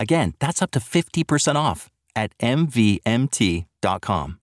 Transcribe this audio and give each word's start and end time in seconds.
Again, 0.00 0.34
that's 0.38 0.62
up 0.62 0.70
to 0.72 0.80
50% 0.80 1.56
off 1.56 1.90
at 2.14 2.36
MVMT.com. 2.38 4.38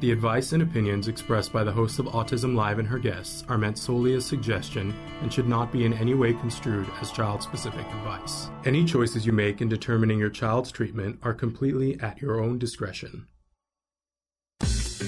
The 0.00 0.12
advice 0.12 0.52
and 0.52 0.62
opinions 0.62 1.08
expressed 1.08 1.52
by 1.52 1.64
the 1.64 1.72
host 1.72 1.98
of 1.98 2.06
Autism 2.06 2.54
Live 2.54 2.78
and 2.78 2.86
her 2.86 3.00
guests 3.00 3.44
are 3.48 3.58
meant 3.58 3.76
solely 3.76 4.14
as 4.14 4.24
suggestion 4.24 4.94
and 5.22 5.32
should 5.32 5.48
not 5.48 5.72
be 5.72 5.84
in 5.84 5.92
any 5.92 6.14
way 6.14 6.34
construed 6.34 6.86
as 7.00 7.10
child 7.10 7.42
specific 7.42 7.84
advice. 7.84 8.48
Any 8.64 8.84
choices 8.84 9.26
you 9.26 9.32
make 9.32 9.60
in 9.60 9.68
determining 9.68 10.20
your 10.20 10.30
child's 10.30 10.70
treatment 10.70 11.18
are 11.24 11.34
completely 11.34 11.98
at 11.98 12.22
your 12.22 12.40
own 12.40 12.60
discretion. 12.60 13.26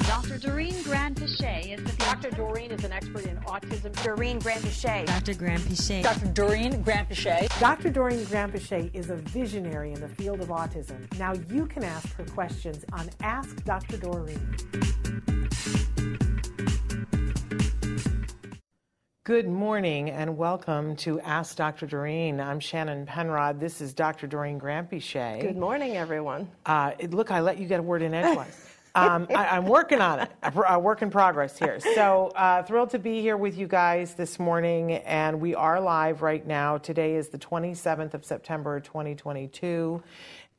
Dr. 0.07 0.39
Doreen 0.39 0.73
Granpeesheh 0.85 1.79
is 1.79 1.85
the 1.85 1.97
Dr. 1.99 2.31
Doreen 2.31 2.71
is 2.71 2.85
an 2.85 2.93
expert 2.93 3.27
in 3.27 3.37
autism. 3.39 3.93
Doreen 4.03 4.41
Granpeesheh. 4.41 5.07
Dr. 5.07 5.35
Granpeesheh. 5.35 6.03
Dr. 6.03 6.27
Doreen 6.27 6.85
Granpeesheh. 6.85 7.61
Dr. 7.61 7.91
Doreen 7.91 8.25
Granpeesheh 8.27 8.95
is 8.95 9.11
a 9.11 9.17
visionary 9.17 9.93
in 9.93 10.01
the 10.01 10.09
field 10.09 10.41
of 10.41 10.49
autism. 10.49 11.13
Now 11.19 11.35
you 11.51 11.67
can 11.67 11.85
ask 11.85 12.15
her 12.17 12.25
questions 12.25 12.85
on 12.93 13.11
Ask 13.21 13.65
Dr. 13.65 13.97
Doreen. 13.97 14.57
Good 19.25 19.49
morning 19.49 20.11
and 20.11 20.37
welcome 20.37 20.97
to 20.97 21.21
Ask 21.21 21.57
Dr. 21.57 21.87
Doreen. 21.87 22.41
I'm 22.41 22.59
Shannon 22.59 23.07
Penrod. 23.07 23.61
This 23.61 23.81
is 23.81 23.93
Dr. 23.93 24.27
Doreen 24.27 24.59
Granpeesheh. 24.59 25.41
Good 25.41 25.57
morning, 25.57 25.97
everyone. 25.97 26.51
Uh, 26.67 26.93
look, 27.11 27.31
I 27.31 27.41
let 27.41 27.59
you 27.59 27.69
get 27.69 27.81
a 27.81 27.83
word 27.83 28.03
in 28.03 28.15
edgewise. 28.15 28.67
um, 28.95 29.27
I, 29.31 29.57
am 29.57 29.67
working 29.67 30.01
on 30.01 30.21
it, 30.21 30.31
a, 30.43 30.79
work 30.79 31.03
in 31.03 31.11
progress 31.11 31.59
here. 31.59 31.79
So 31.95 32.33
uh, 32.35 32.63
thrilled 32.63 32.91
to 32.91 32.99
be 32.99 33.21
here 33.21 33.37
with 33.37 33.57
you 33.57 33.67
guys 33.67 34.15
this 34.15 34.39
morning, 34.39 34.93
and 34.93 35.41
we 35.41 35.55
are 35.55 35.81
live 35.81 36.23
right 36.23 36.45
now. 36.47 36.79
Today 36.79 37.15
is 37.15 37.29
the 37.29 37.39
27th 37.39 38.15
of 38.15 38.25
September, 38.25 38.81
2022, 38.81 40.03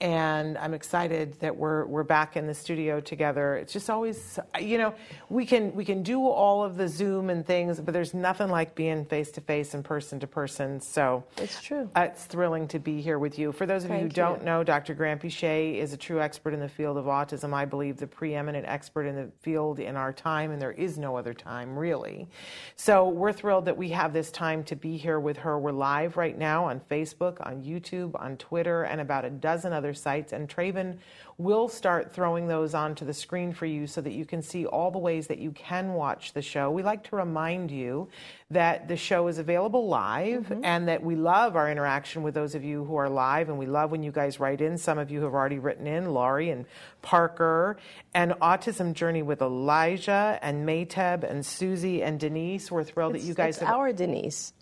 and 0.01 0.57
I'm 0.57 0.73
excited 0.73 1.39
that 1.41 1.55
we're 1.55 1.85
we're 1.85 2.03
back 2.03 2.35
in 2.35 2.47
the 2.47 2.55
studio 2.55 2.99
together. 2.99 3.55
It's 3.55 3.71
just 3.71 3.87
always, 3.89 4.39
you 4.59 4.79
know, 4.79 4.95
we 5.29 5.45
can 5.45 5.73
we 5.75 5.85
can 5.85 6.01
do 6.01 6.27
all 6.27 6.63
of 6.63 6.75
the 6.75 6.87
Zoom 6.87 7.29
and 7.29 7.45
things, 7.45 7.79
but 7.79 7.93
there's 7.93 8.13
nothing 8.13 8.49
like 8.49 8.73
being 8.73 9.05
face 9.05 9.29
to 9.31 9.41
face 9.41 9.75
and 9.75 9.85
person 9.85 10.19
to 10.19 10.27
person. 10.27 10.81
So 10.81 11.23
it's 11.37 11.61
true. 11.61 11.87
Uh, 11.95 12.07
it's 12.11 12.25
thrilling 12.25 12.67
to 12.69 12.79
be 12.79 12.99
here 12.99 13.19
with 13.19 13.37
you. 13.37 13.51
For 13.51 13.67
those 13.67 13.83
of 13.83 13.89
Thank 13.89 14.01
you 14.01 14.07
who 14.07 14.13
don't 14.13 14.43
know, 14.43 14.63
Dr. 14.63 14.95
Granpeesheh 14.95 15.77
is 15.77 15.93
a 15.93 15.97
true 15.97 16.19
expert 16.19 16.55
in 16.55 16.59
the 16.59 16.69
field 16.69 16.97
of 16.97 17.05
autism. 17.05 17.53
I 17.53 17.65
believe 17.65 17.97
the 17.97 18.07
preeminent 18.07 18.65
expert 18.67 19.05
in 19.05 19.15
the 19.15 19.29
field 19.41 19.79
in 19.79 19.95
our 19.95 20.11
time, 20.11 20.51
and 20.51 20.59
there 20.59 20.71
is 20.71 20.97
no 20.97 21.15
other 21.15 21.35
time 21.35 21.77
really. 21.77 22.27
So 22.75 23.07
we're 23.07 23.33
thrilled 23.33 23.65
that 23.65 23.77
we 23.77 23.89
have 23.89 24.13
this 24.13 24.31
time 24.31 24.63
to 24.63 24.75
be 24.75 24.97
here 24.97 25.19
with 25.19 25.37
her. 25.37 25.59
We're 25.59 25.71
live 25.71 26.17
right 26.17 26.37
now 26.37 26.65
on 26.65 26.79
Facebook, 26.89 27.45
on 27.45 27.61
YouTube, 27.61 28.19
on 28.19 28.37
Twitter, 28.37 28.83
and 28.83 28.99
about 28.99 29.25
a 29.25 29.29
dozen 29.29 29.73
other 29.73 29.90
other 29.91 29.97
sites. 29.97 30.33
And 30.33 30.47
Traven 30.47 30.97
will 31.37 31.67
start 31.67 32.13
throwing 32.13 32.47
those 32.47 32.73
onto 32.73 33.03
the 33.03 33.13
screen 33.13 33.53
for 33.53 33.65
you 33.65 33.87
so 33.87 33.99
that 34.01 34.13
you 34.13 34.25
can 34.25 34.41
see 34.41 34.65
all 34.65 34.91
the 34.91 34.99
ways 34.99 35.27
that 35.27 35.39
you 35.39 35.51
can 35.51 35.93
watch 35.93 36.33
the 36.33 36.41
show. 36.41 36.69
We 36.69 36.83
like 36.83 37.03
to 37.05 37.15
remind 37.15 37.71
you 37.71 38.09
that 38.51 38.87
the 38.87 38.97
show 38.97 39.27
is 39.27 39.37
available 39.37 39.87
live 39.87 40.47
mm-hmm. 40.47 40.63
and 40.63 40.87
that 40.87 41.03
we 41.03 41.15
love 41.15 41.55
our 41.55 41.71
interaction 41.71 42.21
with 42.21 42.33
those 42.33 42.53
of 42.53 42.63
you 42.63 42.83
who 42.83 42.95
are 42.95 43.09
live. 43.09 43.49
And 43.49 43.57
we 43.57 43.65
love 43.65 43.91
when 43.91 44.03
you 44.03 44.11
guys 44.11 44.39
write 44.39 44.61
in. 44.61 44.77
Some 44.77 44.97
of 44.99 45.09
you 45.09 45.23
have 45.23 45.33
already 45.33 45.59
written 45.59 45.87
in, 45.87 46.13
Laurie 46.13 46.51
and 46.51 46.65
Parker, 47.01 47.77
and 48.13 48.33
Autism 48.33 48.93
Journey 48.93 49.23
with 49.23 49.41
Elijah 49.41 50.37
and 50.41 50.67
Mayteb 50.67 51.23
and 51.23 51.45
Susie 51.45 52.03
and 52.03 52.19
Denise. 52.19 52.71
We're 52.71 52.83
thrilled 52.83 53.15
it's, 53.15 53.23
that 53.23 53.27
you 53.27 53.33
guys 53.33 53.57
it's 53.57 53.65
have. 53.65 53.75
our 53.75 53.93
Denise. 53.93 54.53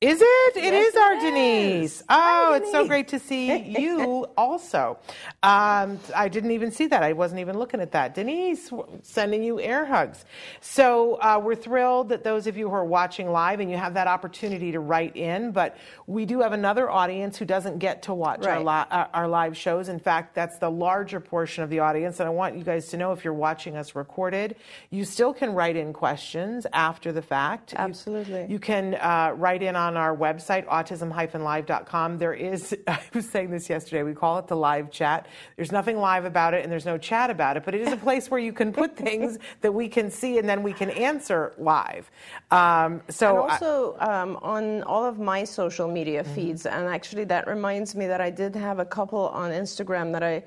Is 0.00 0.20
it? 0.22 0.56
It 0.56 0.62
yes, 0.62 0.94
is 0.94 0.96
our 0.96 1.14
it 1.14 1.20
Denise. 1.20 1.92
Is. 1.96 2.02
Oh, 2.08 2.14
Hi, 2.14 2.56
it's 2.56 2.70
Denise. 2.70 2.72
so 2.72 2.86
great 2.86 3.08
to 3.08 3.18
see 3.18 3.58
you 3.80 4.28
also. 4.36 4.96
Um, 5.42 5.98
I 6.14 6.28
didn't 6.28 6.52
even 6.52 6.70
see 6.70 6.86
that. 6.86 7.02
I 7.02 7.14
wasn't 7.14 7.40
even 7.40 7.58
looking 7.58 7.80
at 7.80 7.90
that. 7.90 8.14
Denise, 8.14 8.70
sending 9.02 9.42
you 9.42 9.58
air 9.58 9.84
hugs. 9.84 10.24
So 10.60 11.14
uh, 11.14 11.40
we're 11.42 11.56
thrilled 11.56 12.10
that 12.10 12.22
those 12.22 12.46
of 12.46 12.56
you 12.56 12.68
who 12.68 12.76
are 12.76 12.84
watching 12.84 13.32
live 13.32 13.58
and 13.58 13.68
you 13.68 13.76
have 13.76 13.94
that 13.94 14.06
opportunity 14.06 14.70
to 14.70 14.78
write 14.78 15.16
in. 15.16 15.50
But 15.50 15.76
we 16.06 16.26
do 16.26 16.42
have 16.42 16.52
another 16.52 16.88
audience 16.88 17.36
who 17.36 17.44
doesn't 17.44 17.78
get 17.78 18.02
to 18.02 18.14
watch 18.14 18.44
right. 18.44 18.58
our, 18.58 18.60
li- 18.60 18.88
uh, 18.92 19.06
our 19.12 19.26
live 19.26 19.56
shows. 19.56 19.88
In 19.88 19.98
fact, 19.98 20.32
that's 20.32 20.58
the 20.58 20.70
larger 20.70 21.18
portion 21.18 21.64
of 21.64 21.70
the 21.70 21.80
audience. 21.80 22.20
And 22.20 22.28
I 22.28 22.30
want 22.30 22.56
you 22.56 22.62
guys 22.62 22.86
to 22.90 22.96
know 22.96 23.10
if 23.10 23.24
you're 23.24 23.34
watching 23.34 23.76
us 23.76 23.96
recorded, 23.96 24.54
you 24.90 25.04
still 25.04 25.34
can 25.34 25.54
write 25.54 25.74
in 25.74 25.92
questions 25.92 26.68
after 26.72 27.10
the 27.10 27.22
fact. 27.22 27.74
Absolutely. 27.76 28.42
You, 28.42 28.46
you 28.50 28.58
can 28.60 28.94
uh, 28.94 29.32
write 29.36 29.64
in 29.64 29.74
on 29.74 29.87
on 29.88 29.96
our 29.96 30.14
website, 30.14 30.66
autism-live.com. 30.66 32.18
There 32.18 32.34
is, 32.34 32.76
I 32.86 33.00
was 33.14 33.28
saying 33.28 33.50
this 33.50 33.68
yesterday, 33.68 34.02
we 34.02 34.14
call 34.14 34.38
it 34.38 34.46
the 34.46 34.56
live 34.56 34.90
chat. 34.90 35.26
There's 35.56 35.72
nothing 35.72 35.96
live 35.98 36.24
about 36.24 36.54
it 36.54 36.62
and 36.62 36.70
there's 36.70 36.86
no 36.86 36.98
chat 36.98 37.30
about 37.30 37.56
it, 37.56 37.64
but 37.64 37.74
it 37.74 37.80
is 37.80 37.92
a 37.92 37.96
place 38.08 38.30
where 38.30 38.40
you 38.40 38.52
can 38.52 38.72
put 38.72 38.96
things 38.96 39.38
that 39.62 39.72
we 39.72 39.88
can 39.88 40.10
see 40.10 40.38
and 40.38 40.48
then 40.48 40.62
we 40.62 40.72
can 40.72 40.90
answer 40.90 41.54
live. 41.58 42.10
Um, 42.50 43.02
so 43.08 43.28
and 43.28 43.50
also 43.50 43.96
um, 43.98 44.38
on 44.42 44.82
all 44.84 45.04
of 45.04 45.18
my 45.18 45.42
social 45.44 45.88
media 45.88 46.22
mm-hmm. 46.22 46.34
feeds, 46.34 46.66
and 46.66 46.86
actually 46.86 47.24
that 47.24 47.48
reminds 47.48 47.94
me 47.96 48.06
that 48.06 48.20
I 48.20 48.30
did 48.30 48.54
have 48.54 48.78
a 48.78 48.84
couple 48.84 49.28
on 49.28 49.50
Instagram 49.50 50.12
that 50.12 50.22
I 50.22 50.44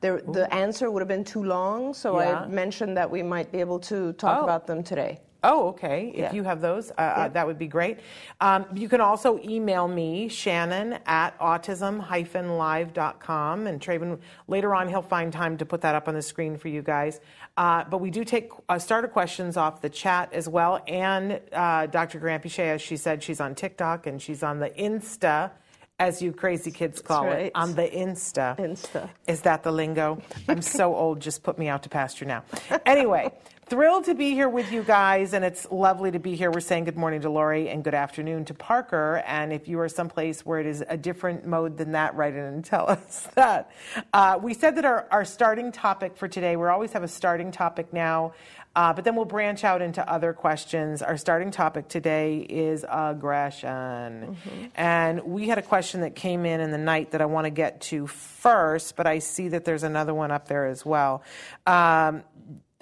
the, 0.00 0.20
the 0.32 0.52
answer 0.52 0.90
would 0.90 1.00
have 1.00 1.08
been 1.08 1.22
too 1.22 1.44
long, 1.44 1.94
so 1.94 2.20
yeah. 2.20 2.40
I 2.40 2.46
mentioned 2.48 2.96
that 2.96 3.08
we 3.08 3.22
might 3.22 3.52
be 3.52 3.60
able 3.60 3.78
to 3.80 4.12
talk 4.14 4.40
oh. 4.40 4.44
about 4.44 4.66
them 4.66 4.82
today. 4.82 5.20
Oh, 5.44 5.68
okay. 5.68 6.12
If 6.14 6.32
you 6.32 6.44
have 6.44 6.60
those, 6.60 6.92
uh, 6.92 6.94
uh 6.94 7.14
yeah. 7.16 7.26
that 7.28 7.44
would 7.46 7.58
be 7.58 7.66
great. 7.66 7.98
Um, 8.40 8.64
you 8.74 8.88
can 8.88 9.00
also 9.00 9.40
email 9.42 9.88
me, 9.88 10.28
Shannon 10.28 11.00
at 11.06 11.36
autism-live.com. 11.40 13.66
And 13.66 13.80
Traven, 13.80 14.20
later 14.46 14.72
on, 14.74 14.88
he'll 14.88 15.02
find 15.02 15.32
time 15.32 15.56
to 15.58 15.66
put 15.66 15.80
that 15.80 15.96
up 15.96 16.06
on 16.06 16.14
the 16.14 16.22
screen 16.22 16.56
for 16.56 16.68
you 16.68 16.82
guys. 16.82 17.20
Uh, 17.56 17.82
but 17.84 17.98
we 17.98 18.10
do 18.10 18.24
take 18.24 18.52
uh, 18.68 18.78
starter 18.78 19.08
questions 19.08 19.56
off 19.56 19.80
the 19.80 19.90
chat 19.90 20.32
as 20.32 20.48
well. 20.48 20.80
And 20.86 21.40
uh, 21.52 21.86
Dr. 21.86 22.20
Granpeesheh, 22.20 22.74
as 22.74 22.80
she 22.80 22.96
said, 22.96 23.20
she's 23.22 23.40
on 23.40 23.56
TikTok 23.56 24.06
and 24.06 24.22
she's 24.22 24.44
on 24.44 24.60
the 24.60 24.70
Insta 24.70 25.50
as 25.98 26.20
you 26.20 26.32
crazy 26.32 26.70
kids 26.70 27.00
call 27.00 27.26
right. 27.26 27.46
it, 27.46 27.52
on 27.54 27.74
the 27.74 27.82
Insta. 27.82 28.58
Insta. 28.58 29.08
Is 29.26 29.42
that 29.42 29.62
the 29.62 29.72
lingo? 29.72 30.20
I'm 30.48 30.62
so 30.62 30.94
old, 30.94 31.20
just 31.20 31.42
put 31.42 31.58
me 31.58 31.68
out 31.68 31.84
to 31.84 31.88
pasture 31.88 32.24
now. 32.24 32.44
Anyway, 32.84 33.30
thrilled 33.66 34.04
to 34.04 34.14
be 34.14 34.32
here 34.32 34.48
with 34.48 34.72
you 34.72 34.82
guys, 34.82 35.32
and 35.32 35.44
it's 35.44 35.70
lovely 35.70 36.10
to 36.10 36.18
be 36.18 36.34
here. 36.34 36.50
We're 36.50 36.60
saying 36.60 36.84
good 36.84 36.96
morning 36.96 37.20
to 37.22 37.30
Lori 37.30 37.68
and 37.68 37.84
good 37.84 37.94
afternoon 37.94 38.44
to 38.46 38.54
Parker. 38.54 39.22
And 39.26 39.52
if 39.52 39.68
you 39.68 39.78
are 39.80 39.88
someplace 39.88 40.44
where 40.44 40.60
it 40.60 40.66
is 40.66 40.84
a 40.88 40.96
different 40.96 41.46
mode 41.46 41.76
than 41.76 41.92
that, 41.92 42.16
write 42.16 42.34
in 42.34 42.40
and 42.40 42.64
tell 42.64 42.86
us 42.90 43.28
that. 43.34 43.70
Uh, 44.12 44.38
we 44.42 44.54
said 44.54 44.76
that 44.76 44.84
our, 44.84 45.06
our 45.10 45.24
starting 45.24 45.72
topic 45.72 46.16
for 46.16 46.26
today, 46.28 46.56
we 46.56 46.66
always 46.66 46.92
have 46.92 47.02
a 47.02 47.08
starting 47.08 47.52
topic 47.52 47.92
now. 47.92 48.32
Uh, 48.74 48.92
but 48.92 49.04
then 49.04 49.16
we'll 49.16 49.24
branch 49.24 49.64
out 49.64 49.82
into 49.82 50.08
other 50.10 50.32
questions. 50.32 51.02
Our 51.02 51.16
starting 51.16 51.50
topic 51.50 51.88
today 51.88 52.38
is 52.38 52.86
aggression. 52.88 53.68
Mm-hmm. 53.68 54.64
And 54.74 55.22
we 55.24 55.48
had 55.48 55.58
a 55.58 55.62
question 55.62 56.00
that 56.00 56.14
came 56.14 56.46
in 56.46 56.60
in 56.60 56.70
the 56.70 56.78
night 56.78 57.10
that 57.10 57.20
I 57.20 57.26
want 57.26 57.44
to 57.44 57.50
get 57.50 57.82
to 57.82 58.06
first, 58.06 58.96
but 58.96 59.06
I 59.06 59.18
see 59.18 59.48
that 59.48 59.64
there's 59.64 59.82
another 59.82 60.14
one 60.14 60.30
up 60.30 60.48
there 60.48 60.66
as 60.66 60.86
well. 60.86 61.22
Um, 61.66 62.24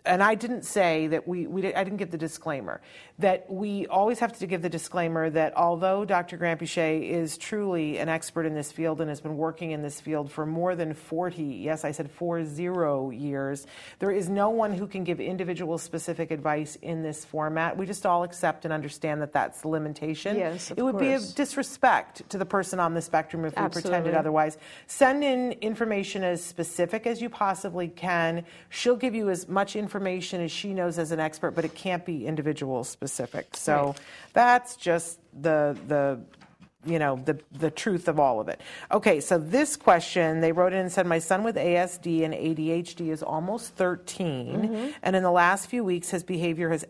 and 0.04 0.22
I 0.22 0.34
didn't 0.34 0.62
say 0.64 1.08
that 1.08 1.28
we, 1.28 1.46
we 1.46 1.75
I 1.75 1.84
didn't 1.84 1.98
give 1.98 2.10
the 2.10 2.19
disclaimer 2.19 2.81
that 3.20 3.50
we 3.50 3.87
always 3.87 4.19
have 4.19 4.38
to 4.38 4.46
give 4.46 4.62
the 4.62 4.69
disclaimer 4.69 5.28
that 5.31 5.56
although 5.56 6.05
Dr. 6.05 6.38
Granpeesheh 6.38 7.08
is 7.08 7.37
truly 7.37 7.99
an 7.99 8.08
expert 8.08 8.46
in 8.46 8.55
this 8.55 8.72
field 8.72 9.00
and 9.00 9.11
has 9.11 9.20
been 9.20 9.37
working 9.37 9.72
in 9.72 9.82
this 9.82 10.00
field 10.00 10.31
for 10.31 10.46
more 10.46 10.75
than 10.75 10.94
40, 10.94 11.43
yes, 11.43 11.84
I 11.84 11.90
said 11.90 12.11
four 12.11 12.44
zero 12.44 13.11
years, 13.11 13.67
there 13.99 14.11
is 14.11 14.28
no 14.28 14.49
one 14.50 14.72
who 14.72 14.87
can 14.87 15.05
give 15.05 15.20
individual 15.20 15.76
specific 15.76 16.31
advice 16.31 16.76
in 16.76 17.02
this 17.02 17.25
format. 17.25 17.76
We 17.76 17.84
just 17.84 18.06
all 18.06 18.22
accept 18.22 18.64
and 18.64 18.72
understand 18.72 19.20
that 19.20 19.32
that's 19.32 19.61
the 19.61 19.69
limitation. 19.69 20.37
Yes, 20.37 20.70
it 20.70 20.82
would 20.82 20.93
course. 20.93 21.02
be 21.02 21.12
a 21.12 21.34
disrespect 21.34 22.28
to 22.31 22.38
the 22.38 22.46
person 22.46 22.81
on 22.81 22.94
the 22.94 23.02
spectrum 23.02 23.44
if 23.44 23.52
Absolutely. 23.56 23.78
we 23.78 23.82
pretended 23.82 24.19
otherwise. 24.19 24.56
Send 24.87 25.22
in 25.25 25.52
information 25.61 26.25
as 26.25 26.43
specific 26.43 27.06
as 27.06 27.20
you 27.20 27.28
possibly 27.28 27.88
can. 27.88 28.44
She'll 28.70 28.96
give 28.96 29.14
you 29.14 29.28
as 29.28 29.46
much 29.46 29.76
information 29.76 30.40
as 30.40 30.50
she 30.50 30.72
knows 30.72 30.99
as 30.99 31.12
an 31.12 31.20
expert, 31.20 31.50
but 31.50 31.67
it 31.67 31.75
can't 31.75 32.05
be 32.06 32.26
individual 32.26 32.82
specific. 32.82 33.09
So 33.56 33.86
Right. 33.86 34.00
that's 34.32 34.76
just 34.76 35.18
the 35.32 35.76
the 35.86 36.20
you 36.84 36.98
know 36.98 37.20
the 37.24 37.38
the 37.52 37.70
truth 37.70 38.08
of 38.08 38.18
all 38.18 38.40
of 38.40 38.48
it. 38.48 38.60
Okay, 38.90 39.20
so 39.20 39.38
this 39.38 39.76
question 39.76 40.40
they 40.40 40.52
wrote 40.52 40.72
in 40.72 40.80
and 40.80 40.92
said 40.92 41.06
my 41.06 41.18
son 41.18 41.42
with 41.42 41.56
ASD 41.56 42.24
and 42.24 42.32
ADHD 42.34 43.10
is 43.10 43.22
almost 43.22 43.74
13 43.74 44.46
mm-hmm. 44.46 44.90
and 45.02 45.16
in 45.16 45.22
the 45.22 45.30
last 45.30 45.66
few 45.66 45.84
weeks 45.84 46.10
his 46.10 46.24
behavior 46.24 46.70
has 46.70 46.84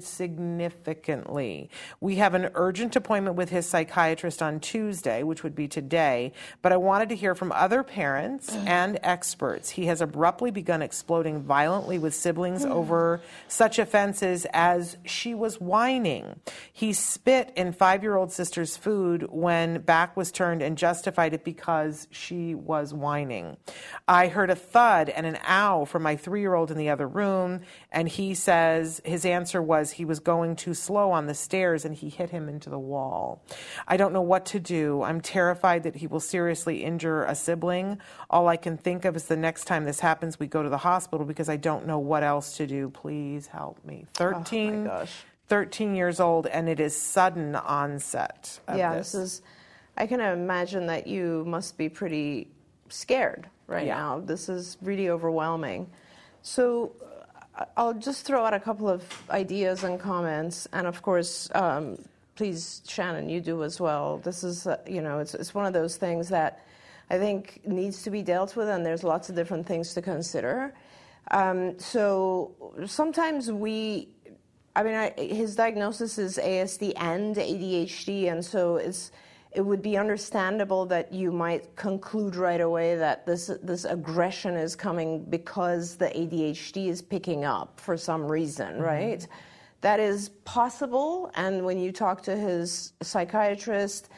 significantly. 0.00 1.70
We 1.98 2.16
have 2.16 2.34
an 2.34 2.50
urgent 2.54 2.94
appointment 2.94 3.36
with 3.36 3.48
his 3.48 3.64
psychiatrist 3.64 4.42
on 4.42 4.60
Tuesday, 4.60 5.22
which 5.22 5.42
would 5.42 5.54
be 5.54 5.66
today, 5.66 6.34
but 6.60 6.72
I 6.72 6.76
wanted 6.76 7.08
to 7.08 7.16
hear 7.16 7.34
from 7.34 7.52
other 7.52 7.82
parents 7.82 8.50
mm. 8.50 8.66
and 8.66 8.98
experts. 9.02 9.70
He 9.70 9.86
has 9.86 10.02
abruptly 10.02 10.50
begun 10.50 10.82
exploding 10.82 11.40
violently 11.40 11.98
with 11.98 12.14
siblings 12.14 12.66
mm. 12.66 12.70
over 12.70 13.22
such 13.48 13.78
offenses 13.78 14.46
as 14.52 14.98
she 15.06 15.34
was 15.34 15.58
whining. 15.58 16.38
He 16.70 16.92
spit 16.92 17.50
in 17.56 17.72
five 17.72 18.02
year 18.02 18.16
old 18.16 18.30
sister's 18.30 18.76
food 18.76 19.26
when 19.30 19.80
back 19.80 20.18
was 20.18 20.30
turned 20.30 20.60
and 20.60 20.76
justified 20.76 21.32
it 21.32 21.44
because 21.44 22.08
she 22.10 22.54
was 22.54 22.92
whining. 22.92 23.56
I 24.06 24.28
heard 24.28 24.50
a 24.50 24.54
thud 24.54 25.08
and 25.08 25.24
an 25.24 25.38
ow 25.48 25.86
from 25.86 26.02
my 26.02 26.16
three 26.16 26.42
year 26.42 26.52
old 26.52 26.70
in 26.70 26.76
the 26.76 26.90
other 26.90 27.08
room, 27.08 27.62
and 27.90 28.06
he 28.06 28.34
says 28.34 29.00
his 29.02 29.24
answer 29.24 29.61
was 29.62 29.92
he 29.92 30.04
was 30.04 30.20
going 30.20 30.56
too 30.56 30.74
slow 30.74 31.10
on 31.10 31.26
the 31.26 31.34
stairs 31.34 31.84
and 31.84 31.94
he 31.94 32.08
hit 32.08 32.30
him 32.30 32.48
into 32.48 32.68
the 32.68 32.78
wall. 32.78 33.42
I 33.88 33.96
don't 33.96 34.12
know 34.12 34.20
what 34.22 34.44
to 34.46 34.60
do. 34.60 35.02
I'm 35.02 35.20
terrified 35.20 35.82
that 35.84 35.96
he 35.96 36.06
will 36.06 36.20
seriously 36.20 36.84
injure 36.84 37.24
a 37.24 37.34
sibling. 37.34 37.98
All 38.28 38.48
I 38.48 38.56
can 38.56 38.76
think 38.76 39.04
of 39.04 39.16
is 39.16 39.24
the 39.26 39.36
next 39.36 39.64
time 39.64 39.84
this 39.84 40.00
happens, 40.00 40.38
we 40.38 40.46
go 40.46 40.62
to 40.62 40.68
the 40.68 40.78
hospital 40.78 41.24
because 41.26 41.48
I 41.48 41.56
don't 41.56 41.86
know 41.86 41.98
what 41.98 42.22
else 42.22 42.56
to 42.58 42.66
do. 42.66 42.90
Please 42.90 43.46
help 43.48 43.84
me. 43.84 44.06
13, 44.14 44.84
gosh. 44.84 45.24
13 45.48 45.94
years 45.94 46.18
old, 46.20 46.46
and 46.46 46.68
it 46.68 46.80
is 46.80 46.96
sudden 46.96 47.54
onset. 47.56 48.60
Of 48.68 48.78
yeah, 48.78 48.94
this. 48.96 49.12
this 49.12 49.20
is. 49.20 49.42
I 49.96 50.06
can 50.06 50.20
imagine 50.20 50.86
that 50.86 51.06
you 51.06 51.44
must 51.46 51.76
be 51.76 51.88
pretty 51.90 52.48
scared 52.88 53.48
right 53.66 53.86
Yeah. 53.86 53.96
now. 53.96 54.20
This 54.20 54.48
is 54.48 54.78
really 54.80 55.10
overwhelming. 55.10 55.90
So, 56.40 56.92
I'll 57.76 57.94
just 57.94 58.24
throw 58.24 58.44
out 58.44 58.54
a 58.54 58.60
couple 58.60 58.88
of 58.88 59.04
ideas 59.30 59.84
and 59.84 60.00
comments, 60.00 60.66
and 60.72 60.86
of 60.86 61.02
course, 61.02 61.50
um, 61.54 61.98
please, 62.34 62.82
Shannon, 62.86 63.28
you 63.28 63.40
do 63.40 63.62
as 63.62 63.80
well. 63.80 64.18
This 64.18 64.42
is, 64.42 64.66
uh, 64.66 64.78
you 64.86 65.02
know, 65.02 65.18
it's 65.18 65.34
it's 65.34 65.54
one 65.54 65.66
of 65.66 65.72
those 65.72 65.96
things 65.96 66.28
that 66.30 66.64
I 67.10 67.18
think 67.18 67.60
needs 67.66 68.02
to 68.04 68.10
be 68.10 68.22
dealt 68.22 68.56
with, 68.56 68.68
and 68.68 68.84
there's 68.86 69.04
lots 69.04 69.28
of 69.28 69.36
different 69.36 69.66
things 69.66 69.92
to 69.94 70.02
consider. 70.02 70.72
Um, 71.30 71.78
so 71.78 72.52
sometimes 72.86 73.52
we 73.52 74.08
I 74.74 74.82
mean, 74.82 74.94
I, 74.94 75.10
his 75.10 75.54
diagnosis 75.54 76.18
is 76.18 76.38
ASD 76.38 76.94
and 76.96 77.36
ADHD, 77.36 78.32
and 78.32 78.44
so 78.44 78.76
it's 78.76 79.12
it 79.54 79.60
would 79.60 79.82
be 79.82 79.98
understandable 79.98 80.86
that 80.86 81.12
you 81.12 81.30
might 81.30 81.74
conclude 81.76 82.36
right 82.36 82.60
away 82.60 82.96
that 82.96 83.26
this 83.26 83.50
this 83.62 83.84
aggression 83.84 84.56
is 84.56 84.74
coming 84.74 85.24
because 85.24 85.96
the 85.96 86.06
ADHD 86.06 86.88
is 86.88 87.02
picking 87.02 87.44
up 87.44 87.78
for 87.78 87.96
some 87.96 88.30
reason, 88.30 88.80
right? 88.80 89.26
That 89.82 90.00
is 90.00 90.30
possible, 90.44 91.30
and 91.34 91.64
when 91.64 91.78
you 91.78 91.92
talk 91.92 92.22
to 92.22 92.36
his 92.36 92.92
psychiatrist, 93.02 94.10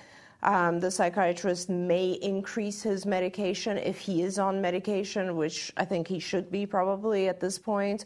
um, 0.42 0.78
the 0.78 0.90
psychiatrist 0.90 1.70
may 1.70 2.12
increase 2.22 2.82
his 2.82 3.06
medication 3.06 3.78
if 3.78 3.98
he 3.98 4.22
is 4.22 4.38
on 4.38 4.60
medication, 4.60 5.36
which 5.36 5.72
I 5.78 5.86
think 5.86 6.06
he 6.06 6.18
should 6.18 6.50
be 6.50 6.66
probably 6.66 7.28
at 7.28 7.40
this 7.40 7.58
point. 7.58 8.04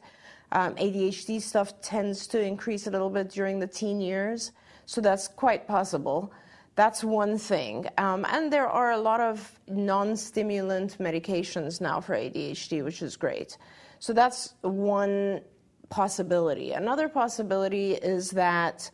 Um, 0.52 0.76
ADHD 0.76 1.42
stuff 1.42 1.80
tends 1.82 2.26
to 2.28 2.40
increase 2.40 2.86
a 2.86 2.90
little 2.90 3.10
bit 3.10 3.28
during 3.28 3.58
the 3.58 3.66
teen 3.66 4.00
years, 4.00 4.52
so 4.86 5.00
that's 5.00 5.26
quite 5.28 5.66
possible. 5.66 6.32
That's 6.78 7.02
one 7.02 7.38
thing. 7.38 7.86
Um, 7.98 8.24
and 8.28 8.52
there 8.52 8.68
are 8.68 8.92
a 8.92 8.98
lot 8.98 9.20
of 9.20 9.58
non 9.66 10.14
stimulant 10.14 10.96
medications 10.98 11.80
now 11.80 12.00
for 12.00 12.14
ADHD, 12.14 12.84
which 12.84 13.02
is 13.02 13.16
great. 13.16 13.58
So 13.98 14.12
that's 14.12 14.54
one 14.60 15.40
possibility. 15.88 16.70
Another 16.74 17.08
possibility 17.08 17.94
is 17.94 18.30
that 18.30 18.88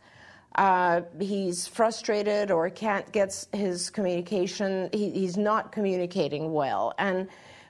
uh, 0.55 1.01
he's 1.19 1.67
frustrated 1.67 2.49
or 2.49 2.71
can't 2.71 3.11
get 3.11 3.45
his 3.53 3.91
communication, 3.91 4.89
he, 4.91 5.11
he's 5.11 5.37
not 5.37 5.71
communicating 5.71 6.53
well. 6.53 6.91
And 6.97 7.27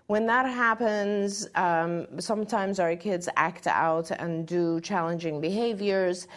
when 0.07 0.27
that 0.27 0.45
happens, 0.45 1.49
um, 1.55 2.07
sometimes 2.21 2.79
our 2.79 2.95
kids 2.95 3.27
act 3.35 3.67
out 3.67 4.11
and 4.11 4.47
do 4.47 4.79
challenging 4.79 5.41
behaviors, 5.41 6.29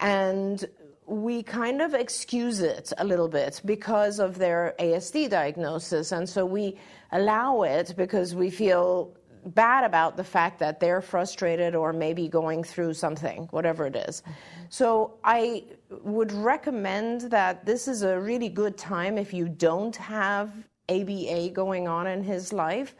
and 0.00 0.64
we 1.10 1.42
kind 1.42 1.82
of 1.82 1.92
excuse 1.92 2.60
it 2.60 2.92
a 2.98 3.04
little 3.04 3.26
bit 3.26 3.60
because 3.64 4.20
of 4.20 4.38
their 4.38 4.76
ASD 4.78 5.28
diagnosis. 5.28 6.12
And 6.12 6.28
so 6.28 6.46
we 6.46 6.78
allow 7.10 7.62
it 7.62 7.94
because 7.96 8.36
we 8.36 8.48
feel 8.48 9.12
bad 9.46 9.82
about 9.82 10.16
the 10.16 10.22
fact 10.22 10.60
that 10.60 10.78
they're 10.78 11.00
frustrated 11.00 11.74
or 11.74 11.92
maybe 11.92 12.28
going 12.28 12.62
through 12.62 12.94
something, 12.94 13.48
whatever 13.50 13.86
it 13.86 13.96
is. 13.96 14.22
So 14.68 15.14
I 15.24 15.64
would 15.90 16.30
recommend 16.30 17.22
that 17.22 17.66
this 17.66 17.88
is 17.88 18.02
a 18.02 18.20
really 18.20 18.48
good 18.48 18.78
time 18.78 19.18
if 19.18 19.34
you 19.34 19.48
don't 19.48 19.96
have 19.96 20.52
ABA 20.88 21.50
going 21.52 21.88
on 21.88 22.06
in 22.06 22.22
his 22.22 22.52
life. 22.52 22.94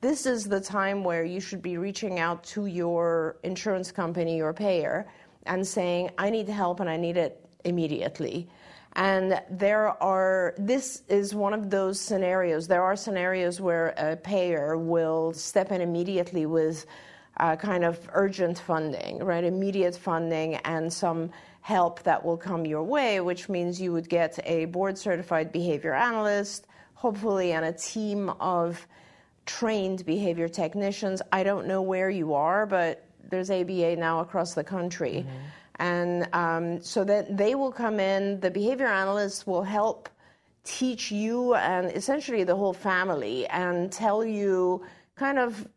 This 0.00 0.24
is 0.24 0.44
the 0.44 0.60
time 0.60 1.02
where 1.02 1.24
you 1.24 1.40
should 1.40 1.62
be 1.62 1.78
reaching 1.78 2.20
out 2.20 2.44
to 2.44 2.66
your 2.66 3.38
insurance 3.42 3.90
company 3.90 4.40
or 4.40 4.52
payer 4.52 5.08
and 5.46 5.66
saying, 5.66 6.10
I 6.16 6.30
need 6.30 6.48
help 6.48 6.78
and 6.78 6.88
I 6.88 6.96
need 6.96 7.16
it 7.16 7.45
immediately. 7.66 8.48
And 8.94 9.42
there 9.50 10.02
are, 10.02 10.54
this 10.56 11.02
is 11.08 11.34
one 11.34 11.52
of 11.52 11.68
those 11.68 12.00
scenarios. 12.00 12.66
There 12.66 12.82
are 12.82 12.96
scenarios 12.96 13.60
where 13.60 13.88
a 13.98 14.16
payer 14.16 14.78
will 14.78 15.34
step 15.34 15.70
in 15.70 15.82
immediately 15.82 16.46
with 16.46 16.86
uh, 17.38 17.56
kind 17.56 17.84
of 17.84 18.00
urgent 18.14 18.58
funding, 18.58 19.18
right? 19.18 19.44
Immediate 19.44 19.96
funding 19.96 20.54
and 20.64 20.90
some 20.90 21.30
help 21.60 22.02
that 22.04 22.24
will 22.24 22.38
come 22.38 22.64
your 22.64 22.82
way, 22.82 23.20
which 23.20 23.48
means 23.50 23.78
you 23.78 23.92
would 23.92 24.08
get 24.08 24.38
a 24.44 24.64
board 24.66 24.96
certified 24.96 25.52
behavior 25.52 25.92
analyst, 25.92 26.66
hopefully, 26.94 27.52
and 27.52 27.66
a 27.66 27.72
team 27.72 28.30
of 28.40 28.86
trained 29.44 30.06
behavior 30.06 30.48
technicians. 30.48 31.20
I 31.32 31.42
don't 31.42 31.66
know 31.66 31.82
where 31.82 32.08
you 32.08 32.32
are, 32.32 32.64
but 32.64 33.04
there's 33.28 33.50
ABA 33.50 33.96
now 33.96 34.20
across 34.20 34.54
the 34.54 34.64
country. 34.64 35.26
Mm-hmm. 35.26 35.46
And 35.78 36.28
um, 36.32 36.80
so 36.82 37.04
that 37.04 37.36
they 37.36 37.54
will 37.54 37.72
come 37.72 38.00
in, 38.00 38.40
the 38.40 38.50
behavior 38.50 38.86
analysts 38.86 39.46
will 39.46 39.62
help 39.62 40.08
teach 40.64 41.12
you 41.12 41.54
and 41.54 41.90
essentially 41.92 42.44
the 42.44 42.56
whole 42.56 42.72
family 42.72 43.46
and 43.48 43.92
tell 43.92 44.24
you 44.24 44.84
kind 45.14 45.38
of 45.38 45.68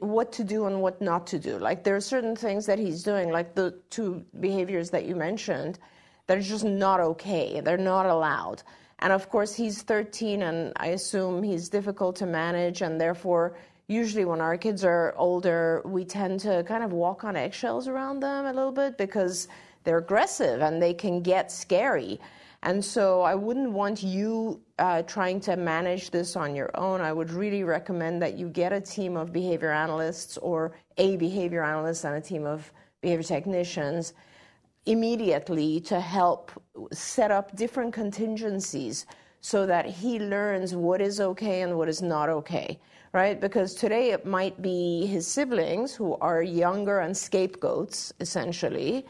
what 0.00 0.32
to 0.32 0.44
do 0.44 0.66
and 0.66 0.80
what 0.80 1.00
not 1.00 1.26
to 1.28 1.38
do. 1.38 1.58
Like 1.58 1.84
there 1.84 1.96
are 1.96 2.00
certain 2.00 2.36
things 2.36 2.66
that 2.66 2.78
he's 2.78 3.02
doing, 3.02 3.30
like 3.30 3.54
the 3.54 3.78
two 3.90 4.24
behaviors 4.40 4.90
that 4.90 5.06
you 5.06 5.16
mentioned, 5.16 5.78
that 6.26 6.38
are 6.38 6.42
just 6.42 6.64
not 6.64 7.00
okay. 7.00 7.60
They're 7.60 7.76
not 7.76 8.06
allowed. 8.06 8.62
And 9.00 9.12
of 9.12 9.28
course, 9.30 9.54
he's 9.54 9.82
13, 9.82 10.42
and 10.42 10.72
I 10.76 10.88
assume 10.88 11.42
he's 11.42 11.68
difficult 11.68 12.16
to 12.16 12.26
manage, 12.26 12.82
and 12.82 13.00
therefore, 13.00 13.56
usually 13.88 14.26
when 14.26 14.40
our 14.40 14.56
kids 14.56 14.84
are 14.84 15.14
older, 15.16 15.82
we 15.84 16.04
tend 16.04 16.40
to 16.40 16.62
kind 16.64 16.84
of 16.84 16.92
walk 16.92 17.24
on 17.24 17.36
eggshells 17.36 17.88
around 17.88 18.20
them 18.20 18.44
a 18.44 18.52
little 18.52 18.72
bit 18.72 18.98
because 18.98 19.48
they're 19.84 19.98
aggressive 19.98 20.60
and 20.60 20.80
they 20.80 20.92
can 20.92 21.22
get 21.22 21.50
scary. 21.50 22.20
And 22.62 22.84
so 22.84 23.22
I 23.22 23.34
wouldn't 23.34 23.72
want 23.72 24.02
you 24.02 24.60
uh, 24.78 25.02
trying 25.02 25.40
to 25.40 25.56
manage 25.56 26.10
this 26.10 26.36
on 26.36 26.54
your 26.54 26.70
own. 26.74 27.00
I 27.00 27.12
would 27.12 27.30
really 27.30 27.64
recommend 27.64 28.20
that 28.22 28.36
you 28.36 28.48
get 28.48 28.72
a 28.72 28.80
team 28.80 29.16
of 29.16 29.32
behavior 29.32 29.70
analysts 29.70 30.36
or 30.38 30.72
a 30.98 31.16
behavior 31.16 31.62
analyst 31.62 32.04
and 32.04 32.16
a 32.16 32.20
team 32.20 32.44
of 32.44 32.70
behavior 33.00 33.22
technicians 33.22 34.12
immediately 34.86 35.80
to 35.80 36.00
help 36.00 36.50
set 36.92 37.30
up 37.30 37.54
different 37.54 37.92
contingencies 37.92 39.06
so 39.40 39.66
that 39.66 39.86
he 39.86 40.18
learns 40.18 40.74
what 40.74 41.00
is 41.00 41.20
okay 41.20 41.62
and 41.62 41.76
what 41.76 41.88
is 41.88 42.02
not 42.02 42.28
okay, 42.28 42.78
right? 43.12 43.40
Because 43.40 43.74
today 43.74 44.10
it 44.10 44.26
might 44.26 44.60
be 44.60 45.06
his 45.06 45.26
siblings 45.26 45.94
who 45.94 46.16
are 46.20 46.42
younger 46.42 47.00
and 47.00 47.16
scapegoats, 47.16 48.12
essentially, 48.20 49.06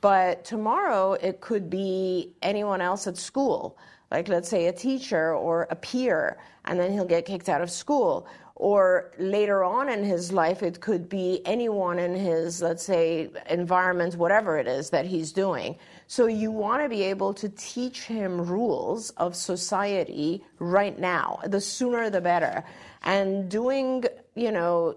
but 0.00 0.44
tomorrow 0.44 1.14
it 1.14 1.40
could 1.40 1.68
be 1.68 2.32
anyone 2.42 2.80
else 2.80 3.06
at 3.06 3.16
school, 3.16 3.76
like 4.10 4.28
let's 4.28 4.48
say 4.48 4.66
a 4.66 4.72
teacher 4.72 5.34
or 5.34 5.66
a 5.70 5.76
peer, 5.76 6.38
and 6.66 6.78
then 6.78 6.92
he'll 6.92 7.04
get 7.04 7.24
kicked 7.24 7.48
out 7.48 7.60
of 7.60 7.70
school 7.70 8.28
or 8.58 9.12
later 9.18 9.62
on 9.62 9.88
in 9.88 10.02
his 10.02 10.32
life, 10.32 10.64
it 10.64 10.80
could 10.80 11.08
be 11.08 11.40
anyone 11.44 12.00
in 12.00 12.12
his, 12.12 12.60
let's 12.60 12.82
say, 12.82 13.30
environment, 13.48 14.16
whatever 14.16 14.58
it 14.58 14.66
is 14.66 14.90
that 14.90 15.06
he's 15.06 15.30
doing. 15.30 15.76
So 16.08 16.26
you 16.26 16.50
want 16.50 16.82
to 16.82 16.88
be 16.88 17.02
able 17.04 17.32
to 17.34 17.48
teach 17.50 18.02
him 18.02 18.44
rules 18.44 19.10
of 19.10 19.36
society 19.36 20.44
right 20.58 20.98
now. 20.98 21.38
The 21.46 21.60
sooner 21.60 22.10
the 22.10 22.20
better. 22.20 22.64
And 23.02 23.48
doing, 23.48 24.04
you 24.34 24.52
know, 24.52 24.96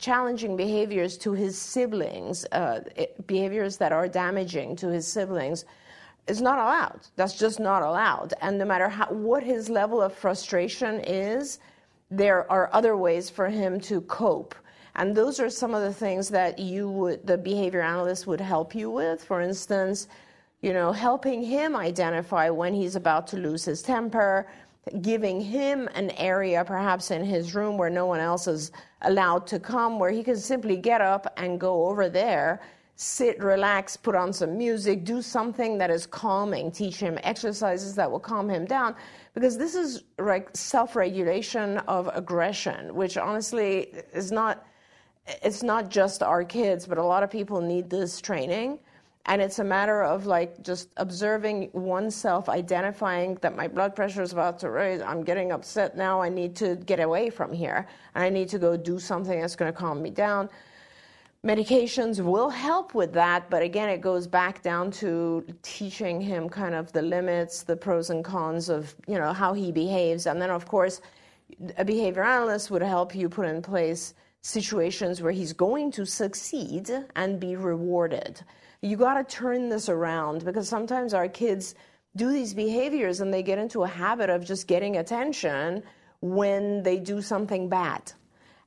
challenging 0.00 0.56
behaviors 0.56 1.18
to 1.18 1.32
his 1.32 1.58
siblings, 1.58 2.46
uh, 2.52 2.80
behaviors 3.26 3.76
that 3.76 3.92
are 3.92 4.08
damaging 4.08 4.76
to 4.76 4.88
his 4.88 5.06
siblings, 5.06 5.64
is 6.26 6.40
not 6.40 6.58
allowed. 6.58 7.00
That's 7.16 7.38
just 7.38 7.60
not 7.60 7.82
allowed. 7.82 8.34
And 8.40 8.58
no 8.58 8.64
matter 8.64 8.88
how, 8.88 9.06
what 9.06 9.42
his 9.42 9.68
level 9.68 10.00
of 10.00 10.14
frustration 10.14 11.00
is, 11.00 11.58
there 12.10 12.50
are 12.50 12.70
other 12.72 12.96
ways 12.96 13.28
for 13.28 13.48
him 13.48 13.80
to 13.80 14.00
cope. 14.02 14.54
And 14.94 15.14
those 15.14 15.40
are 15.40 15.50
some 15.50 15.74
of 15.74 15.82
the 15.82 15.92
things 15.92 16.28
that 16.28 16.58
you 16.58 16.88
would, 16.90 17.26
the 17.26 17.38
behavior 17.38 17.80
analyst 17.80 18.26
would 18.26 18.40
help 18.40 18.74
you 18.74 18.90
with. 18.90 19.24
For 19.24 19.40
instance, 19.40 20.08
you 20.60 20.72
know, 20.72 20.92
helping 20.92 21.42
him 21.42 21.74
identify 21.74 22.50
when 22.50 22.74
he's 22.74 22.94
about 22.94 23.26
to 23.28 23.36
lose 23.36 23.64
his 23.64 23.82
temper, 23.82 24.46
giving 25.00 25.40
him 25.40 25.88
an 25.94 26.10
area 26.12 26.64
perhaps 26.64 27.10
in 27.10 27.24
his 27.24 27.54
room 27.54 27.78
where 27.78 27.90
no 27.90 28.06
one 28.06 28.20
else 28.20 28.46
is 28.46 28.72
allowed 29.02 29.46
to 29.46 29.60
come, 29.60 29.98
where 29.98 30.10
he 30.10 30.22
can 30.22 30.36
simply 30.36 30.76
get 30.76 31.00
up 31.00 31.32
and 31.36 31.60
go 31.60 31.86
over 31.86 32.08
there, 32.08 32.60
sit, 32.96 33.38
relax, 33.42 33.96
put 33.96 34.14
on 34.14 34.32
some 34.32 34.58
music, 34.58 35.04
do 35.04 35.22
something 35.22 35.78
that 35.78 35.90
is 35.90 36.06
calming, 36.06 36.70
teach 36.70 36.96
him 36.96 37.18
exercises 37.22 37.94
that 37.94 38.10
will 38.10 38.20
calm 38.20 38.48
him 38.48 38.64
down 38.64 38.94
because 39.34 39.56
this 39.56 39.74
is 39.74 40.04
like 40.18 40.48
self-regulation 40.54 41.78
of 41.88 42.10
aggression, 42.12 42.94
which 42.94 43.16
honestly 43.16 43.92
is 44.12 44.32
not 44.32 44.66
it's 45.26 45.62
not 45.62 45.88
just 45.88 46.20
our 46.22 46.44
kids, 46.44 46.84
but 46.84 46.98
a 46.98 47.02
lot 47.02 47.22
of 47.22 47.30
people 47.30 47.60
need 47.60 47.88
this 47.88 48.20
training. 48.20 48.80
And 49.26 49.40
it's 49.40 49.60
a 49.60 49.64
matter 49.64 50.02
of 50.02 50.26
like 50.26 50.62
just 50.62 50.88
observing 50.96 51.70
oneself, 51.72 52.48
identifying 52.48 53.36
that 53.42 53.56
my 53.56 53.68
blood 53.68 53.94
pressure 53.94 54.22
is 54.22 54.32
about 54.32 54.58
to 54.60 54.70
raise. 54.70 55.00
I'm 55.00 55.22
getting 55.22 55.52
upset 55.52 55.96
now. 55.96 56.20
I 56.20 56.28
need 56.28 56.56
to 56.56 56.76
get 56.76 56.98
away 56.98 57.30
from 57.30 57.52
here. 57.52 57.86
I 58.14 58.30
need 58.30 58.48
to 58.48 58.58
go 58.58 58.76
do 58.76 58.98
something 58.98 59.40
that's 59.40 59.54
going 59.54 59.72
to 59.72 59.78
calm 59.78 60.02
me 60.02 60.10
down 60.10 60.48
medications 61.44 62.20
will 62.20 62.50
help 62.50 62.94
with 62.94 63.12
that, 63.14 63.50
but 63.50 63.62
again, 63.62 63.88
it 63.88 64.00
goes 64.00 64.26
back 64.28 64.62
down 64.62 64.90
to 64.92 65.44
teaching 65.62 66.20
him 66.20 66.48
kind 66.48 66.74
of 66.74 66.92
the 66.92 67.02
limits, 67.02 67.64
the 67.64 67.76
pros 67.76 68.10
and 68.10 68.24
cons 68.24 68.68
of 68.68 68.94
you 69.08 69.18
know 69.18 69.32
how 69.32 69.52
he 69.52 69.72
behaves, 69.72 70.26
and 70.26 70.40
then 70.40 70.50
of 70.50 70.66
course, 70.66 71.00
a 71.76 71.84
behavior 71.84 72.22
analyst 72.22 72.70
would 72.70 72.82
help 72.82 73.14
you 73.14 73.28
put 73.28 73.46
in 73.46 73.60
place 73.60 74.14
situations 74.42 75.20
where 75.20 75.32
he's 75.32 75.52
going 75.52 75.90
to 75.90 76.06
succeed 76.06 76.90
and 77.16 77.40
be 77.40 77.56
rewarded. 77.56 78.42
You 78.82 78.96
got 78.96 79.14
to 79.14 79.24
turn 79.24 79.68
this 79.68 79.88
around 79.88 80.44
because 80.44 80.68
sometimes 80.68 81.14
our 81.14 81.28
kids 81.28 81.74
do 82.16 82.30
these 82.30 82.52
behaviors 82.52 83.20
and 83.20 83.32
they 83.32 83.42
get 83.42 83.58
into 83.58 83.84
a 83.84 83.88
habit 83.88 84.28
of 84.28 84.44
just 84.44 84.66
getting 84.66 84.96
attention 84.96 85.82
when 86.20 86.82
they 86.82 86.98
do 86.98 87.22
something 87.22 87.68
bad 87.68 88.12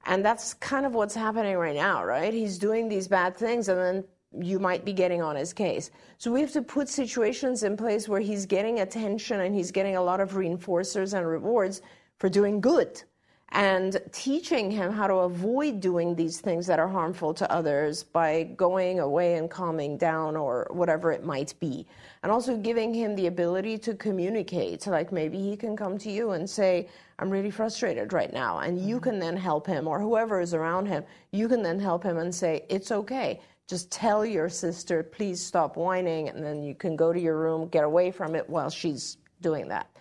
and 0.06 0.24
that's 0.24 0.54
kind 0.56 0.86
of 0.86 0.94
what's 0.94 1.16
happening 1.16 1.58
right 1.58 1.76
now, 1.76 2.04
right? 2.04 2.34
He's 2.34 2.58
doing 2.58 2.88
these 2.88 3.08
bad 3.08 3.36
things 3.36 3.70
and 3.70 3.80
then 3.80 4.04
you 4.38 4.60
might 4.60 4.86
be 4.86 4.94
getting 4.94 5.22
on 5.22 5.36
his 5.36 5.54
case. 5.54 5.92
So 6.18 6.32
we 6.32 6.42
have 6.42 6.52
to 6.54 6.62
put 6.62 6.90
situations 6.90 7.64
in 7.64 7.78
place 7.78 8.08
where 8.08 8.20
he's 8.20 8.46
getting 8.46 8.82
attention 8.82 9.40
and 9.40 9.56
he's 9.56 9.72
getting 9.72 9.96
a 9.96 10.02
lot 10.02 10.20
of 10.20 10.34
reinforcers 10.34 11.18
and 11.18 11.26
rewards 11.26 11.82
for 12.20 12.30
doing 12.30 12.62
good 12.62 13.02
and 13.56 14.02
teaching 14.12 14.70
him 14.70 14.92
how 14.92 15.08
to 15.08 15.14
avoid 15.14 15.80
doing 15.80 16.14
these 16.14 16.42
things 16.42 16.68
that 16.68 16.78
are 16.78 16.90
harmful 16.90 17.34
to 17.34 17.50
others 17.50 18.04
by 18.04 18.44
going 18.58 19.00
away 19.00 19.36
and 19.36 19.50
calming 19.50 19.98
down 19.98 20.36
or 20.36 20.68
whatever 20.72 21.10
it 21.14 21.24
might 21.24 21.54
be. 21.62 21.88
And 22.22 22.34
also 22.34 22.58
giving 22.58 22.94
him 22.94 23.16
the 23.16 23.28
ability 23.28 23.78
to 23.78 23.96
communicate. 23.96 24.86
Like 24.88 25.14
maybe 25.14 25.38
he 25.40 25.56
can 25.56 25.78
come 25.78 25.98
to 26.00 26.12
you 26.12 26.32
and 26.32 26.50
say, 26.50 26.90
I'm 27.18 27.30
really 27.30 27.50
frustrated 27.50 28.12
right 28.12 28.34
now. 28.34 28.60
And 28.60 28.78
you 28.78 29.00
can 29.00 29.20
then 29.20 29.38
help 29.38 29.66
him 29.66 29.88
or 29.88 30.02
whoever 30.02 30.42
is 30.42 30.54
around 30.54 30.88
him, 30.88 31.06
you 31.32 31.48
can 31.48 31.64
then 31.64 31.80
help 31.80 32.04
him 32.04 32.18
and 32.18 32.36
say, 32.36 32.66
It's 32.68 32.92
okay. 32.92 33.40
Just 33.70 33.90
tell 33.90 34.26
your 34.26 34.50
sister, 34.50 35.02
please 35.02 35.44
stop 35.44 35.78
whining. 35.78 36.28
And 36.28 36.44
then 36.44 36.62
you 36.62 36.76
can 36.76 36.98
go 36.98 37.14
to 37.14 37.20
your 37.20 37.38
room, 37.38 37.70
get 37.70 37.86
away 37.86 38.12
from 38.12 38.36
it 38.36 38.50
while 38.50 38.70
she's 38.70 39.16
doing 39.42 39.70
that. 39.70 39.95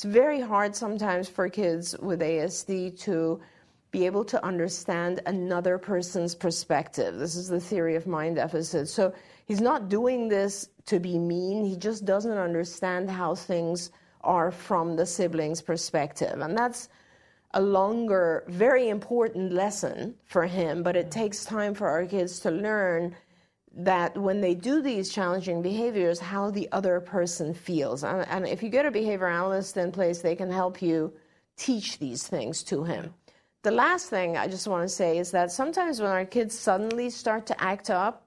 It's 0.00 0.06
very 0.06 0.40
hard 0.40 0.74
sometimes 0.74 1.28
for 1.28 1.50
kids 1.50 1.94
with 1.98 2.22
ASD 2.22 2.98
to 3.00 3.38
be 3.90 4.06
able 4.06 4.24
to 4.24 4.42
understand 4.42 5.20
another 5.26 5.76
person's 5.76 6.34
perspective. 6.34 7.18
This 7.18 7.36
is 7.36 7.48
the 7.48 7.60
theory 7.60 7.96
of 7.96 8.06
mind 8.06 8.36
deficit. 8.36 8.88
So 8.88 9.12
he's 9.44 9.60
not 9.60 9.90
doing 9.90 10.26
this 10.26 10.70
to 10.86 11.00
be 11.00 11.18
mean, 11.18 11.66
he 11.66 11.76
just 11.76 12.06
doesn't 12.06 12.38
understand 12.38 13.10
how 13.10 13.34
things 13.34 13.90
are 14.22 14.50
from 14.50 14.96
the 14.96 15.04
sibling's 15.04 15.60
perspective. 15.60 16.40
And 16.40 16.56
that's 16.56 16.88
a 17.52 17.60
longer, 17.60 18.44
very 18.48 18.88
important 18.88 19.52
lesson 19.52 20.14
for 20.24 20.46
him, 20.46 20.82
but 20.82 20.96
it 20.96 21.10
takes 21.10 21.44
time 21.44 21.74
for 21.74 21.90
our 21.90 22.06
kids 22.06 22.40
to 22.40 22.50
learn 22.50 23.14
that 23.72 24.16
when 24.16 24.40
they 24.40 24.54
do 24.54 24.82
these 24.82 25.12
challenging 25.12 25.62
behaviors, 25.62 26.18
how 26.18 26.50
the 26.50 26.68
other 26.72 27.00
person 27.00 27.54
feels. 27.54 28.02
And, 28.02 28.26
and, 28.28 28.46
if 28.46 28.62
you 28.62 28.68
get 28.68 28.84
a 28.84 28.90
behavior 28.90 29.28
analyst 29.28 29.76
in 29.76 29.92
place, 29.92 30.20
they 30.20 30.34
can 30.34 30.50
help 30.50 30.82
you 30.82 31.12
teach 31.56 31.98
these 31.98 32.26
things 32.26 32.62
to 32.64 32.82
him. 32.84 33.14
The 33.62 33.70
last 33.70 34.06
thing 34.06 34.36
I 34.36 34.48
just 34.48 34.66
want 34.66 34.82
to 34.82 34.88
say 34.88 35.18
is 35.18 35.30
that 35.32 35.52
sometimes 35.52 36.00
when 36.00 36.10
our 36.10 36.24
kids 36.24 36.58
suddenly 36.58 37.10
start 37.10 37.46
to 37.46 37.62
act 37.62 37.90
up, 37.90 38.26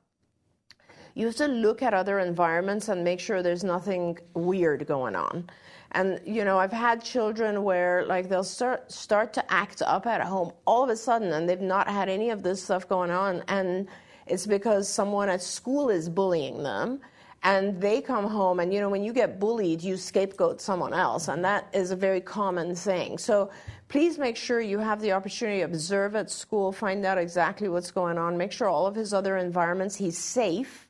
you 1.16 1.26
have 1.26 1.36
to 1.38 1.48
look 1.48 1.82
at 1.82 1.94
other 1.94 2.20
environments 2.20 2.88
and 2.90 3.04
make 3.04 3.20
sure 3.20 3.44
there's 3.44 3.64
nothing 3.64 4.18
weird 4.34 4.88
going 4.88 5.16
on. 5.16 5.50
And 5.92 6.20
you 6.26 6.44
know, 6.44 6.58
I've 6.58 6.72
had 6.72 7.04
children 7.04 7.64
where 7.64 8.06
like 8.06 8.30
they'll 8.30 8.44
start 8.44 8.92
start 8.92 9.34
to 9.34 9.54
act 9.54 9.82
up 9.84 10.08
at 10.08 10.22
home 10.22 10.54
all 10.66 10.84
of 10.84 10.90
a 10.90 10.96
sudden, 10.96 11.34
and 11.34 11.48
they've 11.48 11.62
not 11.62 11.88
had 11.88 12.10
any 12.10 12.30
of 12.32 12.42
this 12.42 12.64
stuff 12.64 12.88
going 12.88 13.12
on, 13.12 13.44
and 13.48 13.88
it's 14.28 14.46
because 14.46 14.88
someone 14.88 15.30
at 15.30 15.42
school 15.42 15.90
is 15.90 16.10
bullying 16.10 16.64
them 16.64 17.02
and 17.44 17.80
they 17.82 18.02
come 18.02 18.26
home 18.26 18.60
and 18.60 18.74
you 18.74 18.80
know 18.80 18.90
when 18.90 19.04
you 19.04 19.14
get 19.14 19.40
bullied 19.40 19.82
you 19.82 19.98
scapegoat 19.98 20.62
someone 20.62 20.94
else 20.94 21.28
and 21.28 21.44
that 21.44 21.68
is 21.74 21.92
a 21.92 21.96
very 21.96 22.22
common 22.22 22.74
thing. 22.74 23.18
So 23.18 23.52
please 23.90 24.18
make 24.18 24.38
sure 24.38 24.62
you 24.62 24.80
have 24.80 25.02
the 25.02 25.12
opportunity 25.12 25.60
to 25.60 25.66
observe 25.66 26.16
at 26.16 26.32
school 26.32 26.72
find 26.72 27.06
out 27.06 27.18
exactly 27.18 27.68
what's 27.68 27.92
going 27.92 28.18
on 28.18 28.38
make 28.38 28.52
sure 28.52 28.68
all 28.68 28.88
of 28.88 28.96
his 28.96 29.14
other 29.14 29.38
environments 29.38 29.96
he's 29.96 30.18
safe 30.18 30.88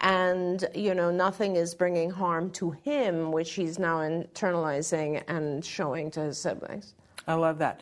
and 0.00 0.64
you 0.74 0.94
know 0.94 1.10
nothing 1.10 1.56
is 1.56 1.74
bringing 1.74 2.10
harm 2.10 2.50
to 2.50 2.70
him 2.70 3.30
which 3.30 3.52
he's 3.52 3.78
now 3.78 3.98
internalizing 3.98 5.22
and 5.28 5.64
showing 5.64 6.10
to 6.10 6.20
his 6.20 6.38
siblings. 6.38 6.94
I 7.28 7.34
love 7.34 7.58
that 7.58 7.80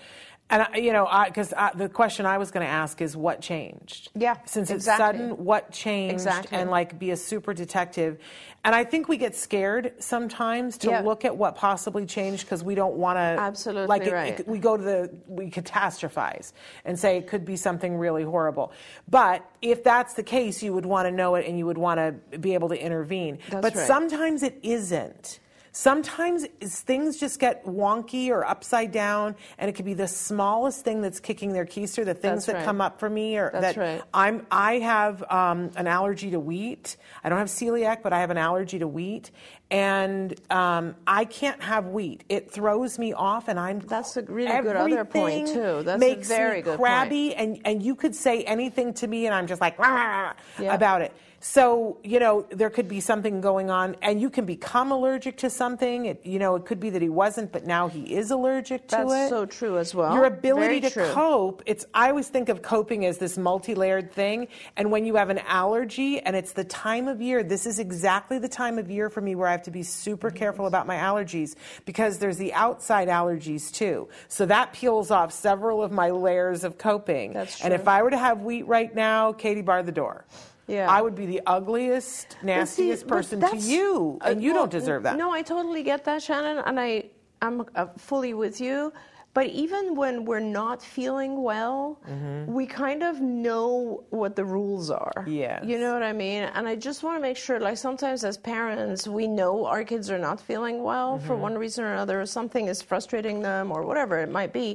and 0.50 0.66
you 0.74 0.92
know, 0.92 1.08
because 1.26 1.54
the 1.74 1.88
question 1.88 2.26
I 2.26 2.38
was 2.38 2.50
going 2.50 2.66
to 2.66 2.70
ask 2.70 3.00
is 3.00 3.16
what 3.16 3.40
changed? 3.40 4.10
Yeah, 4.14 4.36
since 4.44 4.70
exactly. 4.70 4.76
it's 4.76 5.28
sudden, 5.28 5.44
what 5.44 5.70
changed? 5.70 6.14
Exactly. 6.14 6.58
And 6.58 6.70
like 6.70 6.98
be 6.98 7.12
a 7.12 7.16
super 7.16 7.54
detective. 7.54 8.18
And 8.62 8.74
I 8.74 8.84
think 8.84 9.08
we 9.08 9.16
get 9.16 9.34
scared 9.34 9.94
sometimes 10.00 10.76
to 10.78 10.90
yeah. 10.90 11.00
look 11.00 11.24
at 11.24 11.34
what 11.34 11.56
possibly 11.56 12.04
changed 12.04 12.44
because 12.44 12.62
we 12.62 12.74
don't 12.74 12.96
want 12.96 13.16
to. 13.16 13.20
Absolutely 13.20 13.86
like 13.86 14.02
it, 14.02 14.12
right. 14.12 14.40
It, 14.40 14.48
we 14.48 14.58
go 14.58 14.76
to 14.76 14.82
the 14.82 15.10
we 15.26 15.50
catastrophize 15.50 16.52
and 16.84 16.98
say 16.98 17.16
it 17.16 17.26
could 17.26 17.44
be 17.44 17.56
something 17.56 17.96
really 17.96 18.24
horrible. 18.24 18.72
But 19.08 19.48
if 19.62 19.82
that's 19.82 20.14
the 20.14 20.22
case, 20.22 20.62
you 20.62 20.74
would 20.74 20.84
want 20.84 21.06
to 21.06 21.12
know 21.12 21.36
it 21.36 21.46
and 21.46 21.56
you 21.56 21.66
would 21.66 21.78
want 21.78 21.98
to 21.98 22.38
be 22.38 22.54
able 22.54 22.68
to 22.68 22.82
intervene. 22.82 23.38
That's 23.48 23.62
but 23.62 23.74
right. 23.74 23.86
sometimes 23.86 24.42
it 24.42 24.58
isn't. 24.62 25.40
Sometimes 25.72 26.46
things 26.62 27.18
just 27.18 27.38
get 27.38 27.64
wonky 27.64 28.30
or 28.30 28.44
upside 28.44 28.92
down, 28.92 29.36
and 29.58 29.68
it 29.68 29.74
could 29.74 29.84
be 29.84 29.94
the 29.94 30.08
smallest 30.08 30.84
thing 30.84 31.00
that's 31.00 31.20
kicking 31.20 31.52
their 31.52 31.66
keister. 31.66 32.04
The 32.04 32.14
things 32.14 32.22
that's 32.22 32.46
that 32.46 32.54
right. 32.56 32.64
come 32.64 32.80
up 32.80 32.98
for 32.98 33.08
me, 33.08 33.36
or 33.36 33.50
that's 33.52 33.76
that 33.76 33.80
right. 33.80 34.02
I'm 34.12 34.46
I 34.50 34.74
have 34.80 35.22
um, 35.30 35.70
an 35.76 35.86
allergy 35.86 36.30
to 36.32 36.40
wheat. 36.40 36.96
I 37.22 37.28
don't 37.28 37.38
have 37.38 37.48
celiac, 37.48 38.02
but 38.02 38.12
I 38.12 38.20
have 38.20 38.30
an 38.30 38.38
allergy 38.38 38.78
to 38.80 38.88
wheat, 38.88 39.30
and 39.70 40.34
um, 40.50 40.96
I 41.06 41.24
can't 41.24 41.62
have 41.62 41.86
wheat. 41.86 42.24
It 42.28 42.50
throws 42.50 42.98
me 42.98 43.12
off, 43.12 43.48
and 43.48 43.58
I'm. 43.58 43.80
That's 43.80 44.16
a 44.16 44.22
really 44.22 44.60
good 44.62 44.76
other 44.76 45.04
point 45.04 45.48
too. 45.48 45.82
That's 45.84 46.00
makes 46.00 46.28
a 46.28 46.34
very 46.34 46.56
me 46.56 46.62
good 46.62 46.78
crabby, 46.78 47.28
point. 47.28 47.40
and 47.40 47.60
and 47.64 47.82
you 47.82 47.94
could 47.94 48.14
say 48.14 48.42
anything 48.44 48.92
to 48.94 49.06
me, 49.06 49.26
and 49.26 49.34
I'm 49.34 49.46
just 49.46 49.60
like 49.60 49.76
yeah. 49.78 50.34
about 50.58 51.02
it. 51.02 51.12
So, 51.42 51.96
you 52.04 52.20
know, 52.20 52.46
there 52.50 52.68
could 52.68 52.86
be 52.86 53.00
something 53.00 53.40
going 53.40 53.70
on, 53.70 53.96
and 54.02 54.20
you 54.20 54.28
can 54.28 54.44
become 54.44 54.92
allergic 54.92 55.38
to 55.38 55.48
something. 55.48 56.04
It, 56.04 56.26
you 56.26 56.38
know, 56.38 56.54
it 56.54 56.66
could 56.66 56.78
be 56.78 56.90
that 56.90 57.00
he 57.00 57.08
wasn't, 57.08 57.50
but 57.50 57.64
now 57.64 57.88
he 57.88 58.14
is 58.14 58.30
allergic 58.30 58.88
to 58.88 58.96
That's 58.96 59.10
it. 59.10 59.14
That's 59.14 59.30
so 59.30 59.46
true 59.46 59.78
as 59.78 59.94
well. 59.94 60.12
Your 60.12 60.26
ability 60.26 60.66
Very 60.66 60.80
to 60.82 60.90
true. 60.90 61.06
cope, 61.12 61.62
it's 61.64 61.86
I 61.94 62.10
always 62.10 62.28
think 62.28 62.50
of 62.50 62.60
coping 62.60 63.06
as 63.06 63.16
this 63.16 63.38
multi-layered 63.38 64.12
thing. 64.12 64.48
And 64.76 64.90
when 64.90 65.06
you 65.06 65.16
have 65.16 65.30
an 65.30 65.38
allergy 65.38 66.20
and 66.20 66.36
it's 66.36 66.52
the 66.52 66.64
time 66.64 67.08
of 67.08 67.22
year, 67.22 67.42
this 67.42 67.64
is 67.64 67.78
exactly 67.78 68.38
the 68.38 68.48
time 68.48 68.78
of 68.78 68.90
year 68.90 69.08
for 69.08 69.22
me 69.22 69.34
where 69.34 69.48
I 69.48 69.56
have 69.60 69.66
to 69.66 69.70
be 69.70 69.82
super 69.82 70.30
careful 70.30 70.66
about 70.66 70.86
my 70.86 70.96
allergies 70.96 71.54
because 71.84 72.18
there's 72.18 72.38
the 72.38 72.52
outside 72.54 73.08
allergies 73.08 73.70
too. 73.70 74.08
So 74.28 74.46
that 74.46 74.72
peels 74.72 75.10
off 75.10 75.32
several 75.32 75.82
of 75.82 75.92
my 75.92 76.10
layers 76.10 76.64
of 76.64 76.78
coping. 76.78 77.34
That's 77.34 77.58
true. 77.58 77.66
And 77.66 77.74
if 77.74 77.86
I 77.86 78.02
were 78.02 78.10
to 78.10 78.18
have 78.18 78.40
wheat 78.40 78.66
right 78.66 78.94
now, 78.94 79.32
Katie 79.32 79.60
bar 79.60 79.82
the 79.82 79.92
door. 79.92 80.24
Yeah. 80.66 80.88
I 80.88 81.02
would 81.02 81.14
be 81.14 81.26
the 81.26 81.42
ugliest, 81.46 82.36
But 82.40 82.68
see, 82.68 82.88
nastiest 82.88 83.06
person 83.06 83.40
to 83.40 83.56
you, 83.56 84.18
and 84.22 84.40
you 84.42 84.52
well, 84.52 84.62
don't 84.62 84.70
deserve 84.70 85.02
that. 85.02 85.16
No, 85.18 85.32
I 85.32 85.42
totally 85.42 85.82
get 85.82 86.04
that, 86.04 86.22
Shannon, 86.22 86.58
and 86.64 86.78
I 86.78 87.10
I'm 87.42 87.64
uh, 87.74 87.86
fully 87.98 88.34
with 88.34 88.60
you. 88.60 88.92
But 89.40 89.48
even 89.48 89.94
when 89.94 90.26
we're 90.26 90.48
not 90.62 90.82
feeling 90.82 91.42
well, 91.42 91.98
Mm-hmm. 92.06 92.52
we 92.52 92.66
kind 92.66 93.02
of 93.02 93.22
know 93.22 94.04
what 94.10 94.36
the 94.36 94.44
rules 94.44 94.90
are. 94.90 95.24
Yes. 95.26 95.64
You 95.64 95.78
know 95.78 95.94
what 95.94 96.02
I 96.02 96.12
mean? 96.12 96.42
And 96.42 96.68
I 96.68 96.76
just 96.76 97.02
want 97.02 97.16
to 97.16 97.22
make 97.22 97.38
sure, 97.38 97.58
like 97.58 97.78
sometimes 97.78 98.22
as 98.22 98.36
parents, 98.36 99.08
we 99.08 99.26
know 99.26 99.64
our 99.64 99.82
kids 99.82 100.10
are 100.10 100.18
not 100.18 100.38
feeling 100.42 100.82
well 100.82 101.18
for 101.18 101.32
Mm-hmm. 101.32 101.42
one 101.48 101.56
reason 101.64 101.84
or 101.84 101.92
another, 101.94 102.20
or 102.20 102.26
something 102.26 102.66
is 102.68 102.82
frustrating 102.82 103.40
them, 103.40 103.72
or 103.72 103.80
whatever 103.86 104.18
it 104.18 104.30
might 104.30 104.52
be, 104.52 104.68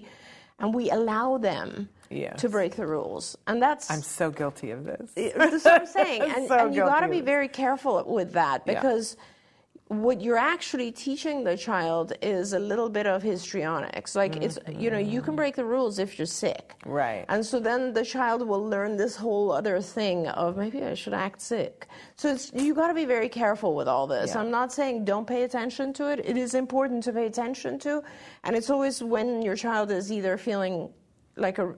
and 0.59 0.73
we 0.73 0.89
allow 0.89 1.37
them 1.37 1.87
Yes. 2.09 2.39
to 2.41 2.49
break 2.49 2.75
the 2.75 2.87
rules. 2.87 3.37
And 3.45 3.61
that's 3.61 3.91
I'm 3.91 4.01
so 4.01 4.31
guilty 4.31 4.71
of 4.71 4.83
this. 4.85 5.11
that's 5.35 5.63
what 5.65 5.81
I'm 5.81 5.87
saying. 5.87 6.21
And, 6.35 6.47
So 6.47 6.55
and 6.57 6.73
you 6.75 6.81
got 6.81 7.01
to 7.01 7.07
be 7.09 7.21
very 7.21 7.49
careful 7.49 8.03
with 8.17 8.33
that 8.33 8.63
Yeah. 8.65 8.81
What 9.87 10.19
you're 10.19 10.37
actually 10.37 10.91
teaching 10.91 11.43
the 11.43 11.55
child 11.55 12.13
is 12.21 12.53
a 12.53 12.59
little 12.59 12.89
bit 12.89 13.05
of 13.05 13.21
histrionics. 13.21 14.15
Like 14.15 14.35
it's 14.37 14.57
you 14.67 14.89
know 14.89 14.97
you 14.97 15.21
can 15.21 15.31
mm-hmm. 15.31 15.35
break 15.35 15.55
the 15.55 15.65
rules 15.65 15.99
if 15.99 16.17
you're 16.17 16.25
sick, 16.25 16.73
Right. 16.85 17.25
And 17.29 17.45
so 17.45 17.59
then 17.59 17.93
the 17.93 18.03
child 18.03 18.47
will 18.47 18.65
learn 18.67 18.97
this 18.97 19.15
whole 19.15 19.51
other 19.51 19.79
thing 19.81 20.27
of 20.27 20.57
maybe 20.57 20.83
I 20.83 20.95
should 20.95 21.13
act 21.13 21.39
sick. 21.39 21.87
So 22.15 22.33
it's 22.33 22.51
you 22.53 22.73
got 22.73 22.87
to 22.87 22.95
be 22.95 23.05
very 23.05 23.29
careful 23.29 23.75
with 23.75 23.87
all 23.87 24.07
this. 24.07 24.31
Yeah. 24.33 24.41
I'm 24.41 24.49
not 24.49 24.73
saying 24.73 25.05
don't 25.05 25.27
pay 25.27 25.43
attention 25.43 25.93
to 25.93 26.11
it. 26.11 26.19
It 26.25 26.35
is 26.35 26.55
important 26.55 27.03
to 27.03 27.13
pay 27.13 27.27
attention 27.27 27.77
to, 27.79 28.03
and 28.43 28.55
it's 28.55 28.71
always 28.71 29.03
when 29.03 29.43
your 29.43 29.55
child 29.55 29.91
is 29.91 30.11
either 30.11 30.35
feeling 30.37 30.89
like 31.37 31.59
a 31.59 31.75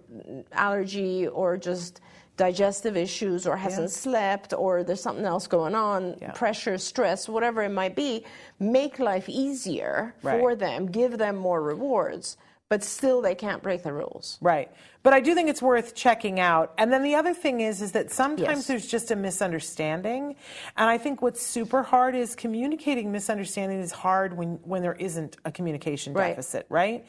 allergy 0.54 1.28
or 1.28 1.58
just 1.58 2.00
digestive 2.38 2.96
issues 2.96 3.46
or 3.48 3.58
hasn't 3.58 3.90
slept 3.92 4.54
or 4.54 4.84
there's 4.84 5.02
something 5.02 5.26
else 5.26 5.48
going 5.48 5.76
on 5.76 6.16
Yeah. 6.22 6.32
pressure 6.32 6.78
stress 6.78 7.28
whatever 7.28 7.64
it 7.64 7.70
might 7.72 7.96
be 7.96 8.24
make 8.60 9.00
life 9.00 9.28
easier 9.28 10.14
Right. 10.22 10.40
for 10.40 10.56
them 10.56 10.86
give 10.86 11.18
them 11.18 11.36
more 11.36 11.62
rewards 11.62 12.38
but 12.70 12.84
still 12.84 13.22
they 13.22 13.34
can't 13.36 13.64
break 13.64 13.82
the 13.84 13.92
rules 13.94 14.38
Right. 14.40 14.70
But 15.08 15.14
I 15.14 15.22
do 15.22 15.34
think 15.36 15.48
it's 15.48 15.62
worth 15.62 15.96
checking 15.96 16.38
out. 16.42 16.74
And 16.78 16.92
then 16.92 17.02
the 17.02 17.16
other 17.16 17.34
thing 17.34 17.62
is 17.62 17.82
is 17.82 17.94
that 17.94 18.12
sometimes 18.12 18.58
Yes. 18.58 18.68
there's 18.68 18.88
just 18.88 19.10
a 19.10 19.16
misunderstanding. 19.16 20.36
And 20.76 20.90
I 20.90 20.98
think 20.98 21.22
what's 21.22 21.42
super 21.42 21.82
hard 21.82 22.14
is 22.14 22.36
communicating 22.36 23.10
misunderstanding 23.10 23.80
is 23.80 23.94
hard 23.94 24.36
when, 24.36 24.60
when 24.66 24.82
there 24.82 24.96
isn't 24.96 25.38
a 25.46 25.52
communication 25.54 26.12
Right. 26.12 26.32
deficit, 26.32 26.66
right? 26.68 27.06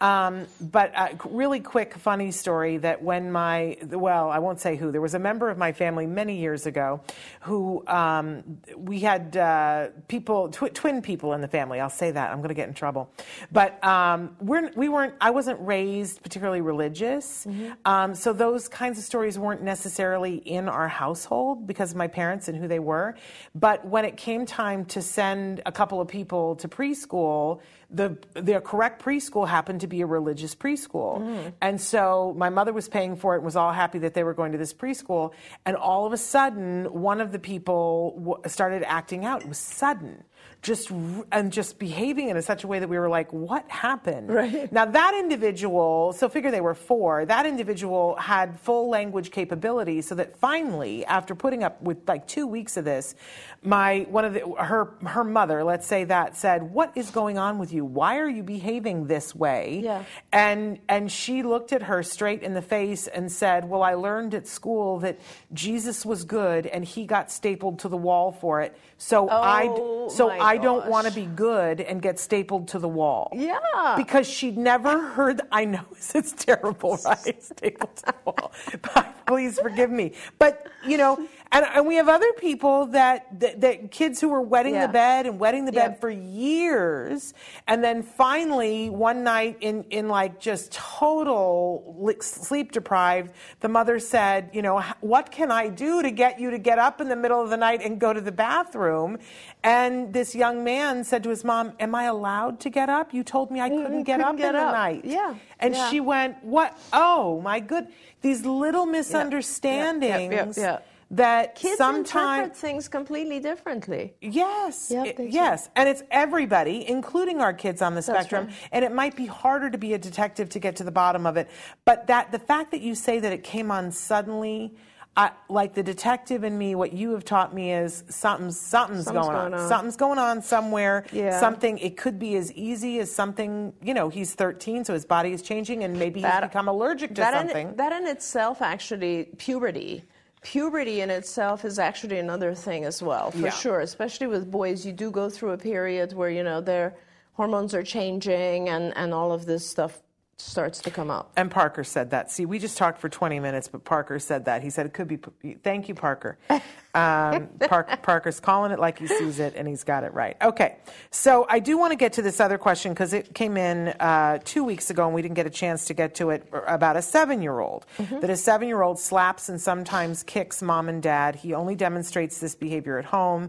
Um, 0.00 0.46
but 0.62 0.94
a 0.96 1.10
really 1.28 1.60
quick 1.60 1.92
funny 1.96 2.30
story 2.30 2.78
that 2.78 3.02
when 3.02 3.30
my 3.30 3.76
well, 3.86 4.30
I 4.30 4.38
won't 4.38 4.58
say 4.58 4.76
who, 4.76 4.90
there 4.90 5.02
was 5.02 5.12
a 5.12 5.18
member 5.18 5.50
of 5.50 5.58
my 5.58 5.72
family 5.72 6.06
many 6.06 6.38
years 6.38 6.64
ago 6.64 7.02
who 7.42 7.86
um, 7.86 8.62
we 8.78 9.00
had 9.00 9.36
uh, 9.36 9.88
people 10.08 10.48
tw- 10.48 10.74
twin 10.74 11.02
people 11.02 11.34
in 11.34 11.42
the 11.42 11.48
family. 11.48 11.80
I'll 11.80 11.90
say 11.90 12.12
that. 12.12 12.30
I'm 12.30 12.38
going 12.38 12.48
to 12.48 12.54
get 12.54 12.68
in 12.68 12.72
trouble. 12.72 13.10
But 13.52 13.84
um, 13.84 14.36
we're, 14.40 14.70
we 14.74 14.88
weren't 14.88 15.12
I 15.20 15.32
wasn't 15.32 15.60
raised 15.60 16.22
particularly 16.22 16.62
religious. 16.62 17.41
Um, 17.84 18.14
so 18.14 18.32
those 18.32 18.68
kinds 18.68 18.98
of 18.98 19.04
stories 19.04 19.38
weren't 19.38 19.62
necessarily 19.62 20.36
in 20.36 20.68
our 20.68 20.88
household 20.88 21.66
because 21.66 21.90
of 21.90 21.96
my 21.96 22.08
parents 22.08 22.48
and 22.48 22.56
who 22.56 22.68
they 22.68 22.78
were. 22.78 23.14
But 23.54 23.84
when 23.86 24.04
it 24.04 24.16
came 24.16 24.46
time 24.46 24.84
to 24.86 25.02
send 25.02 25.62
a 25.66 25.72
couple 25.72 26.00
of 26.00 26.08
people 26.08 26.56
to 26.56 26.68
preschool, 26.68 27.60
the 27.90 28.16
the 28.34 28.60
correct 28.60 29.02
preschool 29.02 29.46
happened 29.46 29.82
to 29.82 29.86
be 29.86 30.00
a 30.00 30.06
religious 30.06 30.54
preschool. 30.54 31.52
And 31.60 31.80
so 31.80 32.34
my 32.36 32.48
mother 32.48 32.72
was 32.72 32.88
paying 32.88 33.16
for 33.16 33.34
it 33.34 33.38
and 33.38 33.44
was 33.44 33.56
all 33.56 33.72
happy 33.72 33.98
that 33.98 34.14
they 34.14 34.24
were 34.24 34.34
going 34.34 34.52
to 34.52 34.58
this 34.58 34.72
preschool. 34.72 35.32
And 35.66 35.76
all 35.76 36.06
of 36.06 36.12
a 36.12 36.16
sudden, 36.16 36.86
one 36.86 37.20
of 37.20 37.32
the 37.32 37.38
people 37.38 38.14
w- 38.18 38.48
started 38.48 38.82
acting 38.86 39.24
out. 39.24 39.42
It 39.42 39.48
was 39.48 39.58
sudden. 39.58 40.24
Just 40.62 40.92
and 41.32 41.52
just 41.52 41.80
behaving 41.80 42.28
in 42.28 42.40
such 42.40 42.62
a 42.62 42.68
way 42.68 42.78
that 42.78 42.88
we 42.88 42.96
were 42.96 43.08
like, 43.08 43.32
"What 43.32 43.68
happened?" 43.68 44.30
Right. 44.32 44.72
Now 44.72 44.84
that 44.84 45.14
individual, 45.18 46.12
so 46.12 46.28
figure 46.28 46.52
they 46.52 46.60
were 46.60 46.74
four. 46.74 47.24
That 47.26 47.46
individual 47.46 48.14
had 48.14 48.60
full 48.60 48.88
language 48.88 49.32
capability, 49.32 50.02
so 50.02 50.14
that 50.14 50.36
finally, 50.36 51.04
after 51.04 51.34
putting 51.34 51.64
up 51.64 51.82
with 51.82 52.08
like 52.08 52.28
two 52.28 52.46
weeks 52.46 52.76
of 52.76 52.84
this, 52.84 53.16
my 53.64 54.06
one 54.08 54.24
of 54.24 54.34
the 54.34 54.40
her 54.56 54.94
her 55.04 55.24
mother, 55.24 55.64
let's 55.64 55.86
say 55.86 56.04
that, 56.04 56.36
said, 56.36 56.72
"What 56.72 56.92
is 56.94 57.10
going 57.10 57.38
on 57.38 57.58
with 57.58 57.72
you? 57.72 57.84
Why 57.84 58.18
are 58.18 58.28
you 58.28 58.44
behaving 58.44 59.08
this 59.08 59.34
way?" 59.34 59.80
Yeah. 59.82 60.04
And 60.32 60.78
and 60.88 61.10
she 61.10 61.42
looked 61.42 61.72
at 61.72 61.82
her 61.82 62.04
straight 62.04 62.42
in 62.44 62.54
the 62.54 62.62
face 62.62 63.08
and 63.08 63.32
said, 63.32 63.68
"Well, 63.68 63.82
I 63.82 63.94
learned 63.94 64.32
at 64.32 64.46
school 64.46 65.00
that 65.00 65.18
Jesus 65.52 66.06
was 66.06 66.22
good, 66.22 66.68
and 66.68 66.84
he 66.84 67.04
got 67.04 67.32
stapled 67.32 67.80
to 67.80 67.88
the 67.88 67.96
wall 67.96 68.30
for 68.30 68.60
it. 68.60 68.76
So 68.96 69.28
I 69.28 69.72
Oh, 69.74 70.08
so 70.08 70.28
my 70.28 70.51
I 70.52 70.56
don't 70.58 70.86
want 70.86 71.06
to 71.06 71.12
be 71.12 71.26
good 71.26 71.80
and 71.80 72.02
get 72.02 72.18
stapled 72.18 72.68
to 72.68 72.78
the 72.78 72.88
wall." 72.88 73.30
Yeah. 73.32 73.94
Because 73.96 74.28
she'd 74.28 74.58
never 74.58 74.98
heard, 74.98 75.40
I 75.50 75.64
know 75.64 75.84
it's 76.14 76.32
terrible, 76.32 76.98
right? 77.04 77.42
Stapled 77.42 77.96
to 77.96 78.04
the 78.06 78.14
wall. 78.24 78.52
Please 79.26 79.58
forgive 79.58 79.90
me. 79.90 80.12
But, 80.38 80.66
you 80.86 80.96
know, 80.98 81.26
and, 81.52 81.66
and 81.74 81.86
we 81.86 81.96
have 81.96 82.08
other 82.08 82.32
people 82.32 82.86
that, 82.86 83.38
that, 83.40 83.60
that 83.60 83.90
kids 83.90 84.20
who 84.20 84.30
were 84.30 84.40
wetting 84.40 84.74
Yeah. 84.74 84.86
the 84.86 84.92
bed 84.92 85.26
and 85.26 85.38
wetting 85.38 85.66
the 85.66 85.72
bed 85.72 86.00
for 86.00 86.08
years. 86.08 87.34
And 87.66 87.84
then 87.84 88.02
finally, 88.02 88.88
one 88.88 89.22
night 89.22 89.58
in, 89.60 89.84
in 89.90 90.08
like 90.08 90.40
just 90.40 90.72
total 90.72 92.14
sleep 92.20 92.72
deprived, 92.72 93.32
the 93.60 93.68
mother 93.68 93.98
said, 93.98 94.48
you 94.54 94.62
know, 94.62 94.80
what 95.00 95.30
can 95.30 95.50
I 95.50 95.68
do 95.68 96.00
to 96.00 96.10
get 96.10 96.40
you 96.40 96.50
to 96.50 96.58
get 96.58 96.78
up 96.78 97.02
in 97.02 97.08
the 97.08 97.16
middle 97.16 97.42
of 97.42 97.50
the 97.50 97.56
night 97.58 97.82
and 97.84 98.00
go 98.00 98.14
to 98.14 98.20
the 98.20 98.32
bathroom? 98.32 99.18
And 99.62 100.12
this 100.12 100.34
young 100.34 100.64
man 100.64 101.04
said 101.04 101.22
to 101.24 101.28
his 101.28 101.44
mom, 101.44 101.74
am 101.78 101.94
I 101.94 102.04
allowed 102.04 102.60
to 102.60 102.70
get 102.70 102.88
up? 102.88 103.12
You 103.12 103.22
told 103.22 103.50
me 103.50 103.60
I 103.60 103.68
couldn't 103.68 103.86
mm-hmm. 103.86 104.02
get 104.02 104.20
couldn't 104.20 104.34
up 104.34 104.36
get 104.38 104.54
in 104.54 104.60
the 104.60 104.72
night. 104.72 105.04
Yeah, 105.04 105.34
And 105.60 105.74
yeah. 105.74 105.90
she 105.90 106.00
went, 106.00 106.42
what? 106.42 106.78
Oh 106.94 107.42
my 107.42 107.60
good. 107.60 107.88
These 108.22 108.46
little 108.46 108.86
misunderstandings 108.86 110.56
yeah. 110.56 110.78
That 111.12 111.54
kids 111.54 111.76
sometimes 111.76 112.08
interpret 112.08 112.56
things 112.56 112.88
completely 112.88 113.38
differently 113.38 114.14
Yes. 114.20 114.90
Yep, 114.90 115.06
it- 115.06 115.30
yes. 115.30 115.68
And 115.76 115.88
it's 115.88 116.02
everybody, 116.10 116.88
including 116.88 117.40
our 117.40 117.52
kids 117.52 117.82
on 117.82 117.94
the 117.94 118.02
spectrum. 118.02 118.46
right. 118.46 118.54
And 118.72 118.84
it 118.84 118.92
might 118.92 119.14
be 119.14 119.26
harder 119.26 119.68
to 119.70 119.78
be 119.78 119.92
a 119.94 119.98
detective 119.98 120.48
to 120.50 120.58
get 120.58 120.76
to 120.76 120.84
the 120.84 120.90
bottom 120.90 121.26
of 121.26 121.36
it. 121.36 121.48
But 121.84 122.06
that 122.06 122.32
the 122.32 122.38
fact 122.38 122.70
that 122.70 122.80
you 122.80 122.94
say 122.94 123.20
that 123.20 123.32
it 123.32 123.44
came 123.44 123.70
on 123.70 123.92
suddenly, 123.92 124.74
I, 125.14 125.32
like 125.50 125.74
the 125.74 125.82
detective 125.82 126.42
in 126.44 126.56
me, 126.56 126.74
what 126.74 126.94
you 126.94 127.12
have 127.12 127.24
taught 127.26 127.52
me 127.54 127.72
is 127.74 128.02
something's 128.08 128.58
something's, 128.58 129.04
Something's 129.04 129.26
going, 129.26 129.36
on. 129.36 129.52
on. 129.52 129.68
Something's 129.68 129.96
going 129.96 130.18
on 130.18 130.40
somewhere. 130.40 131.04
Yeah. 131.12 131.38
Something. 131.38 131.76
It 131.76 131.98
could 131.98 132.18
be 132.18 132.36
as 132.36 132.50
easy 132.54 132.98
as 133.00 133.14
something. 133.14 133.74
You 133.82 133.92
know, 133.92 134.08
he's 134.08 134.34
13, 134.34 134.86
so 134.86 134.94
his 134.94 135.04
body 135.04 135.32
is 135.32 135.42
changing, 135.42 135.84
and 135.84 135.98
maybe 135.98 136.22
he's 136.22 136.40
become 136.40 136.66
allergic 136.68 137.10
to 137.10 137.20
that 137.20 137.34
something. 137.34 137.68
In, 137.70 137.76
that 137.76 137.92
in 137.92 138.06
itself, 138.06 138.62
actually, 138.62 139.28
puberty. 139.36 140.04
Puberty 140.42 141.00
in 141.00 141.10
itself 141.10 141.64
is 141.64 141.78
actually 141.78 142.18
another 142.18 142.54
thing 142.54 142.84
as 142.84 143.00
well, 143.02 143.30
for 143.30 143.38
Yeah. 143.38 143.50
sure. 143.50 143.80
Especially 143.80 144.26
with 144.26 144.50
boys, 144.50 144.84
you 144.84 144.92
do 144.92 145.10
go 145.10 145.30
through 145.30 145.52
a 145.52 145.58
period 145.58 146.12
where 146.12 146.30
you 146.30 146.42
know 146.42 146.60
their 146.60 146.94
hormones 147.34 147.74
are 147.74 147.82
changing 147.82 148.68
and 148.68 148.92
and 148.96 149.14
all 149.14 149.32
of 149.32 149.46
this 149.46 149.66
stuff 149.66 150.02
starts 150.36 150.80
to 150.80 150.90
come 150.90 151.10
up. 151.10 151.32
And 151.36 151.50
Parker 151.50 151.84
said 151.84 152.10
that. 152.10 152.30
See, 152.30 152.46
we 152.46 152.58
just 152.58 152.76
talked 152.76 152.98
for 152.98 153.08
20 153.08 153.40
minutes, 153.40 153.68
but 153.68 153.84
Parker 153.84 154.18
said 154.18 154.44
that. 154.46 154.62
He 154.62 154.70
said 154.70 154.86
it 154.86 154.92
could 154.92 155.08
be. 155.08 155.54
Thank 155.62 155.88
you, 155.88 155.94
Parker. 155.94 156.38
Um, 156.94 157.48
Park, 157.68 158.02
Parker's 158.02 158.38
calling 158.38 158.70
it 158.70 158.78
like 158.78 158.98
he 158.98 159.06
sees 159.06 159.38
it, 159.38 159.54
and 159.56 159.66
he's 159.66 159.82
got 159.82 160.04
it 160.04 160.12
right. 160.12 160.36
Okay, 160.42 160.76
so 161.10 161.46
I 161.48 161.58
do 161.58 161.78
want 161.78 161.92
to 161.92 161.96
get 161.96 162.12
to 162.14 162.22
this 162.22 162.38
other 162.38 162.58
question 162.58 162.92
because 162.92 163.14
it 163.14 163.34
came 163.34 163.56
in 163.56 163.88
uh, 163.98 164.40
two 164.44 164.62
weeks 164.62 164.90
ago, 164.90 165.06
and 165.06 165.14
we 165.14 165.22
didn't 165.22 165.36
get 165.36 165.46
a 165.46 165.50
chance 165.50 165.86
to 165.86 165.94
get 165.94 166.14
to 166.16 166.28
it 166.28 166.46
about 166.66 166.96
a 166.96 167.02
seven-year-old. 167.02 167.86
Mm-hmm. 167.96 168.20
That 168.20 168.28
a 168.28 168.36
seven-year-old 168.36 168.98
slaps 168.98 169.48
and 169.48 169.58
sometimes 169.58 170.22
kicks 170.22 170.60
mom 170.60 170.90
and 170.90 171.02
dad. 171.02 171.36
He 171.36 171.54
only 171.54 171.76
demonstrates 171.76 172.40
this 172.40 172.54
behavior 172.54 172.98
at 172.98 173.06
home. 173.06 173.48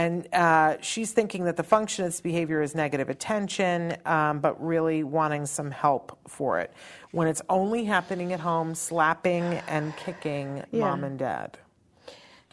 And 0.00 0.26
uh, 0.32 0.76
she's 0.80 1.12
thinking 1.12 1.44
that 1.44 1.58
the 1.58 1.62
function 1.62 2.06
of 2.06 2.12
this 2.12 2.22
behavior 2.22 2.62
is 2.62 2.74
negative 2.74 3.10
attention, 3.10 3.98
um, 4.06 4.40
but 4.40 4.64
really 4.64 5.02
wanting 5.02 5.44
some 5.44 5.70
help 5.70 6.18
for 6.26 6.58
it. 6.58 6.72
When 7.10 7.28
it's 7.28 7.42
only 7.50 7.84
happening 7.84 8.32
at 8.32 8.40
home, 8.40 8.74
slapping 8.74 9.42
and 9.68 9.94
kicking 9.98 10.64
yeah. 10.72 10.80
mom 10.80 11.04
and 11.04 11.18
dad. 11.18 11.58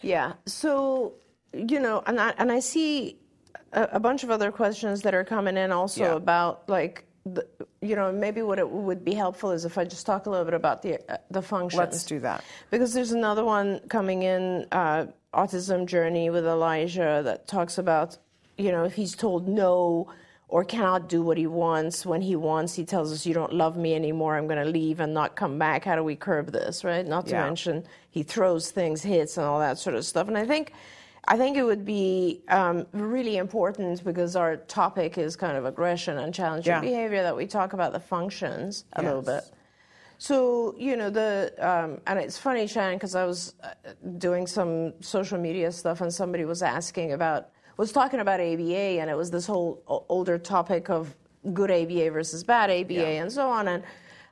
Yeah. 0.02 0.34
So, 0.46 1.14
you 1.54 1.80
know, 1.80 2.04
and 2.06 2.20
I, 2.20 2.34
and 2.38 2.52
I 2.52 2.60
see 2.60 3.18
a, 3.72 3.84
a 3.94 4.00
bunch 4.02 4.26
of 4.26 4.30
other 4.30 4.52
questions 4.52 5.04
that 5.04 5.14
are 5.14 5.24
coming 5.24 5.56
in 5.56 5.72
also 5.72 6.04
yeah. 6.04 6.16
about 6.16 6.68
like 6.68 7.06
the, 7.34 7.48
you 7.82 7.96
know, 7.96 8.12
maybe 8.12 8.42
what 8.42 8.60
it 8.60 8.70
would 8.70 9.06
be 9.06 9.14
helpful 9.14 9.52
is 9.52 9.64
if 9.64 9.78
I 9.78 9.86
just 9.86 10.06
talk 10.06 10.26
a 10.26 10.30
little 10.30 10.46
bit 10.46 10.54
about 10.54 10.82
the 10.82 11.00
uh, 11.10 11.18
the 11.32 11.42
functions. 11.42 11.80
Let's 11.80 12.04
do 12.04 12.20
that. 12.20 12.44
Because 12.72 12.94
there's 12.94 13.12
another 13.12 13.46
one 13.46 13.80
coming 13.88 14.24
in, 14.24 14.66
uh, 14.74 15.06
autism 15.38 15.86
journey 15.86 16.30
with 16.30 16.46
Elijah, 16.46 17.22
that 17.24 17.48
talks 17.48 17.78
about, 17.78 18.18
you 18.58 18.72
know, 18.72 18.84
if 18.84 18.96
he's 18.96 19.16
told 19.16 19.48
no 19.48 20.12
or 20.50 20.64
cannot 20.64 21.10
do 21.10 21.22
what 21.22 21.38
he 21.38 21.46
wants 21.46 22.06
when 22.06 22.22
he 22.22 22.36
wants, 22.36 22.74
he 22.74 22.86
tells 22.86 23.12
us, 23.12 23.26
"You 23.26 23.34
don't 23.34 23.54
love 23.54 23.76
me 23.78 23.94
anymore. 23.96 24.36
I'm 24.36 24.48
going 24.48 24.64
to 24.64 24.72
leave 24.80 25.00
and 25.00 25.14
not 25.14 25.36
come 25.36 25.60
back." 25.60 25.84
How 25.84 25.96
do 25.96 26.04
we 26.04 26.16
curb 26.16 26.52
this, 26.52 26.84
right? 26.84 27.06
Not 27.06 27.28
to 27.28 27.34
yeah. 27.34 27.44
mention 27.44 27.84
he 28.10 28.24
throws 28.24 28.72
things, 28.72 29.04
hits, 29.04 29.38
and 29.38 29.46
all 29.46 29.60
that 29.60 29.78
sort 29.78 29.96
of 29.96 30.06
stuff. 30.06 30.28
And 30.28 30.38
I 30.38 30.46
think 30.46 30.74
I 31.28 31.36
think 31.38 31.58
it 31.58 31.64
would 31.64 31.84
be 31.84 32.42
um, 32.48 32.88
really 32.94 33.36
important 33.38 34.04
because 34.04 34.36
our 34.36 34.56
topic 34.56 35.18
is 35.18 35.36
kind 35.36 35.58
of 35.58 35.66
aggression 35.66 36.18
and 36.18 36.34
challenging 36.34 36.72
yeah. 36.72 36.80
behavior 36.80 37.22
that 37.24 37.36
we 37.36 37.46
talk 37.46 37.74
about 37.74 37.92
the 37.92 38.00
functions 38.00 38.86
a 38.94 39.02
yes. 39.02 39.08
little 39.08 39.22
bit. 39.22 39.44
So 40.18 40.74
you 40.78 40.98
know 40.98 41.10
the 41.10 41.54
um, 41.60 42.02
and 42.08 42.20
it's 42.20 42.38
funny, 42.38 42.68
Shannon, 42.68 42.96
because 42.96 43.16
I 43.16 43.26
was 43.26 43.54
uh, 43.64 43.70
doing 44.18 44.48
some 44.48 44.94
social 45.02 45.38
media 45.38 45.72
stuff 45.72 46.02
and 46.02 46.14
somebody 46.14 46.46
was 46.46 46.62
asking 46.62 47.14
about 47.14 47.50
was 47.78 47.92
talking 47.92 48.20
about 48.20 48.40
ABA 48.40 49.00
and 49.00 49.10
it 49.10 49.16
was 49.16 49.30
this 49.30 49.46
whole 49.46 49.84
older 50.10 50.38
topic 50.40 50.90
of 50.90 51.16
good 51.54 51.70
ABA 51.70 52.10
versus 52.10 52.44
bad 52.44 52.72
ABA 52.72 52.94
yeah. 52.94 53.22
and 53.22 53.32
so 53.32 53.48
on 53.48 53.68
and 53.68 53.84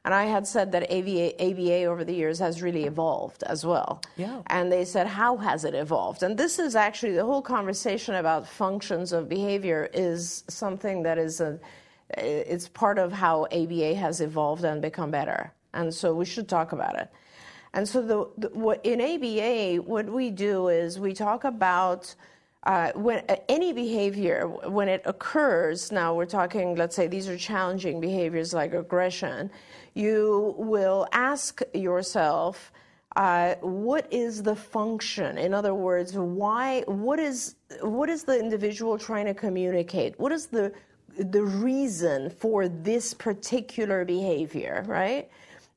and 0.05 0.13
I 0.13 0.25
had 0.25 0.45
said 0.45 0.71
that 0.73 0.83
ABA, 0.83 1.43
ABA 1.43 1.85
over 1.85 2.03
the 2.03 2.13
years 2.13 2.37
has 2.37 2.61
really 2.61 2.83
evolved 2.83 3.41
as 3.41 3.65
well. 3.65 4.03
Yeah. 4.17 4.43
And 4.47 4.71
they 4.71 4.85
said, 4.85 5.07
how 5.07 5.35
has 5.37 5.65
it 5.65 5.73
evolved? 5.73 6.21
And 6.21 6.37
this 6.37 6.59
is 6.59 6.75
actually 6.75 7.13
the 7.13 7.25
whole 7.25 7.41
conversation 7.41 8.13
about 8.13 8.47
functions 8.47 9.11
of 9.11 9.27
behavior 9.27 9.89
is 9.95 10.43
something 10.47 11.01
that 11.03 11.17
is 11.17 11.41
a, 11.41 11.59
it's 12.15 12.67
part 12.67 12.99
of 12.99 13.11
how 13.11 13.45
ABA 13.45 13.95
has 13.95 14.21
evolved 14.21 14.63
and 14.63 14.79
become 14.79 15.09
better. 15.09 15.51
And 15.75 15.93
so 15.93 16.13
we 16.13 16.25
should 16.25 16.49
talk 16.49 16.71
about 16.71 16.95
it. 16.95 17.09
And 17.73 17.87
so 17.87 18.01
the, 18.01 18.29
the 18.37 18.57
what, 18.57 18.85
in 18.85 19.01
ABA, 19.01 19.83
what 19.83 20.09
we 20.09 20.31
do 20.31 20.69
is 20.69 20.99
we 20.99 21.13
talk 21.13 21.43
about 21.43 22.15
uh, 22.63 22.91
when 22.95 23.23
uh, 23.29 23.35
any 23.47 23.73
behavior 23.73 24.47
when 24.47 24.87
it 24.87 25.03
occurs 25.05 25.91
now 25.91 26.15
we're 26.15 26.25
talking 26.25 26.75
let's 26.75 26.95
say 26.95 27.05
these 27.05 27.29
are 27.29 27.37
challenging 27.37 28.01
behaviors 28.01 28.55
like 28.55 28.73
aggression 28.73 29.51
you 29.95 30.53
will 30.57 31.07
ask 31.13 31.61
yourself, 31.73 32.71
uh, 33.15 33.55
what 33.61 34.11
is 34.11 34.43
the 34.43 34.55
function? 34.55 35.37
In 35.37 35.53
other 35.53 35.73
words, 35.73 36.13
why? 36.13 36.83
What 36.85 37.17
is 37.17 37.55
what 37.81 38.09
is 38.09 38.25
the 38.25 38.37
individual 38.37 38.97
trying 38.97 39.25
to 39.25 39.33
communicate? 39.33 40.19
What 40.19 40.33
is 40.33 40.47
the 40.47 40.73
the 41.17 41.43
reason 41.43 42.29
for 42.29 42.67
this 42.67 43.13
particular 43.13 44.03
behavior, 44.03 44.83
right? 44.85 45.29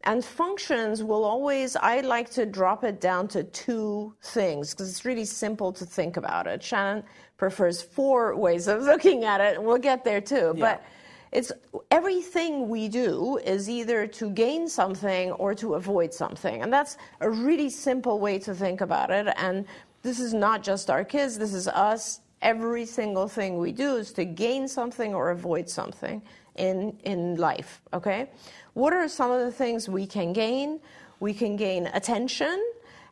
And 0.09 0.25
functions 0.25 1.05
will 1.05 1.23
always, 1.23 1.77
I 1.77 2.01
like 2.01 2.31
to 2.31 2.47
drop 2.47 2.83
it 2.83 2.99
down 2.99 3.29
to 3.29 3.44
two 3.44 4.14
things 4.23 4.71
because 4.71 4.88
it's 4.88 5.05
really 5.05 5.27
simple 5.27 5.71
to 5.75 5.85
think 5.85 6.16
about 6.16 6.47
it. 6.47 6.62
Shannon 6.62 7.05
prefers 7.37 7.83
four 7.83 8.35
ways 8.35 8.68
of 8.68 8.81
looking 8.92 9.25
at 9.25 9.42
it, 9.42 9.59
and 9.59 9.66
we'll 9.66 9.77
get 9.77 10.05
there 10.05 10.23
too. 10.23 10.55
Yeah. 10.57 10.61
But 10.64 10.85
it's 11.31 11.53
everything 11.90 12.71
we 12.71 12.88
do 12.88 13.37
is 13.44 13.68
either 13.68 14.07
to 14.07 14.31
gain 14.31 14.66
something 14.66 15.33
or 15.33 15.55
to 15.57 15.75
avoid 15.75 16.14
something. 16.14 16.62
And 16.62 16.73
that's 16.73 16.97
a 17.21 17.29
really 17.29 17.68
simple 17.68 18.18
way 18.18 18.38
to 18.38 18.55
think 18.55 18.81
about 18.81 19.11
it. 19.11 19.29
And 19.37 19.66
this 20.01 20.21
is 20.21 20.33
not 20.33 20.62
just 20.62 20.88
our 20.88 21.05
kids, 21.05 21.37
this 21.37 21.53
is 21.53 21.68
us. 21.68 22.21
Every 22.40 22.87
single 22.87 23.29
thing 23.29 23.59
we 23.59 23.73
do 23.73 23.97
is 23.97 24.12
to 24.12 24.25
gain 24.25 24.68
something 24.68 25.14
or 25.14 25.33
avoid 25.33 25.68
something 25.68 26.23
in, 26.59 26.97
in 27.05 27.37
life, 27.37 27.83
okay? 27.92 28.31
What 28.78 28.92
are 28.92 29.08
some 29.08 29.32
of 29.32 29.40
the 29.40 29.50
things 29.50 29.88
we 29.88 30.06
can 30.06 30.32
gain? 30.32 30.78
We 31.18 31.34
can 31.34 31.56
gain 31.56 31.88
attention 31.94 32.64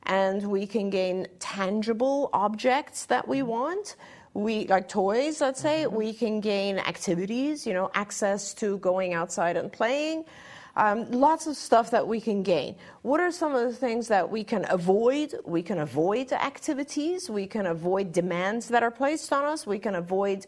and 0.04 0.40
we 0.46 0.64
can 0.64 0.90
gain 0.90 1.26
tangible 1.40 2.30
objects 2.32 3.06
that 3.06 3.26
we 3.26 3.42
want. 3.42 3.96
We 4.32 4.68
like 4.68 4.88
toys 4.88 5.40
let's 5.40 5.60
say 5.60 5.82
mm-hmm. 5.82 5.96
we 5.96 6.12
can 6.12 6.38
gain 6.38 6.78
activities 6.78 7.66
you 7.66 7.74
know 7.74 7.90
access 7.94 8.54
to 8.62 8.78
going 8.78 9.12
outside 9.12 9.56
and 9.56 9.72
playing. 9.72 10.24
Um, 10.76 11.10
lots 11.10 11.48
of 11.48 11.56
stuff 11.56 11.90
that 11.90 12.06
we 12.06 12.20
can 12.20 12.44
gain. 12.44 12.76
What 13.02 13.18
are 13.18 13.32
some 13.32 13.52
of 13.52 13.62
the 13.66 13.74
things 13.74 14.06
that 14.06 14.30
we 14.30 14.44
can 14.44 14.66
avoid? 14.68 15.34
We 15.44 15.62
can 15.64 15.80
avoid 15.80 16.30
activities. 16.30 17.28
We 17.28 17.48
can 17.48 17.66
avoid 17.66 18.12
demands 18.12 18.68
that 18.68 18.84
are 18.84 18.92
placed 18.92 19.32
on 19.32 19.44
us. 19.44 19.66
We 19.66 19.80
can 19.80 19.96
avoid 19.96 20.46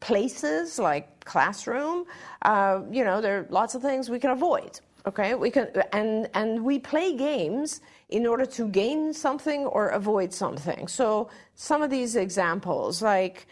places 0.00 0.78
like 0.78 1.24
classroom 1.24 2.04
uh, 2.42 2.80
you 2.90 3.04
know 3.04 3.20
there 3.20 3.40
are 3.40 3.46
lots 3.50 3.74
of 3.74 3.82
things 3.82 4.08
we 4.08 4.18
can 4.18 4.30
avoid 4.30 4.80
okay 5.06 5.34
we 5.34 5.50
can 5.50 5.68
and 5.92 6.28
and 6.34 6.62
we 6.62 6.78
play 6.78 7.16
games 7.16 7.80
in 8.08 8.26
order 8.26 8.46
to 8.46 8.68
gain 8.68 9.12
something 9.12 9.66
or 9.66 9.88
avoid 9.88 10.32
something. 10.32 10.86
So 10.86 11.28
some 11.54 11.82
of 11.82 11.90
these 11.90 12.16
examples, 12.16 13.02
like 13.02 13.46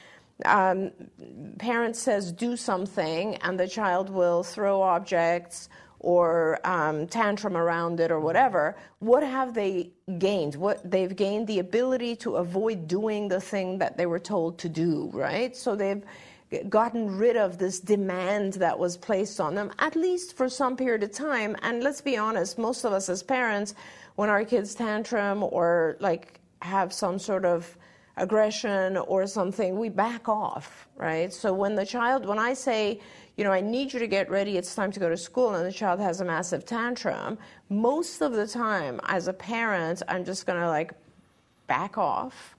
um, 0.44 0.92
parent 1.58 1.96
says 1.96 2.32
do 2.32 2.56
something, 2.56 3.36
and 3.36 3.58
the 3.58 3.68
child 3.68 4.10
will 4.10 4.42
throw 4.42 4.82
objects 4.82 5.68
or 6.00 6.60
um, 6.64 7.06
tantrum 7.06 7.56
around 7.56 7.98
it 7.98 8.10
or 8.10 8.20
whatever. 8.20 8.76
What 8.98 9.22
have 9.22 9.54
they 9.54 9.90
gained? 10.18 10.54
What 10.54 10.88
they've 10.88 11.14
gained 11.14 11.46
the 11.46 11.60
ability 11.60 12.14
to 12.16 12.36
avoid 12.36 12.86
doing 12.86 13.28
the 13.28 13.40
thing 13.40 13.78
that 13.78 13.96
they 13.96 14.06
were 14.06 14.18
told 14.18 14.58
to 14.58 14.68
do, 14.68 15.10
right? 15.14 15.56
So 15.56 15.74
they've 15.74 16.04
gotten 16.68 17.16
rid 17.16 17.36
of 17.36 17.58
this 17.58 17.80
demand 17.80 18.54
that 18.54 18.78
was 18.78 18.96
placed 18.96 19.40
on 19.40 19.54
them, 19.54 19.72
at 19.78 19.96
least 19.96 20.36
for 20.36 20.48
some 20.48 20.76
period 20.76 21.02
of 21.02 21.12
time. 21.12 21.56
And 21.62 21.82
let's 21.82 22.00
be 22.00 22.16
honest, 22.16 22.58
most 22.58 22.84
of 22.84 22.92
us 22.92 23.08
as 23.08 23.22
parents 23.22 23.74
when 24.16 24.28
our 24.28 24.44
kids 24.44 24.74
tantrum 24.74 25.42
or 25.42 25.96
like 26.00 26.40
have 26.62 26.92
some 26.92 27.18
sort 27.18 27.44
of 27.44 27.76
aggression 28.16 28.96
or 28.96 29.26
something, 29.26 29.78
we 29.78 29.88
back 29.88 30.28
off, 30.28 30.88
right? 30.96 31.32
So 31.32 31.52
when 31.52 31.74
the 31.74 31.84
child, 31.84 32.26
when 32.26 32.38
I 32.38 32.54
say, 32.54 33.00
you 33.36 33.42
know, 33.42 33.50
I 33.50 33.60
need 33.60 33.92
you 33.92 33.98
to 33.98 34.06
get 34.06 34.30
ready, 34.30 34.56
it's 34.56 34.74
time 34.74 34.92
to 34.92 35.00
go 35.00 35.08
to 35.08 35.16
school, 35.16 35.54
and 35.54 35.66
the 35.66 35.72
child 35.72 35.98
has 35.98 36.20
a 36.20 36.24
massive 36.24 36.64
tantrum, 36.64 37.38
most 37.68 38.20
of 38.20 38.32
the 38.32 38.46
time, 38.46 39.00
as 39.04 39.26
a 39.26 39.32
parent, 39.32 40.02
I'm 40.06 40.24
just 40.24 40.46
gonna 40.46 40.68
like 40.68 40.92
back 41.66 41.98
off. 41.98 42.56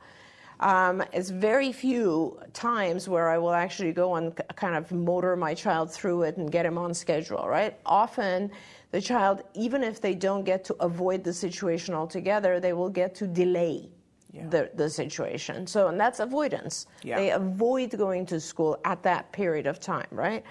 Um, 0.59 1.03
it's 1.11 1.29
very 1.29 1.71
few 1.71 2.39
times 2.53 3.09
where 3.09 3.29
I 3.29 3.37
will 3.37 3.53
actually 3.53 3.91
go 3.91 4.15
and 4.15 4.35
kind 4.55 4.75
of 4.75 4.91
motor 4.91 5.35
my 5.35 5.53
child 5.53 5.91
through 5.91 6.23
it 6.23 6.37
and 6.37 6.51
get 6.51 6.65
him 6.65 6.77
on 6.77 6.93
schedule, 6.93 7.47
right? 7.47 7.77
Often, 7.85 8.51
the 8.91 9.01
child, 9.01 9.41
even 9.53 9.83
if 9.83 9.99
they 9.99 10.15
don't 10.15 10.45
get 10.45 10.63
to 10.65 10.73
avoid 10.75 11.23
the 11.23 11.33
situation 11.33 11.93
altogether, 11.93 12.61
they 12.61 12.71
will 12.71 12.89
get 12.89 13.13
to 13.15 13.27
delay 13.27 13.89
yeah. 14.31 14.47
the, 14.47 14.71
the 14.75 14.89
situation. 14.89 15.67
So, 15.67 15.87
and 15.89 15.99
that's 15.99 16.21
avoidance. 16.21 16.87
Yeah. 17.03 17.17
They 17.17 17.31
avoid 17.31 17.91
going 17.97 18.25
to 18.27 18.39
school 18.39 18.79
at 18.85 19.03
that 19.03 19.31
period 19.33 19.67
of 19.67 19.79
time, 19.79 20.07
right? 20.11 20.43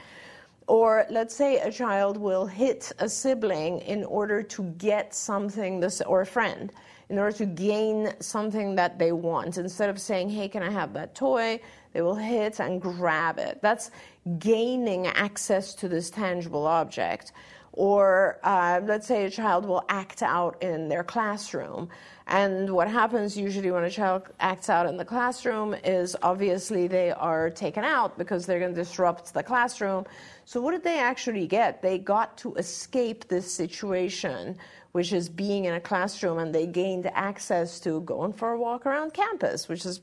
Or 0.66 1.06
let's 1.10 1.34
say 1.34 1.58
a 1.58 1.70
child 1.70 2.16
will 2.16 2.46
hit 2.46 2.92
a 2.98 3.08
sibling 3.08 3.80
in 3.80 4.04
order 4.04 4.42
to 4.42 4.62
get 4.76 5.14
something, 5.14 5.80
this, 5.80 6.00
or 6.02 6.22
a 6.22 6.26
friend, 6.26 6.72
in 7.14 7.20
order 7.20 7.37
to 7.37 7.46
gain 7.46 8.12
something 8.18 8.74
that 8.74 8.98
they 8.98 9.12
want. 9.12 9.57
Instead 9.57 9.88
of 9.88 10.00
saying, 10.00 10.29
hey, 10.29 10.48
can 10.48 10.64
I 10.64 10.70
have 10.70 10.92
that 10.94 11.14
toy? 11.14 11.61
They 11.92 12.03
will 12.03 12.16
hit 12.16 12.59
and 12.59 12.83
grab 12.83 13.38
it. 13.38 13.61
That's 13.62 13.92
gaining 14.40 15.07
access 15.07 15.74
to 15.74 15.87
this 15.87 16.11
tangible 16.11 16.66
object. 16.66 17.31
Or 17.70 18.40
uh, 18.42 18.81
let's 18.83 19.07
say 19.07 19.27
a 19.27 19.31
child 19.31 19.64
will 19.64 19.85
act 19.88 20.24
out 20.24 20.61
in 20.61 20.88
their 20.88 21.05
classroom. 21.05 21.88
And 22.27 22.70
what 22.70 22.88
happens 22.88 23.37
usually 23.37 23.70
when 23.70 23.85
a 23.85 23.90
child 23.90 24.22
acts 24.40 24.68
out 24.68 24.87
in 24.87 24.96
the 24.96 25.05
classroom 25.05 25.74
is 25.85 26.16
obviously 26.20 26.88
they 26.88 27.12
are 27.12 27.48
taken 27.48 27.85
out 27.85 28.18
because 28.18 28.44
they're 28.44 28.59
going 28.59 28.74
to 28.74 28.81
disrupt 28.81 29.33
the 29.35 29.42
classroom. 29.42 30.05
So, 30.46 30.61
what 30.61 30.72
did 30.72 30.83
they 30.83 30.98
actually 30.98 31.46
get? 31.46 31.81
They 31.81 31.98
got 31.98 32.37
to 32.38 32.55
escape 32.55 33.29
this 33.29 33.53
situation, 33.53 34.57
which 34.94 35.12
is 35.12 35.28
being 35.28 35.64
in 35.64 35.74
a 35.74 35.80
classroom, 35.80 36.38
and 36.38 36.54
they 36.54 36.68
gained 36.68 37.11
access 37.14 37.80
to 37.80 38.00
going 38.02 38.33
for 38.33 38.52
a 38.52 38.59
walk 38.59 38.87
around 38.87 39.12
campus, 39.12 39.68
which 39.68 39.85
is 39.85 40.00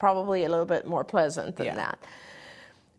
probably 0.00 0.42
a 0.42 0.48
little 0.48 0.66
bit 0.66 0.84
more 0.84 1.04
pleasant 1.04 1.54
than 1.54 1.66
yeah. 1.66 1.76
that. 1.76 1.98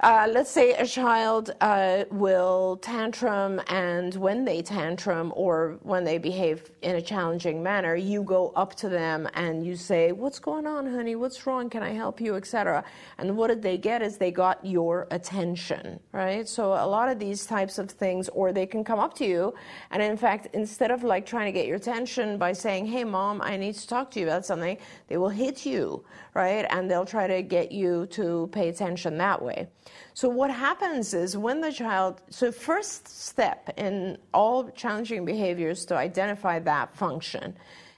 Uh, 0.04 0.28
let's 0.30 0.52
say 0.52 0.74
a 0.74 0.86
child 0.86 1.52
uh, 1.62 2.04
will 2.12 2.76
tantrum, 2.82 3.62
and 3.70 4.14
when 4.16 4.44
they 4.44 4.62
tantrum 4.62 5.32
or 5.34 5.80
when 5.84 6.04
they 6.04 6.18
behave 6.18 6.72
in 6.82 6.98
a 6.98 7.02
challenging 7.02 7.64
manner, 7.64 7.96
you 7.96 8.22
go 8.22 8.52
up 8.58 8.76
to 8.76 8.90
them 8.90 9.30
and 9.34 9.66
you 9.66 9.78
say, 9.78 10.12
"What's 10.12 10.40
going 10.40 10.68
on, 10.68 10.92
honey? 10.92 11.16
What's 11.16 11.48
wrong? 11.48 11.70
Can 11.70 11.84
I 11.84 11.92
help 11.94 12.20
you?" 12.20 12.36
etc. 12.36 12.84
And 13.18 13.38
what 13.38 13.48
did 13.48 13.62
they 13.62 13.78
get? 13.78 14.02
Is 14.02 14.18
they 14.18 14.30
got 14.30 14.60
your 14.66 15.08
attention, 15.10 16.02
right? 16.12 16.50
So 16.50 16.74
a 16.74 16.86
lot 16.86 17.08
of 17.08 17.18
these 17.18 17.46
types 17.46 17.80
of 17.80 17.90
things, 17.90 18.28
or 18.28 18.52
they 18.52 18.66
can 18.66 18.84
come 18.84 19.00
up 19.00 19.14
to 19.20 19.26
you, 19.26 19.54
and 19.92 20.04
in 20.04 20.18
fact, 20.18 20.50
instead 20.52 20.92
of 20.92 21.06
like 21.06 21.26
trying 21.26 21.46
to 21.46 21.54
get 21.54 21.66
your 21.66 21.78
attention 21.78 22.38
by 22.38 22.52
saying, 22.52 22.88
"Hey, 22.88 23.06
mom, 23.06 23.42
I 23.42 23.56
need 23.56 23.76
to 23.76 23.88
talk 23.88 24.12
to 24.12 24.20
you 24.20 24.26
about 24.26 24.46
something," 24.46 24.78
they 25.08 25.16
will 25.16 25.30
hit 25.30 25.66
you, 25.66 26.04
right? 26.34 26.66
And 26.70 26.90
they'll 26.90 27.06
try 27.06 27.28
to 27.28 27.42
get 27.42 27.72
you 27.72 28.08
to 28.08 28.50
pay 28.52 28.70
attention 28.70 29.18
that 29.18 29.42
way. 29.42 29.68
So 30.14 30.28
what 30.30 30.50
happens 30.50 31.14
is 31.14 31.38
when 31.38 31.62
the 31.62 31.72
child, 31.72 32.22
so 32.30 32.52
first 32.52 33.08
step 33.08 33.74
in 33.78 34.18
all 34.34 34.70
challenging 34.70 35.26
behaviors 35.26 35.86
to 35.86 35.96
identify 35.96 36.60
that 36.60 36.96
function. 36.96 37.56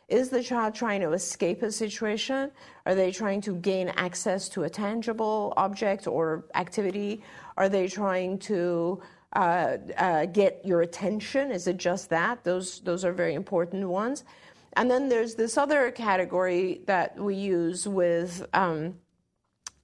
Is 0.08 0.30
the 0.30 0.43
child 0.43 0.76
trying 0.76 1.02
to 1.02 1.13
escape 1.13 1.63
a 1.63 1.71
situation? 1.71 2.52
Are 2.86 2.93
they 2.93 3.12
trying 3.12 3.41
to 3.41 3.56
gain 3.56 3.89
access 3.89 4.48
to 4.50 4.63
a 4.63 4.69
tangible 4.69 5.54
object 5.58 6.06
or 6.06 6.45
activity? 6.54 7.24
Are 7.58 7.69
they 7.69 7.88
trying 7.88 8.38
to 8.39 9.02
uh, 9.34 9.78
uh, 9.98 10.26
get 10.28 10.62
your 10.63 10.82
attention? 10.82 11.52
Is 11.52 11.65
it 11.65 11.78
just 11.78 12.10
that? 12.12 12.43
Those, 12.43 12.82
those 12.82 13.04
are 13.04 13.13
very 13.13 13.34
important 13.34 13.88
ones. 13.88 14.26
And 14.75 14.91
then 14.91 15.09
there's 15.09 15.35
this 15.35 15.57
other 15.57 15.91
category 15.91 16.81
that 16.85 17.17
we 17.17 17.35
use 17.35 17.88
with 17.88 18.45
um, 18.53 18.95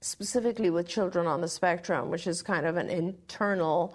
specifically 0.02 0.70
with 0.70 0.86
children 0.86 1.26
on 1.26 1.40
the 1.40 1.48
spectrum, 1.48 2.10
which 2.10 2.26
is 2.26 2.42
kind 2.42 2.66
of 2.66 2.76
an 2.76 2.90
internal 2.90 3.94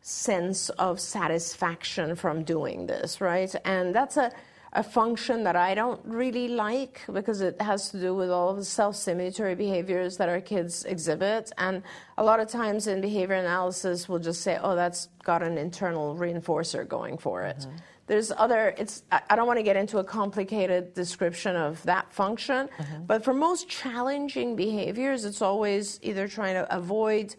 sense 0.00 0.68
of 0.70 1.00
satisfaction 1.00 2.14
from 2.14 2.44
doing 2.44 2.86
this, 2.86 3.20
right? 3.20 3.52
And 3.64 3.94
that's 3.94 4.16
a, 4.16 4.30
a 4.72 4.82
function 4.82 5.42
that 5.44 5.56
I 5.56 5.74
don't 5.74 6.00
really 6.04 6.48
like 6.48 7.00
because 7.12 7.40
it 7.40 7.60
has 7.60 7.88
to 7.90 8.00
do 8.00 8.14
with 8.14 8.30
all 8.30 8.50
of 8.50 8.56
the 8.58 8.64
self 8.64 8.94
simulatory 8.94 9.56
behaviors 9.56 10.18
that 10.18 10.28
our 10.28 10.40
kids 10.40 10.84
exhibit. 10.84 11.50
And 11.58 11.82
a 12.18 12.22
lot 12.22 12.38
of 12.38 12.48
times 12.48 12.86
in 12.86 13.00
behavior 13.00 13.34
analysis, 13.34 14.08
we'll 14.08 14.20
just 14.20 14.42
say, 14.42 14.58
oh, 14.62 14.76
that's 14.76 15.08
got 15.24 15.42
an 15.42 15.58
internal 15.58 16.14
reinforcer 16.14 16.86
going 16.86 17.18
for 17.18 17.42
it. 17.42 17.58
Mm-hmm. 17.58 17.76
There's 18.06 18.30
other, 18.30 18.74
it's, 18.78 19.02
I 19.10 19.34
don't 19.34 19.48
want 19.48 19.58
to 19.58 19.64
get 19.64 19.76
into 19.76 19.98
a 19.98 20.04
complicated 20.04 20.94
description 20.94 21.56
of 21.56 21.82
that 21.84 22.12
function, 22.12 22.68
mm-hmm. 22.68 23.04
but 23.04 23.24
for 23.24 23.34
most 23.34 23.68
challenging 23.68 24.54
behaviors, 24.54 25.24
it's 25.24 25.42
always 25.42 25.98
either 26.02 26.28
trying 26.28 26.54
to 26.54 26.74
avoid 26.74 27.34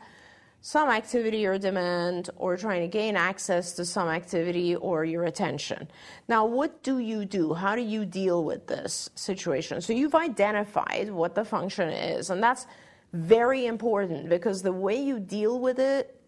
some 0.60 0.90
activity 0.90 1.46
or 1.46 1.58
demand 1.58 2.30
or 2.36 2.58
trying 2.58 2.82
to 2.82 2.88
gain 2.88 3.16
access 3.16 3.72
to 3.74 3.86
some 3.86 4.10
activity 4.10 4.76
or 4.76 5.06
your 5.06 5.24
attention. 5.24 5.88
Now, 6.28 6.46
what 6.46 6.84
do 6.84 7.00
you 7.00 7.24
do? 7.24 7.54
How 7.54 7.76
do 7.76 7.82
you 7.82 8.06
deal 8.06 8.44
with 8.44 8.68
this 8.68 9.10
situation? 9.16 9.80
So 9.80 9.94
you've 9.94 10.16
identified 10.16 11.10
what 11.10 11.36
the 11.36 11.46
function 11.46 11.90
is, 11.90 12.30
and 12.30 12.44
that's 12.44 12.68
very 13.14 13.66
important 13.66 14.28
because 14.28 14.62
the 14.62 14.74
way 14.74 15.02
you 15.02 15.20
deal 15.22 15.60
with 15.60 15.80
it 15.80 16.20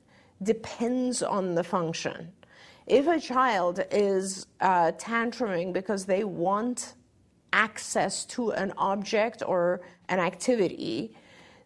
depends 0.41 1.21
on 1.21 1.55
the 1.55 1.63
function. 1.63 2.31
If 2.89 3.05
a 3.05 3.19
child 3.19 3.81
is 3.91 4.47
uh, 4.59 4.93
tantruming 4.93 5.71
because 5.73 6.05
they 6.05 6.23
want 6.23 6.95
access 7.53 8.25
to 8.25 8.49
an 8.51 8.73
object 8.77 9.43
or 9.45 9.81
an 10.09 10.19
activity, 10.19 11.15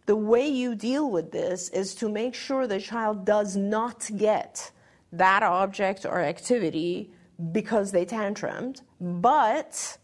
the 0.06 0.18
way 0.18 0.46
you 0.46 0.76
deal 0.76 1.10
with 1.10 1.32
this 1.32 1.70
is 1.70 1.96
to 1.96 2.10
make 2.10 2.36
sure 2.36 2.68
the 2.68 2.82
child 2.82 3.26
does 3.26 3.56
not 3.56 4.10
get 4.18 4.70
that 5.14 5.44
object 5.44 6.06
or 6.06 6.20
activity 6.20 7.10
because 7.54 7.94
they 7.94 8.06
tantrumed, 8.06 8.82
but 9.00 9.98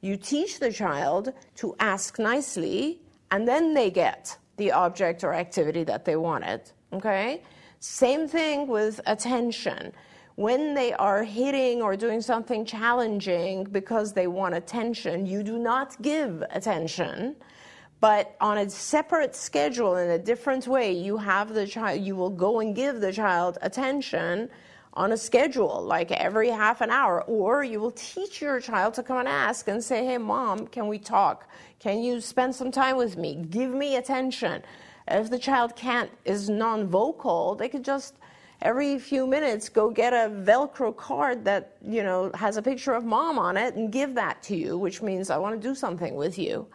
you 0.00 0.16
teach 0.16 0.58
the 0.58 0.72
child 0.72 1.32
to 1.54 1.76
ask 1.78 2.18
nicely 2.18 3.00
and 3.30 3.46
then 3.46 3.72
they 3.72 3.88
get 3.88 4.36
the 4.56 4.72
object 4.72 5.22
or 5.22 5.32
activity 5.32 5.84
that 5.84 6.04
they 6.04 6.16
wanted. 6.16 6.60
Okay? 6.92 7.42
Same 7.78 8.26
thing 8.26 8.66
with 8.66 9.00
attention 9.06 9.92
when 10.36 10.74
they 10.74 10.92
are 10.92 11.24
hitting 11.24 11.80
or 11.80 11.96
doing 11.96 12.20
something 12.20 12.64
challenging 12.64 13.64
because 13.64 14.12
they 14.12 14.26
want 14.26 14.54
attention, 14.54 15.24
you 15.24 15.42
do 15.42 15.58
not 15.58 16.00
give 16.02 16.44
attention. 16.50 17.34
But 18.00 18.36
on 18.42 18.58
a 18.58 18.68
separate 18.68 19.34
schedule 19.34 19.96
in 19.96 20.10
a 20.10 20.18
different 20.18 20.66
way, 20.66 20.92
you 20.92 21.16
have 21.16 21.54
the 21.54 21.66
child, 21.66 22.02
you 22.02 22.14
will 22.14 22.30
go 22.30 22.60
and 22.60 22.76
give 22.76 23.00
the 23.00 23.12
child 23.12 23.56
attention 23.62 24.50
on 24.92 25.12
a 25.12 25.16
schedule, 25.16 25.82
like 25.82 26.12
every 26.12 26.50
half 26.50 26.82
an 26.82 26.90
hour. 26.90 27.22
Or 27.22 27.64
you 27.64 27.80
will 27.80 27.92
teach 27.92 28.42
your 28.42 28.60
child 28.60 28.92
to 28.94 29.02
come 29.02 29.18
and 29.18 29.28
ask 29.28 29.68
and 29.68 29.82
say, 29.82 30.04
Hey, 30.04 30.18
mom, 30.18 30.66
can 30.66 30.86
we 30.86 30.98
talk? 30.98 31.48
Can 31.78 32.02
you 32.02 32.20
spend 32.20 32.54
some 32.54 32.70
time 32.70 32.98
with 32.98 33.16
me? 33.16 33.42
Give 33.48 33.70
me 33.70 33.96
attention. 33.96 34.62
If 35.08 35.30
the 35.30 35.38
child 35.38 35.76
can't, 35.76 36.10
is 36.26 36.50
non 36.50 36.88
vocal, 36.88 37.54
they 37.54 37.68
could 37.70 37.84
just 37.84 38.16
every 38.62 38.98
few 38.98 39.26
minutes 39.26 39.68
go 39.68 39.90
get 39.90 40.12
a 40.12 40.30
velcro 40.30 40.94
card 40.96 41.44
that 41.44 41.76
you 41.82 42.02
know 42.02 42.30
has 42.34 42.56
a 42.56 42.62
picture 42.62 42.92
of 42.92 43.04
mom 43.04 43.38
on 43.38 43.56
it 43.56 43.74
and 43.74 43.92
give 43.92 44.14
that 44.14 44.42
to 44.42 44.56
you 44.56 44.78
which 44.78 45.02
means 45.02 45.30
i 45.30 45.36
want 45.36 45.60
to 45.60 45.68
do 45.68 45.74
something 45.74 46.14
with 46.14 46.38
you 46.38 46.66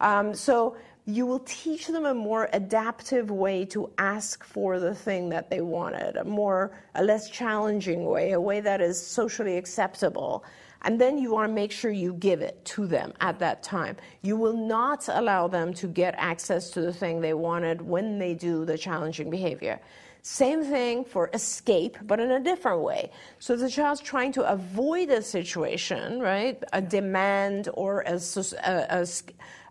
um, 0.00 0.34
so 0.34 0.76
you 1.06 1.26
will 1.26 1.40
teach 1.40 1.86
them 1.86 2.06
a 2.06 2.14
more 2.14 2.48
adaptive 2.52 3.30
way 3.30 3.64
to 3.64 3.90
ask 3.98 4.42
for 4.42 4.80
the 4.80 4.94
thing 4.94 5.28
that 5.28 5.50
they 5.50 5.60
wanted 5.60 6.16
a 6.16 6.24
more 6.24 6.70
a 6.94 7.04
less 7.04 7.28
challenging 7.30 8.04
way 8.04 8.32
a 8.32 8.40
way 8.40 8.60
that 8.60 8.80
is 8.80 9.00
socially 9.00 9.56
acceptable 9.56 10.44
and 10.84 11.00
then 11.00 11.16
you 11.18 11.32
want 11.32 11.48
to 11.48 11.54
make 11.54 11.72
sure 11.72 11.90
you 11.90 12.12
give 12.14 12.42
it 12.42 12.62
to 12.66 12.86
them 12.86 13.14
at 13.20 13.38
that 13.38 13.62
time. 13.62 13.96
You 14.20 14.36
will 14.36 14.56
not 14.56 15.08
allow 15.08 15.48
them 15.48 15.72
to 15.74 15.86
get 15.86 16.14
access 16.18 16.70
to 16.70 16.82
the 16.82 16.92
thing 16.92 17.20
they 17.20 17.32
wanted 17.32 17.80
when 17.80 18.18
they 18.18 18.34
do 18.34 18.66
the 18.66 18.76
challenging 18.76 19.30
behavior. 19.30 19.80
Same 20.26 20.64
thing 20.64 21.04
for 21.04 21.28
escape, 21.34 21.98
but 22.00 22.18
in 22.18 22.30
a 22.30 22.40
different 22.40 22.80
way. 22.80 23.10
So 23.40 23.56
the 23.56 23.68
child's 23.68 24.00
trying 24.00 24.32
to 24.32 24.50
avoid 24.50 25.10
a 25.10 25.20
situation, 25.20 26.18
right? 26.18 26.64
A 26.72 26.80
demand 26.80 27.68
or 27.74 28.00
a, 28.06 28.18
a, 28.66 29.06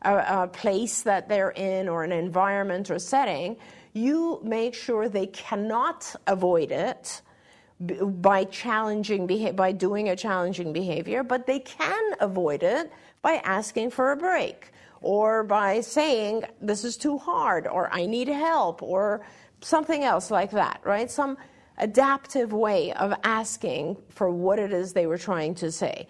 a, 0.04 0.16
a 0.44 0.48
place 0.48 1.02
that 1.02 1.28
they're 1.28 1.50
in 1.50 1.90
or 1.90 2.04
an 2.04 2.12
environment 2.12 2.92
or 2.92 3.00
setting. 3.00 3.58
You 3.94 4.42
make 4.44 4.76
sure 4.76 5.10
they 5.10 5.26
cannot 5.26 6.16
avoid 6.28 6.72
it 6.72 7.24
by 7.80 8.44
challenging 8.44 9.26
by 9.56 9.72
doing 9.72 10.10
a 10.10 10.16
challenging 10.16 10.72
behavior, 10.72 11.24
but 11.24 11.48
they 11.48 11.62
can 11.62 12.14
avoid 12.20 12.62
it 12.62 12.92
by 13.24 13.42
asking 13.44 13.90
for 13.90 14.12
a 14.12 14.16
break 14.16 14.72
or 15.02 15.44
by 15.44 15.82
saying 15.82 16.44
this 16.62 16.84
is 16.84 16.96
too 16.96 17.18
hard 17.18 17.68
or 17.68 17.90
I 17.92 18.06
need 18.06 18.28
help 18.28 18.84
or 18.84 19.26
something 19.64 20.04
else 20.04 20.30
like 20.30 20.52
that, 20.52 20.82
right? 20.84 21.10
Some 21.10 21.38
adaptive 21.78 22.54
way 22.54 22.94
of 22.94 23.14
asking 23.24 23.98
for 24.10 24.30
what 24.30 24.60
it 24.60 24.72
is 24.72 24.94
they 24.94 25.08
were 25.08 25.18
trying 25.18 25.56
to 25.56 25.72
say. 25.72 26.08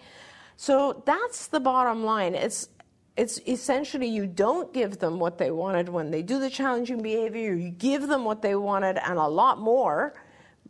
So 0.56 1.02
that's 1.06 1.48
the 1.48 1.60
bottom 1.60 2.04
line. 2.04 2.34
It's 2.34 2.68
it's 3.16 3.40
essentially 3.46 4.08
you 4.08 4.26
don't 4.26 4.72
give 4.74 4.98
them 4.98 5.20
what 5.20 5.38
they 5.38 5.52
wanted 5.52 5.88
when 5.88 6.10
they 6.10 6.20
do 6.20 6.40
the 6.40 6.50
challenging 6.50 7.00
behavior. 7.00 7.54
You 7.54 7.70
give 7.70 8.08
them 8.08 8.24
what 8.24 8.42
they 8.42 8.56
wanted 8.56 8.98
and 8.98 9.18
a 9.18 9.26
lot 9.26 9.60
more 9.60 10.14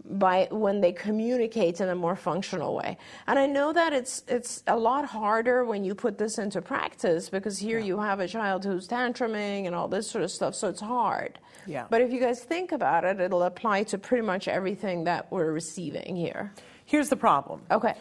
by 0.04 0.48
when 0.50 0.80
they 0.80 0.92
communicate 0.92 1.80
in 1.80 1.88
a 1.88 1.94
more 1.94 2.16
functional 2.16 2.74
way. 2.74 2.98
And 3.26 3.38
I 3.38 3.46
know 3.46 3.72
that 3.72 3.92
it's 3.92 4.22
it's 4.28 4.62
a 4.66 4.76
lot 4.76 5.06
harder 5.06 5.64
when 5.64 5.84
you 5.84 5.94
put 5.94 6.18
this 6.18 6.38
into 6.38 6.60
practice 6.60 7.28
because 7.28 7.58
here 7.58 7.78
yeah. 7.78 7.86
you 7.86 8.00
have 8.00 8.20
a 8.20 8.28
child 8.28 8.64
who's 8.64 8.86
tantruming 8.86 9.66
and 9.66 9.74
all 9.74 9.88
this 9.88 10.10
sort 10.10 10.24
of 10.24 10.30
stuff, 10.30 10.54
so 10.54 10.68
it's 10.68 10.80
hard. 10.80 11.38
Yeah. 11.66 11.86
But 11.88 12.02
if 12.02 12.12
you 12.12 12.20
guys 12.20 12.40
think 12.40 12.72
about 12.72 13.04
it, 13.04 13.20
it'll 13.20 13.42
apply 13.42 13.84
to 13.84 13.98
pretty 13.98 14.26
much 14.26 14.48
everything 14.48 15.04
that 15.04 15.30
we're 15.32 15.52
receiving 15.52 16.16
here. 16.16 16.52
Here's 16.84 17.08
the 17.08 17.16
problem. 17.16 17.62
Okay. 17.70 17.94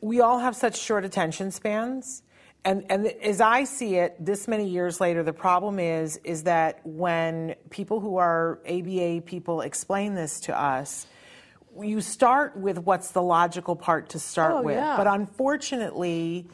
We 0.00 0.20
all 0.20 0.38
have 0.38 0.56
such 0.56 0.78
short 0.78 1.04
attention 1.04 1.50
spans. 1.50 2.22
And, 2.64 2.84
and 2.90 3.06
as 3.06 3.40
I 3.40 3.62
see 3.62 3.94
it, 3.94 4.16
this 4.18 4.48
many 4.48 4.68
years 4.68 5.00
later, 5.00 5.22
the 5.22 5.32
problem 5.32 5.78
is 5.78 6.18
is 6.24 6.42
that 6.42 6.80
when 6.84 7.54
people 7.70 8.00
who 8.00 8.16
are 8.16 8.58
ABA 8.68 9.22
people 9.24 9.60
explain 9.60 10.16
this 10.16 10.40
to 10.40 10.60
us, 10.60 11.06
you 11.82 12.00
start 12.00 12.56
with 12.56 12.78
what's 12.78 13.10
the 13.10 13.22
logical 13.22 13.76
part 13.76 14.08
to 14.10 14.18
start 14.18 14.52
oh, 14.52 14.62
with. 14.62 14.76
Yeah. 14.76 14.96
But 14.96 15.06
unfortunately, 15.06 16.46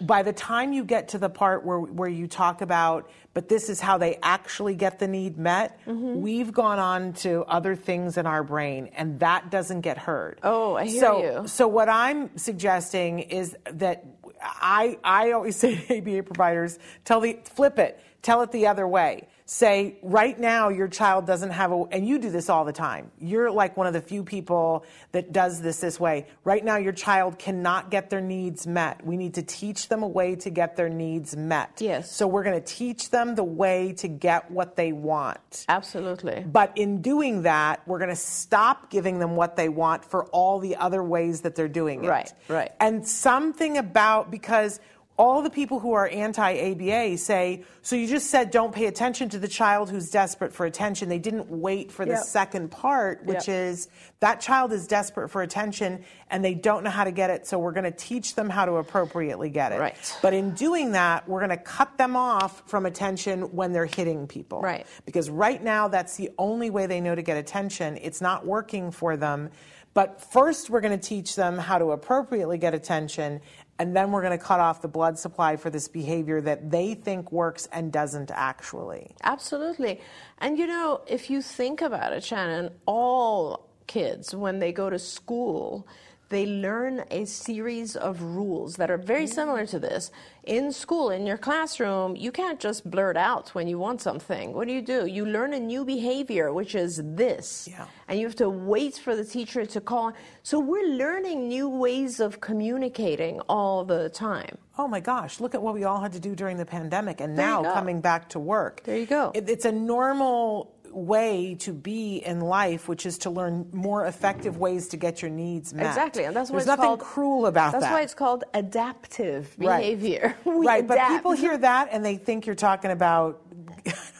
by 0.00 0.22
the 0.22 0.32
time 0.32 0.72
you 0.72 0.84
get 0.84 1.08
to 1.08 1.18
the 1.18 1.28
part 1.28 1.64
where, 1.64 1.80
where 1.80 2.08
you 2.08 2.26
talk 2.26 2.60
about, 2.60 3.10
but 3.38 3.48
this 3.48 3.68
is 3.68 3.78
how 3.78 3.98
they 3.98 4.18
actually 4.20 4.74
get 4.74 4.98
the 4.98 5.06
need 5.06 5.38
met, 5.38 5.78
mm-hmm. 5.86 6.20
we've 6.20 6.52
gone 6.52 6.80
on 6.80 7.12
to 7.12 7.44
other 7.44 7.76
things 7.76 8.18
in 8.18 8.26
our 8.26 8.42
brain, 8.42 8.90
and 8.96 9.20
that 9.20 9.48
doesn't 9.48 9.82
get 9.82 9.96
heard. 9.96 10.40
Oh, 10.42 10.74
I 10.74 10.86
hear 10.86 11.00
so, 11.00 11.22
you. 11.22 11.46
So 11.46 11.68
what 11.68 11.88
I'm 11.88 12.36
suggesting 12.36 13.20
is 13.20 13.56
that 13.74 14.04
I 14.42 14.98
I 15.04 15.30
always 15.30 15.54
say 15.62 15.76
to 15.76 15.98
ABA 15.98 16.24
providers, 16.24 16.80
tell 17.04 17.20
the 17.20 17.38
flip 17.44 17.78
it, 17.78 18.02
tell 18.22 18.42
it 18.42 18.50
the 18.50 18.66
other 18.66 18.88
way. 18.88 19.28
Say 19.50 19.96
right 20.02 20.38
now 20.38 20.68
your 20.68 20.88
child 20.88 21.26
doesn't 21.26 21.52
have 21.52 21.72
a 21.72 21.84
and 21.90 22.06
you 22.06 22.18
do 22.18 22.30
this 22.30 22.50
all 22.50 22.66
the 22.66 22.72
time. 22.72 23.10
You're 23.18 23.50
like 23.50 23.78
one 23.78 23.86
of 23.86 23.94
the 23.94 24.02
few 24.02 24.22
people 24.22 24.84
that 25.12 25.32
does 25.32 25.62
this 25.62 25.80
this 25.80 25.98
way. 25.98 26.26
Right 26.44 26.62
now 26.62 26.76
your 26.76 26.92
child 26.92 27.38
cannot 27.38 27.90
get 27.90 28.10
their 28.10 28.20
needs 28.20 28.66
met. 28.66 29.06
We 29.06 29.16
need 29.16 29.34
to 29.34 29.42
teach 29.42 29.88
them 29.88 30.02
a 30.02 30.06
way 30.06 30.36
to 30.36 30.50
get 30.50 30.76
their 30.76 30.90
needs 30.90 31.34
met. 31.34 31.78
Yes. 31.78 32.14
So 32.14 32.26
we're 32.26 32.42
going 32.42 32.60
to 32.60 32.66
teach 32.66 33.08
them 33.08 33.27
the 33.34 33.44
way 33.44 33.92
to 33.98 34.08
get 34.08 34.50
what 34.50 34.76
they 34.76 34.92
want. 34.92 35.64
Absolutely. 35.68 36.44
But 36.46 36.72
in 36.76 37.02
doing 37.02 37.42
that 37.42 37.86
we're 37.86 37.98
going 37.98 38.10
to 38.10 38.16
stop 38.16 38.90
giving 38.90 39.18
them 39.18 39.36
what 39.36 39.56
they 39.56 39.68
want 39.68 40.04
for 40.04 40.24
all 40.26 40.58
the 40.58 40.76
other 40.76 41.02
ways 41.02 41.42
that 41.42 41.54
they're 41.54 41.68
doing 41.68 42.04
it. 42.04 42.08
Right 42.08 42.32
right. 42.48 42.72
And 42.80 43.06
something 43.06 43.78
about 43.78 44.30
because 44.30 44.80
all 45.18 45.42
the 45.42 45.50
people 45.50 45.80
who 45.80 45.92
are 45.94 46.08
anti 46.08 46.70
ABA 46.70 47.18
say, 47.18 47.64
so 47.82 47.96
you 47.96 48.06
just 48.06 48.30
said 48.30 48.52
don't 48.52 48.72
pay 48.72 48.86
attention 48.86 49.28
to 49.30 49.38
the 49.38 49.48
child 49.48 49.90
who's 49.90 50.10
desperate 50.10 50.52
for 50.52 50.64
attention. 50.64 51.08
They 51.08 51.18
didn't 51.18 51.50
wait 51.50 51.90
for 51.90 52.04
the 52.04 52.12
yep. 52.12 52.22
second 52.22 52.70
part, 52.70 53.24
which 53.24 53.48
yep. 53.48 53.70
is 53.70 53.88
that 54.20 54.40
child 54.40 54.72
is 54.72 54.86
desperate 54.86 55.28
for 55.28 55.42
attention 55.42 56.04
and 56.30 56.44
they 56.44 56.54
don't 56.54 56.84
know 56.84 56.90
how 56.90 57.02
to 57.02 57.10
get 57.10 57.30
it, 57.30 57.48
so 57.48 57.58
we're 57.58 57.72
going 57.72 57.84
to 57.84 57.90
teach 57.90 58.36
them 58.36 58.48
how 58.48 58.64
to 58.64 58.74
appropriately 58.74 59.50
get 59.50 59.72
it. 59.72 59.80
Right. 59.80 60.16
But 60.22 60.34
in 60.34 60.54
doing 60.54 60.92
that, 60.92 61.28
we're 61.28 61.40
going 61.40 61.50
to 61.50 61.56
cut 61.56 61.98
them 61.98 62.14
off 62.14 62.62
from 62.66 62.86
attention 62.86 63.42
when 63.54 63.72
they're 63.72 63.86
hitting 63.86 64.28
people. 64.28 64.60
Right. 64.60 64.86
Because 65.04 65.30
right 65.30 65.62
now, 65.62 65.88
that's 65.88 66.16
the 66.16 66.30
only 66.38 66.70
way 66.70 66.86
they 66.86 67.00
know 67.00 67.14
to 67.14 67.22
get 67.22 67.36
attention. 67.36 67.98
It's 68.00 68.20
not 68.20 68.46
working 68.46 68.92
for 68.92 69.16
them. 69.16 69.50
But 69.94 70.20
first, 70.20 70.70
we're 70.70 70.80
going 70.80 70.96
to 70.96 71.08
teach 71.08 71.34
them 71.34 71.58
how 71.58 71.78
to 71.78 71.86
appropriately 71.90 72.56
get 72.56 72.72
attention, 72.72 73.40
and 73.78 73.94
then 73.96 74.10
we're 74.10 74.22
going 74.22 74.36
to 74.36 74.44
cut 74.44 74.60
off 74.60 74.82
the 74.82 74.88
blood 74.88 75.18
supply 75.18 75.56
for 75.56 75.70
this 75.70 75.88
behavior 75.88 76.40
that 76.40 76.70
they 76.70 76.94
think 76.94 77.30
works 77.30 77.68
and 77.72 77.92
doesn't 77.92 78.30
actually. 78.32 79.14
Absolutely. 79.22 80.00
And 80.38 80.58
you 80.58 80.66
know, 80.66 81.02
if 81.06 81.30
you 81.30 81.42
think 81.42 81.80
about 81.80 82.12
it, 82.12 82.24
Shannon, 82.24 82.70
all 82.86 83.68
kids, 83.86 84.34
when 84.34 84.58
they 84.58 84.72
go 84.72 84.90
to 84.90 84.98
school, 84.98 85.86
they 86.28 86.46
learn 86.46 87.04
a 87.10 87.24
series 87.24 87.96
of 87.96 88.20
rules 88.20 88.76
that 88.76 88.90
are 88.90 88.98
very 88.98 89.26
similar 89.26 89.64
to 89.66 89.78
this. 89.78 90.10
In 90.44 90.72
school, 90.72 91.10
in 91.10 91.26
your 91.26 91.38
classroom, 91.38 92.16
you 92.16 92.32
can't 92.32 92.60
just 92.60 92.90
blurt 92.90 93.16
out 93.16 93.54
when 93.54 93.66
you 93.66 93.78
want 93.78 94.00
something. 94.00 94.52
What 94.52 94.66
do 94.66 94.74
you 94.74 94.82
do? 94.82 95.06
You 95.06 95.24
learn 95.24 95.52
a 95.54 95.60
new 95.60 95.84
behavior, 95.84 96.52
which 96.52 96.74
is 96.74 97.00
this. 97.02 97.68
Yeah. 97.70 97.86
And 98.08 98.18
you 98.18 98.26
have 98.26 98.36
to 98.36 98.48
wait 98.48 98.96
for 98.96 99.16
the 99.16 99.24
teacher 99.24 99.64
to 99.66 99.80
call. 99.80 100.12
So 100.42 100.58
we're 100.58 100.88
learning 100.88 101.48
new 101.48 101.68
ways 101.68 102.20
of 102.20 102.40
communicating 102.40 103.40
all 103.48 103.84
the 103.84 104.08
time. 104.10 104.58
Oh 104.78 104.86
my 104.86 105.00
gosh, 105.00 105.40
look 105.40 105.54
at 105.54 105.62
what 105.62 105.74
we 105.74 105.84
all 105.84 106.00
had 106.00 106.12
to 106.12 106.20
do 106.20 106.34
during 106.34 106.56
the 106.56 106.64
pandemic 106.64 107.20
and 107.20 107.36
there 107.36 107.46
now 107.46 107.74
coming 107.74 108.00
back 108.00 108.28
to 108.30 108.38
work. 108.38 108.82
There 108.84 108.96
you 108.96 109.06
go. 109.06 109.32
It, 109.34 109.48
it's 109.48 109.64
a 109.64 109.72
normal 109.72 110.77
way 110.98 111.54
to 111.60 111.72
be 111.72 112.16
in 112.18 112.40
life, 112.40 112.88
which 112.88 113.06
is 113.06 113.18
to 113.18 113.30
learn 113.30 113.68
more 113.72 114.06
effective 114.06 114.58
ways 114.58 114.88
to 114.88 114.96
get 114.96 115.22
your 115.22 115.30
needs 115.30 115.72
met. 115.72 115.86
Exactly, 115.86 116.24
and 116.24 116.36
that's 116.36 116.50
why 116.50 116.58
it's 116.58 116.66
called. 116.66 116.78
There's 116.78 116.78
nothing 116.78 116.98
called, 116.98 117.00
cruel 117.00 117.46
about 117.46 117.72
that's 117.72 117.84
that. 117.84 117.90
That's 117.90 117.92
why 117.92 118.02
it's 118.02 118.14
called 118.14 118.44
adaptive 118.54 119.56
behavior. 119.58 120.36
Right, 120.48 120.66
right. 120.66 120.86
but 120.86 121.08
people 121.08 121.32
hear 121.32 121.56
that 121.58 121.88
and 121.92 122.04
they 122.04 122.16
think 122.16 122.46
you're 122.46 122.54
talking 122.54 122.90
about 122.90 123.40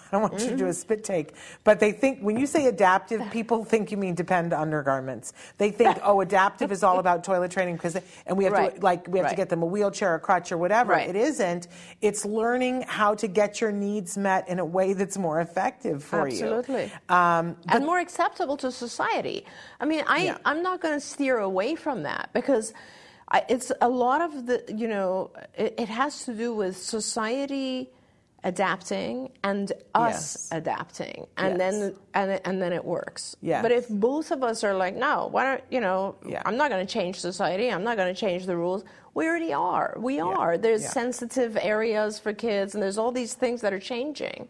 I 0.08 0.16
don't 0.16 0.22
want 0.22 0.34
mm-hmm. 0.34 0.44
you 0.44 0.50
to 0.50 0.56
do 0.56 0.66
a 0.66 0.72
spit 0.72 1.04
take, 1.04 1.34
but 1.64 1.80
they 1.80 1.92
think 1.92 2.20
when 2.20 2.38
you 2.38 2.46
say 2.46 2.66
adaptive, 2.66 3.22
people 3.32 3.64
think 3.64 3.90
you 3.90 3.96
mean 3.96 4.14
depend 4.14 4.52
undergarments. 4.52 5.34
They 5.58 5.70
think, 5.70 5.98
oh, 6.02 6.20
adaptive 6.20 6.72
is 6.72 6.82
all 6.82 6.98
about 6.98 7.24
toilet 7.24 7.50
training 7.50 7.76
because, 7.76 7.96
and 8.26 8.36
we 8.36 8.44
have 8.44 8.52
right. 8.54 8.74
to 8.74 8.80
like 8.80 9.06
we 9.06 9.18
have 9.18 9.26
right. 9.26 9.30
to 9.30 9.36
get 9.36 9.50
them 9.50 9.62
a 9.62 9.66
wheelchair, 9.66 10.14
a 10.14 10.20
crutch, 10.20 10.50
or 10.50 10.58
whatever. 10.58 10.92
Right. 10.92 11.08
It 11.08 11.16
isn't. 11.16 11.68
It's 12.00 12.24
learning 12.24 12.82
how 12.82 13.14
to 13.16 13.28
get 13.28 13.60
your 13.60 13.72
needs 13.72 14.16
met 14.16 14.48
in 14.48 14.58
a 14.58 14.64
way 14.64 14.94
that's 14.94 15.18
more 15.18 15.40
effective 15.40 16.02
for 16.02 16.26
Absolutely. 16.26 16.74
you, 16.74 16.90
Absolutely. 16.90 16.92
um, 17.08 17.56
and 17.68 17.84
more 17.84 17.98
acceptable 17.98 18.56
to 18.58 18.72
society. 18.72 19.44
I 19.80 19.84
mean, 19.84 20.04
I 20.06 20.24
Yeah. 20.24 20.38
I'm 20.44 20.62
not 20.62 20.80
going 20.80 20.94
to 20.94 21.00
steer 21.00 21.38
away 21.38 21.74
from 21.74 22.04
that 22.04 22.30
because. 22.32 22.72
I, 23.30 23.44
it's 23.50 23.70
a 23.82 23.88
lot 23.90 24.22
of 24.22 24.46
the, 24.46 24.64
you 24.74 24.88
know, 24.88 25.32
it, 25.54 25.74
it 25.76 25.88
has 25.90 26.24
to 26.24 26.32
do 26.32 26.54
with 26.54 26.78
society 26.78 27.90
adapting 28.44 29.30
and 29.42 29.72
us 29.94 30.14
Yes. 30.14 30.48
adapting 30.52 31.26
and 31.36 31.58
Yes. 31.58 31.58
then 31.58 31.94
and, 32.14 32.40
and 32.44 32.62
then 32.62 32.72
it 32.72 32.84
works 32.84 33.34
Yes. 33.42 33.62
but 33.62 33.72
if 33.72 33.88
both 33.88 34.30
of 34.30 34.42
us 34.44 34.62
are 34.62 34.74
like 34.74 34.94
no 34.94 35.28
why 35.32 35.42
don't 35.44 35.64
you 35.70 35.80
know 35.80 36.14
Yeah. 36.26 36.42
i'm 36.46 36.56
not 36.56 36.70
going 36.70 36.86
to 36.86 36.92
change 36.92 37.18
society 37.20 37.68
i'm 37.68 37.82
not 37.82 37.96
going 37.96 38.12
to 38.14 38.18
change 38.18 38.46
the 38.46 38.56
rules 38.56 38.84
we 39.14 39.26
already 39.26 39.52
are 39.52 39.94
we 39.98 40.20
are 40.20 40.56
there's 40.56 40.82
Yeah. 40.84 40.90
sensitive 40.90 41.58
areas 41.60 42.20
for 42.20 42.32
kids 42.32 42.74
and 42.74 42.82
there's 42.82 42.96
all 42.98 43.10
these 43.10 43.34
things 43.34 43.60
that 43.62 43.72
are 43.72 43.80
changing 43.80 44.48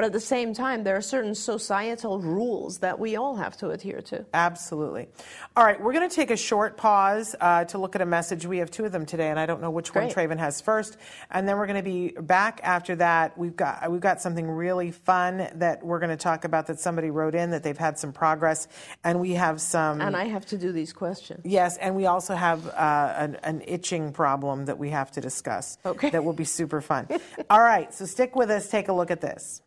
but 0.00 0.06
at 0.06 0.12
the 0.14 0.18
same 0.18 0.54
time 0.54 0.82
there 0.82 0.96
are 0.96 1.02
certain 1.02 1.34
societal 1.34 2.20
rules 2.20 2.78
that 2.78 2.98
we 2.98 3.16
all 3.16 3.36
have 3.36 3.54
to 3.54 3.68
adhere 3.68 4.00
to 4.00 4.24
Absolutely. 4.32 5.08
All 5.54 5.62
right, 5.62 5.78
we're 5.78 5.92
going 5.92 6.08
to 6.08 6.14
take 6.14 6.30
a 6.30 6.38
short 6.38 6.78
pause 6.78 7.36
uh, 7.38 7.64
to 7.66 7.76
look 7.76 7.94
at 7.94 8.00
a 8.00 8.06
message. 8.06 8.46
We 8.46 8.58
have 8.58 8.70
two 8.70 8.86
of 8.86 8.92
them 8.92 9.04
today, 9.04 9.28
and 9.28 9.38
I 9.38 9.44
don't 9.44 9.60
know 9.60 9.70
which 9.70 9.92
Great. 9.92 10.16
one 10.16 10.28
Traven 10.28 10.38
has 10.38 10.62
first. 10.62 10.96
And 11.30 11.46
then 11.46 11.58
we're 11.58 11.66
going 11.66 11.84
to 11.84 11.90
be 11.90 12.12
back 12.18 12.60
after 12.62 12.96
that. 12.96 13.36
We've 13.36 13.54
got 13.54 13.90
we've 13.90 14.00
got 14.00 14.22
something 14.22 14.48
really 14.50 14.90
fun 14.90 15.48
that 15.56 15.84
we're 15.84 15.98
going 15.98 16.16
to 16.16 16.22
talk 16.22 16.46
about 16.46 16.68
that 16.68 16.80
somebody 16.80 17.10
wrote 17.10 17.34
in 17.34 17.50
that 17.50 17.62
they've 17.62 17.76
had 17.76 17.98
some 17.98 18.14
progress, 18.14 18.68
and 19.04 19.20
we 19.20 19.32
have 19.32 19.60
some. 19.60 20.00
and 20.00 20.16
i 20.16 20.24
have 20.24 20.46
to 20.46 20.56
do 20.56 20.72
these 20.72 20.94
questions 20.94 21.42
Yes, 21.44 21.76
and 21.76 21.94
we 21.94 22.06
also 22.06 22.34
have 22.34 22.66
uh, 22.68 23.14
an, 23.18 23.34
an 23.42 23.62
itching 23.66 24.12
problem 24.12 24.64
that 24.64 24.78
we 24.78 24.88
have 24.90 25.10
to 25.12 25.20
discuss. 25.20 25.76
Okay. 25.84 26.08
That 26.08 26.24
will 26.24 26.32
be 26.32 26.44
super 26.44 26.80
fun. 26.80 27.06
All 27.50 27.60
right, 27.60 27.92
so 27.92 28.06
stick 28.06 28.34
with 28.34 28.50
us. 28.50 28.70
Take 28.70 28.88
a 28.88 28.94
look 28.94 29.10
at 29.10 29.20
this. 29.20 29.60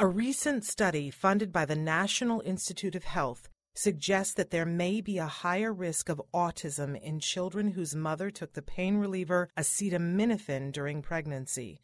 A 0.00 0.06
recent 0.06 0.64
study 0.64 1.10
funded 1.10 1.52
by 1.52 1.66
the 1.66 1.76
National 1.76 2.40
Institute 2.40 2.94
of 2.94 3.04
Health 3.04 3.50
suggests 3.74 4.32
that 4.32 4.50
there 4.50 4.64
may 4.64 5.02
be 5.02 5.18
a 5.18 5.26
higher 5.26 5.74
risk 5.74 6.08
of 6.08 6.22
autism 6.32 6.98
in 6.98 7.20
children 7.20 7.72
whose 7.72 7.94
mother 7.94 8.30
took 8.30 8.54
the 8.54 8.62
pain 8.62 8.96
reliever 8.96 9.50
acetaminophen 9.58 10.72
during 10.72 11.02
pregnancy. 11.02 11.82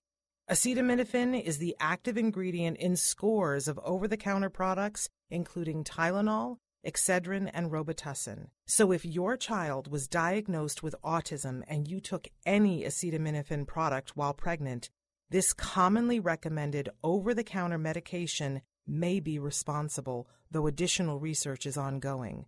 Acetaminophen 0.51 1.39
is 1.39 1.59
the 1.59 1.77
active 1.79 2.17
ingredient 2.17 2.79
in 2.79 2.97
scores 2.97 3.69
of 3.69 3.79
over 3.85 4.09
the 4.09 4.17
counter 4.17 4.49
products, 4.49 5.11
including 5.29 5.85
Tylenol, 5.85 6.57
Excedrin, 6.87 7.51
and 7.53 7.71
Robitussin. 7.71 8.47
So 8.65 8.93
if 8.93 9.05
your 9.05 9.37
child 9.37 9.89
was 9.89 10.09
diagnosed 10.09 10.83
with 10.83 10.95
autism 11.05 11.65
and 11.69 11.87
you 11.87 12.01
took 12.01 12.29
any 12.47 12.85
acetaminophen 12.85 13.67
product 13.67 14.17
while 14.17 14.33
pregnant, 14.33 14.89
this 15.31 15.53
commonly 15.53 16.21
recommended 16.21 16.89
over 17.03 17.35
the 17.35 17.45
counter 17.45 17.79
medication 17.79 18.63
may 18.87 19.21
be 19.21 19.39
responsible, 19.39 20.29
though 20.51 20.67
additional 20.67 21.19
research 21.19 21.67
is 21.67 21.77
ongoing. 21.77 22.47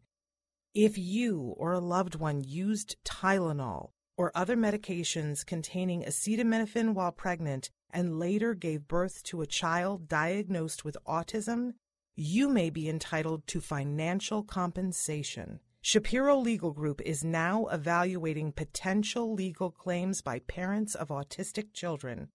If 0.75 0.97
you 0.97 1.55
or 1.57 1.73
a 1.73 1.81
loved 1.81 2.15
one 2.15 2.45
used 2.45 2.97
Tylenol 3.05 3.91
or 4.17 4.31
other 4.35 4.57
medications 4.57 5.45
containing 5.45 6.03
acetaminophen 6.03 6.95
while 6.95 7.13
pregnant 7.13 7.71
and 7.91 8.19
later 8.19 8.55
gave 8.55 8.87
birth 8.87 9.23
to 9.25 9.41
a 9.41 9.47
child 9.47 10.09
diagnosed 10.09 10.85
with 10.85 10.97
autism, 11.07 11.73
you 12.15 12.49
may 12.49 12.71
be 12.71 12.89
entitled 12.89 13.47
to 13.47 13.61
financial 13.61 14.43
compensation. 14.43 15.61
Shapiro 15.81 16.37
Legal 16.37 16.73
Group 16.73 17.01
is 17.03 17.25
now 17.25 17.67
evaluating 17.67 18.53
potential 18.53 19.33
legal 19.33 19.71
claims 19.71 20.21
by 20.21 20.41
parents 20.41 20.95
of 20.95 21.09
autistic 21.09 21.73
children. 21.73 22.29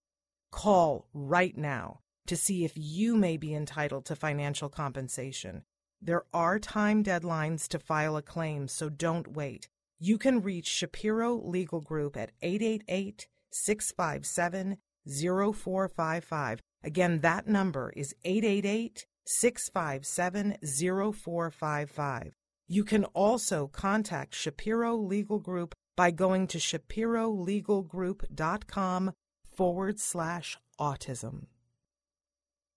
Call 0.53 1.07
right 1.15 1.57
now 1.57 1.99
to 2.27 2.37
see 2.37 2.63
if 2.63 2.73
you 2.75 3.17
may 3.17 3.37
be 3.37 3.55
entitled 3.55 4.05
to 4.05 4.15
financial 4.15 4.69
compensation. 4.69 5.63
There 5.99 6.25
are 6.31 6.59
time 6.59 7.03
deadlines 7.03 7.67
to 7.69 7.79
file 7.79 8.15
a 8.15 8.21
claim, 8.21 8.67
so 8.67 8.87
don't 8.87 9.29
wait. 9.29 9.67
You 9.99 10.19
can 10.19 10.43
reach 10.43 10.67
Shapiro 10.67 11.33
Legal 11.33 11.81
Group 11.81 12.15
at 12.15 12.33
888 12.43 13.27
657 13.51 14.77
0455. 15.07 16.61
Again, 16.83 17.21
that 17.21 17.47
number 17.47 17.91
is 17.95 18.13
888 18.23 19.07
657 19.25 20.57
0455. 20.61 22.35
You 22.67 22.83
can 22.83 23.05
also 23.05 23.65
contact 23.67 24.35
Shapiro 24.35 24.97
Legal 24.97 25.39
Group 25.39 25.73
by 25.97 26.11
going 26.11 26.45
to 26.47 26.59
shapirolegalgroup.com 26.59 29.13
forward 29.55 29.99
slash 29.99 30.57
autism. 30.79 31.45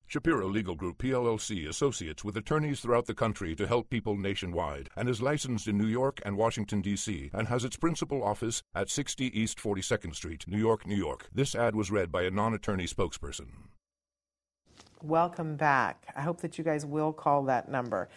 Shapiro 0.08 0.48
Legal 0.48 0.76
Group 0.76 0.98
PLLC 0.98 1.68
associates 1.68 2.22
with 2.22 2.36
attorneys 2.36 2.78
throughout 2.78 3.06
the 3.06 3.14
country 3.14 3.56
to 3.56 3.66
help 3.66 3.90
people 3.90 4.16
nationwide 4.16 4.88
and 4.94 5.08
is 5.08 5.20
licensed 5.20 5.66
in 5.66 5.76
New 5.76 5.88
York 5.88 6.20
and 6.24 6.36
Washington, 6.36 6.80
D.C., 6.80 7.30
and 7.32 7.48
has 7.48 7.64
its 7.64 7.76
principal 7.76 8.22
office 8.22 8.62
at 8.72 8.88
60 8.88 9.36
East 9.38 9.58
42nd 9.58 10.14
Street, 10.14 10.44
New 10.46 10.58
York, 10.58 10.86
New 10.86 10.94
York. 10.94 11.28
This 11.34 11.56
ad 11.56 11.74
was 11.74 11.90
read 11.90 12.12
by 12.12 12.22
a 12.22 12.30
non 12.30 12.54
attorney 12.54 12.86
spokesperson. 12.86 13.46
Welcome 15.02 15.56
back. 15.56 16.06
I 16.16 16.22
hope 16.22 16.40
that 16.40 16.56
you 16.56 16.64
guys 16.64 16.87
will 16.87 17.12
call 17.12 17.44
that 17.44 17.68
number. 17.68 18.09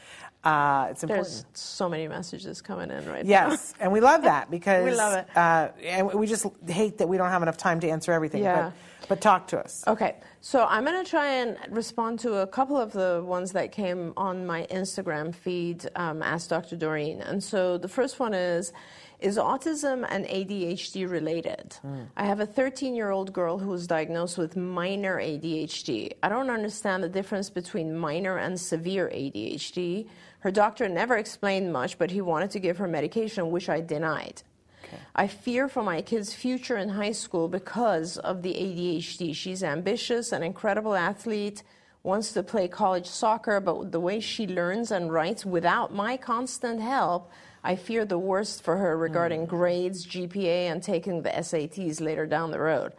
Uh, 0.43 0.87
it's 0.89 1.03
important. 1.03 1.27
There's 1.27 1.45
so 1.53 1.89
many 1.89 2.07
messages 2.07 2.61
coming 2.61 2.89
in 2.89 3.05
right 3.05 3.25
yes, 3.25 3.43
now. 3.43 3.49
Yes, 3.51 3.73
and 3.81 3.91
we 3.91 3.99
love 3.99 4.23
that 4.23 4.49
because 4.51 4.85
we 4.85 4.95
love 4.95 5.13
it. 5.17 5.27
Uh, 5.35 5.69
and 5.83 6.13
we 6.13 6.25
just 6.25 6.45
hate 6.67 6.97
that 6.99 7.09
we 7.09 7.17
don't 7.17 7.29
have 7.29 7.43
enough 7.43 7.57
time 7.57 7.79
to 7.81 7.89
answer 7.89 8.13
everything. 8.13 8.43
Yeah. 8.43 8.71
But, 9.01 9.09
but 9.09 9.21
talk 9.21 9.47
to 9.47 9.59
us. 9.59 9.83
Okay, 9.87 10.15
so 10.39 10.65
I'm 10.65 10.85
going 10.85 11.03
to 11.03 11.09
try 11.09 11.27
and 11.27 11.57
respond 11.69 12.19
to 12.19 12.35
a 12.35 12.47
couple 12.47 12.77
of 12.77 12.93
the 12.93 13.21
ones 13.25 13.51
that 13.51 13.71
came 13.71 14.13
on 14.15 14.45
my 14.45 14.65
Instagram 14.71 15.35
feed. 15.35 15.89
Um, 15.95 16.23
Ask 16.23 16.49
Dr. 16.49 16.77
Doreen, 16.77 17.21
and 17.21 17.43
so 17.43 17.77
the 17.77 17.89
first 17.89 18.19
one 18.19 18.33
is 18.33 18.71
is 19.19 19.37
autism 19.37 20.05
and 20.09 20.25
ADHD 20.25 21.09
related? 21.09 21.77
Mm. 21.85 22.07
I 22.15 22.25
have 22.25 22.39
a 22.39 22.45
13 22.45 22.95
year 22.95 23.11
old 23.11 23.33
girl 23.33 23.57
who 23.59 23.69
was 23.69 23.87
diagnosed 23.87 24.37
with 24.37 24.55
minor 24.55 25.17
ADHD. 25.17 26.13
I 26.23 26.29
don't 26.29 26.49
understand 26.49 27.03
the 27.03 27.09
difference 27.09 27.49
between 27.49 27.97
minor 27.97 28.37
and 28.37 28.59
severe 28.59 29.09
ADHD. 29.13 30.07
Her 30.39 30.51
doctor 30.51 30.87
never 30.87 31.17
explained 31.17 31.73
much, 31.73 31.97
but 31.97 32.11
he 32.11 32.21
wanted 32.21 32.51
to 32.51 32.59
give 32.59 32.77
her 32.77 32.87
medication, 32.87 33.51
which 33.51 33.67
I 33.69 33.81
denied. 33.81 34.41
Okay. 34.85 34.97
I 35.15 35.27
fear 35.27 35.67
for 35.67 35.83
my 35.83 36.01
kid's 36.01 36.33
future 36.33 36.77
in 36.77 36.89
high 36.89 37.11
school 37.11 37.47
because 37.47 38.17
of 38.17 38.41
the 38.41 38.53
ADHD. 38.53 39.35
She's 39.35 39.63
ambitious, 39.63 40.31
an 40.31 40.43
incredible 40.43 40.95
athlete, 40.95 41.63
wants 42.03 42.31
to 42.33 42.43
play 42.43 42.67
college 42.67 43.05
soccer, 43.05 43.59
but 43.59 43.91
the 43.91 43.99
way 43.99 44.19
she 44.19 44.47
learns 44.47 44.91
and 44.91 45.11
writes 45.11 45.45
without 45.45 45.93
my 45.93 46.15
constant 46.15 46.81
help, 46.81 47.29
I 47.63 47.75
fear 47.75 48.05
the 48.05 48.19
worst 48.19 48.63
for 48.63 48.77
her 48.77 48.97
regarding 48.97 49.45
mm. 49.45 49.49
grades, 49.49 50.05
GPA, 50.05 50.71
and 50.71 50.81
taking 50.81 51.21
the 51.21 51.29
SATs 51.29 52.01
later 52.01 52.25
down 52.25 52.51
the 52.51 52.59
road. 52.59 52.93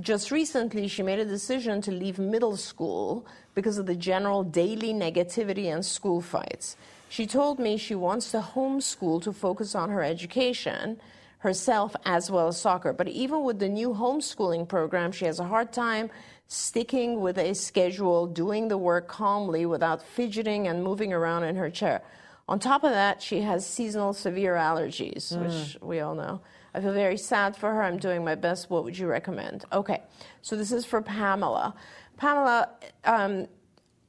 Just 0.00 0.30
recently, 0.30 0.88
she 0.88 1.02
made 1.02 1.18
a 1.18 1.24
decision 1.24 1.80
to 1.82 1.92
leave 1.92 2.18
middle 2.18 2.56
school 2.56 3.26
because 3.54 3.78
of 3.78 3.86
the 3.86 3.94
general 3.94 4.42
daily 4.42 4.92
negativity 4.92 5.72
and 5.72 5.84
school 5.84 6.20
fights. 6.20 6.76
She 7.08 7.26
told 7.26 7.58
me 7.58 7.76
she 7.76 7.94
wants 7.94 8.30
to 8.30 8.40
homeschool 8.40 9.22
to 9.22 9.32
focus 9.32 9.74
on 9.74 9.90
her 9.90 10.02
education, 10.02 10.98
herself, 11.40 11.94
as 12.06 12.30
well 12.30 12.48
as 12.48 12.60
soccer. 12.60 12.92
But 12.92 13.08
even 13.08 13.44
with 13.44 13.58
the 13.58 13.68
new 13.68 13.90
homeschooling 13.90 14.66
program, 14.66 15.12
she 15.12 15.26
has 15.26 15.38
a 15.38 15.44
hard 15.44 15.72
time 15.72 16.10
sticking 16.48 17.20
with 17.20 17.38
a 17.38 17.54
schedule, 17.54 18.26
doing 18.26 18.68
the 18.68 18.78
work 18.78 19.08
calmly 19.08 19.66
without 19.66 20.02
fidgeting 20.02 20.68
and 20.68 20.82
moving 20.82 21.12
around 21.12 21.44
in 21.44 21.56
her 21.56 21.70
chair. 21.70 22.02
On 22.52 22.58
top 22.58 22.84
of 22.84 22.90
that, 22.90 23.22
she 23.22 23.40
has 23.40 23.66
seasonal 23.66 24.12
severe 24.12 24.56
allergies, 24.56 25.32
mm. 25.32 25.46
which 25.46 25.78
we 25.80 26.00
all 26.00 26.14
know. 26.14 26.42
I 26.74 26.82
feel 26.82 26.92
very 26.92 27.16
sad 27.16 27.56
for 27.56 27.72
her. 27.72 27.82
I'm 27.82 27.96
doing 27.96 28.22
my 28.22 28.34
best. 28.34 28.68
What 28.68 28.84
would 28.84 28.98
you 28.98 29.06
recommend? 29.06 29.64
Okay, 29.72 30.02
so 30.42 30.54
this 30.54 30.70
is 30.70 30.84
for 30.84 31.00
Pamela. 31.00 31.74
Pamela, 32.18 32.68
um, 33.04 33.46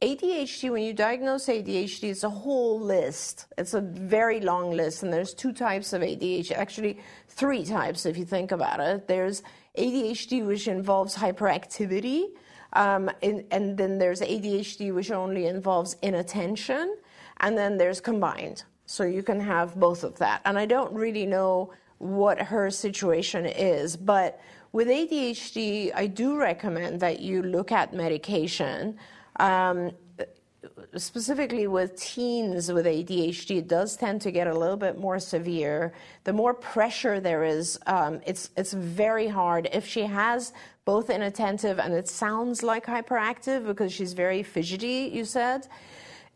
ADHD, 0.02 0.70
when 0.70 0.84
you 0.84 0.92
diagnose 0.92 1.46
ADHD, 1.46 2.10
it's 2.10 2.26
a 2.26 2.30
whole 2.30 2.82
list. 2.82 3.46
It's 3.58 3.76
a 3.76 3.80
very 3.80 4.42
long 4.42 4.72
list, 4.72 5.04
and 5.04 5.14
there's 5.14 5.34
two 5.34 5.54
types 5.54 5.94
of 5.94 6.02
ADHD, 6.02 6.52
actually, 6.52 7.00
three 7.30 7.64
types 7.64 8.06
if 8.06 8.18
you 8.18 8.26
think 8.26 8.52
about 8.52 8.82
it. 8.82 9.08
There's 9.08 9.42
ADHD, 9.78 10.46
which 10.46 10.68
involves 10.68 11.16
hyperactivity, 11.16 12.26
um, 12.74 13.10
and, 13.22 13.46
and 13.52 13.78
then 13.78 14.00
there's 14.00 14.20
ADHD, 14.20 14.94
which 14.94 15.12
only 15.12 15.46
involves 15.46 15.96
inattention 16.02 16.98
and 17.44 17.58
then 17.58 17.78
there's 17.78 18.02
combined. 18.02 18.64
So 18.86 19.04
you 19.04 19.22
can 19.22 19.40
have 19.40 19.76
both 19.76 20.04
of 20.04 20.18
that. 20.20 20.42
And 20.46 20.58
I 20.58 20.66
don't 20.66 20.92
really 20.94 21.26
know 21.26 21.74
what 22.00 22.42
her 22.42 22.70
situation 22.72 23.46
is, 23.46 23.96
but 23.96 24.40
with 24.72 24.88
ADHD, 24.88 25.92
I 25.94 26.08
do 26.08 26.38
recommend 26.38 27.00
that 27.02 27.20
you 27.20 27.44
look 27.44 27.72
at 27.72 27.94
medication. 27.94 28.98
Um, 29.40 29.92
specifically 30.96 31.68
with 31.68 32.00
teens 32.00 32.72
with 32.72 32.86
ADHD, 32.86 33.58
it 33.58 33.68
does 33.68 33.98
tend 33.98 34.22
to 34.22 34.32
get 34.32 34.48
a 34.48 34.58
little 34.58 34.78
bit 34.78 34.98
more 34.98 35.20
severe. 35.20 35.94
The 36.24 36.34
more 36.34 36.54
pressure 36.54 37.20
there 37.20 37.44
is, 37.44 37.78
um, 37.88 38.22
it's 38.26 38.52
it's 38.56 38.74
very 38.74 39.28
hard. 39.28 39.70
If 39.74 39.86
she 39.86 40.04
has 40.04 40.54
both 40.86 41.10
inattentive 41.10 41.78
and 41.80 41.94
it 41.94 42.08
sounds 42.08 42.64
like 42.64 42.86
hyperactive 42.86 43.66
because 43.66 43.92
she's 43.92 44.14
very 44.14 44.44
fidgety, 44.44 45.12
you 45.14 45.26
said 45.26 45.68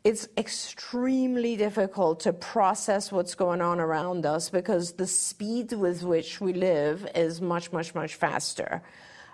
it's 0.04 0.28
extremely 0.38 1.58
difficult 1.58 2.22
to 2.22 2.34
process 2.34 3.12
what's 3.12 3.36
going 3.36 3.62
on 3.62 3.80
around 3.80 4.26
us 4.26 4.50
because 4.50 4.94
the 4.94 5.08
speed 5.08 5.74
with 5.74 6.04
which 6.04 6.40
we 6.40 6.54
live 6.54 7.08
is 7.14 7.42
much, 7.42 7.72
much, 7.72 7.94
much 7.94 8.16
faster. 8.16 8.82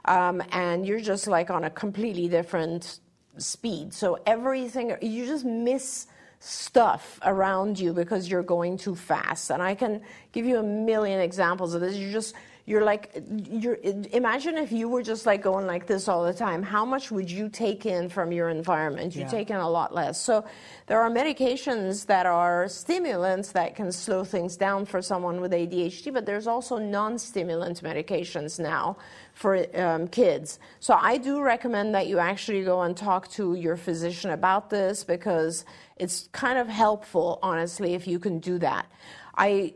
Um, 0.05 0.41
and 0.51 0.85
you're 0.85 0.99
just 0.99 1.27
like 1.27 1.49
on 1.49 1.63
a 1.63 1.69
completely 1.69 2.27
different 2.27 2.99
speed. 3.37 3.93
So 3.93 4.19
everything, 4.25 4.95
you 5.01 5.25
just 5.25 5.45
miss 5.45 6.07
stuff 6.39 7.19
around 7.23 7.79
you 7.79 7.93
because 7.93 8.29
you're 8.29 8.43
going 8.43 8.77
too 8.77 8.95
fast. 8.95 9.49
And 9.49 9.61
I 9.61 9.75
can 9.75 10.01
give 10.31 10.45
you 10.45 10.57
a 10.57 10.63
million 10.63 11.19
examples 11.21 11.73
of 11.73 11.81
this. 11.81 11.95
You 11.95 12.11
just, 12.11 12.35
you're 12.65 12.83
like 12.83 13.21
you're 13.49 13.77
imagine 14.11 14.57
if 14.57 14.71
you 14.71 14.87
were 14.87 15.03
just 15.03 15.25
like 15.25 15.41
going 15.41 15.67
like 15.67 15.85
this 15.85 16.07
all 16.07 16.23
the 16.23 16.33
time 16.33 16.63
how 16.63 16.85
much 16.85 17.11
would 17.11 17.29
you 17.29 17.49
take 17.49 17.85
in 17.85 18.07
from 18.07 18.31
your 18.31 18.49
environment? 18.49 19.15
You 19.15 19.21
yeah. 19.21 19.27
take 19.27 19.49
in 19.49 19.57
a 19.57 19.69
lot 19.69 19.93
less. 19.93 20.19
So 20.21 20.45
there 20.87 21.01
are 21.01 21.09
medications 21.09 22.05
that 22.05 22.25
are 22.25 22.69
stimulants 22.69 23.51
that 23.51 23.75
can 23.75 23.91
slow 23.91 24.23
things 24.23 24.55
down 24.55 24.85
for 24.85 25.01
someone 25.01 25.41
with 25.41 25.51
ADHD 25.51 26.13
but 26.13 26.25
there's 26.25 26.47
also 26.47 26.77
non-stimulant 26.77 27.83
medications 27.83 28.59
now 28.59 28.97
for 29.33 29.65
um, 29.77 30.07
kids. 30.07 30.59
So 30.79 30.93
I 30.93 31.17
do 31.17 31.41
recommend 31.41 31.93
that 31.95 32.07
you 32.07 32.19
actually 32.19 32.63
go 32.63 32.81
and 32.83 32.95
talk 32.95 33.29
to 33.31 33.55
your 33.55 33.75
physician 33.75 34.31
about 34.31 34.69
this 34.69 35.03
because 35.03 35.65
it's 35.97 36.29
kind 36.31 36.57
of 36.57 36.69
helpful 36.69 37.39
honestly 37.43 37.93
if 37.93 38.07
you 38.07 38.19
can 38.19 38.39
do 38.39 38.57
that. 38.59 38.89
I 39.35 39.73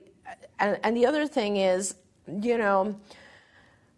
and, 0.59 0.79
and 0.83 0.95
the 0.95 1.05
other 1.05 1.27
thing 1.27 1.57
is 1.57 1.95
you 2.41 2.57
know, 2.57 2.99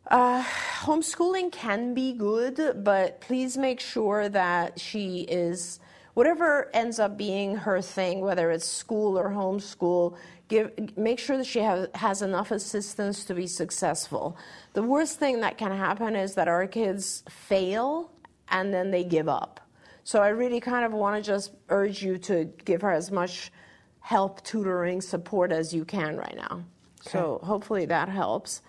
uh, 0.07 0.43
homeschooling 0.81 1.51
can 1.51 1.93
be 1.93 2.13
good, 2.13 2.83
but 2.83 3.21
please 3.21 3.57
make 3.57 3.79
sure 3.79 4.27
that 4.29 4.79
she 4.79 5.21
is, 5.21 5.79
whatever 6.13 6.69
ends 6.73 6.99
up 6.99 7.17
being 7.17 7.55
her 7.55 7.81
thing, 7.81 8.21
whether 8.21 8.49
it's 8.49 8.67
school 8.67 9.17
or 9.17 9.29
homeschool, 9.29 10.17
give, 10.47 10.71
make 10.97 11.19
sure 11.19 11.37
that 11.37 11.45
she 11.45 11.59
have, 11.59 11.89
has 11.95 12.21
enough 12.21 12.51
assistance 12.51 13.23
to 13.25 13.35
be 13.35 13.45
successful. 13.45 14.35
The 14.73 14.83
worst 14.83 15.19
thing 15.19 15.41
that 15.41 15.57
can 15.57 15.71
happen 15.71 16.15
is 16.15 16.33
that 16.35 16.47
our 16.47 16.65
kids 16.65 17.23
fail 17.29 18.11
and 18.49 18.73
then 18.73 18.89
they 18.89 19.03
give 19.03 19.29
up. 19.29 19.59
So 20.03 20.23
I 20.23 20.29
really 20.29 20.59
kind 20.59 20.85
of 20.85 20.91
want 20.91 21.23
to 21.23 21.31
just 21.31 21.53
urge 21.69 22.01
you 22.01 22.17
to 22.19 22.45
give 22.65 22.81
her 22.81 22.91
as 22.91 23.11
much 23.11 23.51
help, 23.99 24.43
tutoring, 24.43 25.01
support 25.01 25.51
as 25.51 25.71
you 25.71 25.85
can 25.85 26.17
right 26.17 26.35
now. 26.35 26.63
Okay. 27.01 27.11
So 27.11 27.39
hopefully 27.43 27.85
that 27.85 28.09
helps. 28.09 28.61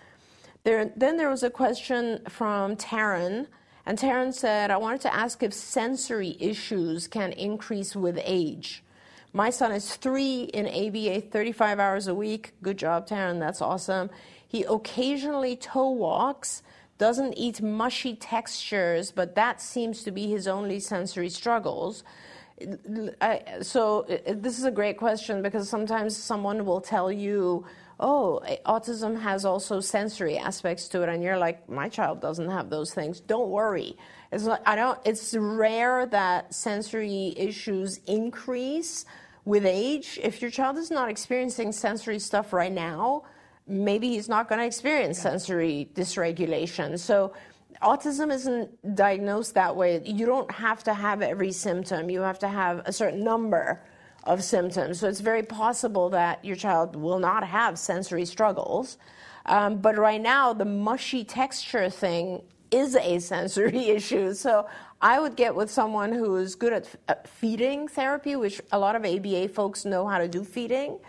There, 0.63 0.91
then 0.95 1.17
there 1.17 1.29
was 1.29 1.43
a 1.43 1.49
question 1.49 2.21
from 2.29 2.75
Taryn, 2.75 3.47
and 3.85 3.97
Taryn 3.97 4.33
said, 4.33 4.69
I 4.69 4.77
wanted 4.77 5.01
to 5.01 5.13
ask 5.13 5.41
if 5.41 5.53
sensory 5.53 6.37
issues 6.39 7.07
can 7.07 7.31
increase 7.33 7.95
with 7.95 8.19
age. 8.23 8.83
My 9.33 9.49
son 9.49 9.71
is 9.71 9.95
three 9.95 10.43
in 10.43 10.67
ABA 10.67 11.21
35 11.29 11.79
hours 11.79 12.07
a 12.07 12.13
week. 12.13 12.53
Good 12.61 12.77
job, 12.77 13.07
Taryn. 13.07 13.39
That's 13.39 13.61
awesome. 13.61 14.09
He 14.47 14.63
occasionally 14.63 15.55
toe 15.55 15.89
walks, 15.89 16.61
doesn't 16.97 17.33
eat 17.33 17.61
mushy 17.61 18.15
textures, 18.15 19.09
but 19.11 19.33
that 19.35 19.61
seems 19.61 20.03
to 20.03 20.11
be 20.11 20.29
his 20.29 20.47
only 20.47 20.79
sensory 20.79 21.29
struggles. 21.29 22.03
I, 23.21 23.41
so, 23.61 24.01
uh, 24.01 24.33
this 24.35 24.59
is 24.59 24.65
a 24.65 24.71
great 24.71 24.97
question 24.97 25.41
because 25.41 25.67
sometimes 25.67 26.15
someone 26.15 26.65
will 26.65 26.81
tell 26.81 27.11
you, 27.11 27.65
oh, 28.01 28.37
eh, 28.39 28.57
autism 28.65 29.19
has 29.21 29.45
also 29.45 29.79
sensory 29.79 30.37
aspects 30.37 30.87
to 30.89 31.03
it, 31.03 31.09
and 31.09 31.23
you're 31.23 31.37
like, 31.37 31.69
my 31.69 31.87
child 31.87 32.19
doesn't 32.19 32.49
have 32.49 32.69
those 32.69 32.93
things. 32.93 33.19
Don't 33.19 33.49
worry. 33.49 33.95
It's 34.31 34.45
not, 34.45 34.61
I 34.65 34.75
don't. 34.75 34.99
It's 35.05 35.35
rare 35.35 36.05
that 36.07 36.53
sensory 36.53 37.33
issues 37.37 37.99
increase 38.07 39.05
with 39.45 39.65
age. 39.65 40.19
If 40.21 40.41
your 40.41 40.51
child 40.51 40.77
is 40.77 40.91
not 40.91 41.09
experiencing 41.09 41.71
sensory 41.71 42.19
stuff 42.19 42.53
right 42.53 42.71
now, 42.71 43.23
maybe 43.67 44.09
he's 44.09 44.29
not 44.29 44.49
going 44.49 44.59
to 44.59 44.65
experience 44.65 45.17
yeah. 45.19 45.31
sensory 45.31 45.89
dysregulation. 45.93 46.97
So 46.97 47.33
autism 47.81 48.31
isn't 48.31 48.95
diagnosed 48.95 49.53
that 49.55 49.75
way. 49.75 50.01
You 50.05 50.25
don't 50.25 50.51
have 50.51 50.83
to 50.83 50.93
have 50.93 51.21
every 51.21 51.51
symptom. 51.51 52.09
You 52.09 52.21
have 52.21 52.39
to 52.39 52.47
have 52.47 52.81
a 52.85 52.93
certain 52.93 53.23
number 53.23 53.81
of 54.23 54.43
symptoms. 54.43 54.99
So 54.99 55.07
it's 55.07 55.19
very 55.19 55.43
possible 55.43 56.09
that 56.09 56.43
your 56.45 56.55
child 56.55 56.95
will 56.95 57.19
not 57.19 57.45
have 57.45 57.79
sensory 57.79 58.25
struggles. 58.25 58.97
Um, 59.45 59.77
but 59.77 59.97
right 59.97 60.21
now, 60.21 60.53
the 60.53 60.65
mushy 60.65 61.23
texture 61.23 61.89
thing 61.89 62.41
is 62.69 62.95
a 62.95 63.19
sensory 63.19 63.89
issue. 63.89 64.33
So 64.33 64.67
I 65.01 65.19
would 65.19 65.35
get 65.35 65.55
with 65.55 65.71
someone 65.71 66.13
who 66.13 66.35
is 66.37 66.55
good 66.55 66.87
at, 67.07 67.27
feeding 67.27 67.87
therapy, 67.87 68.35
which 68.35 68.61
a 68.71 68.79
lot 68.79 68.95
of 68.95 69.05
ABA 69.05 69.49
folks 69.49 69.85
know 69.85 70.07
how 70.07 70.19
to 70.19 70.27
do 70.27 70.43
feeding, 70.43 70.99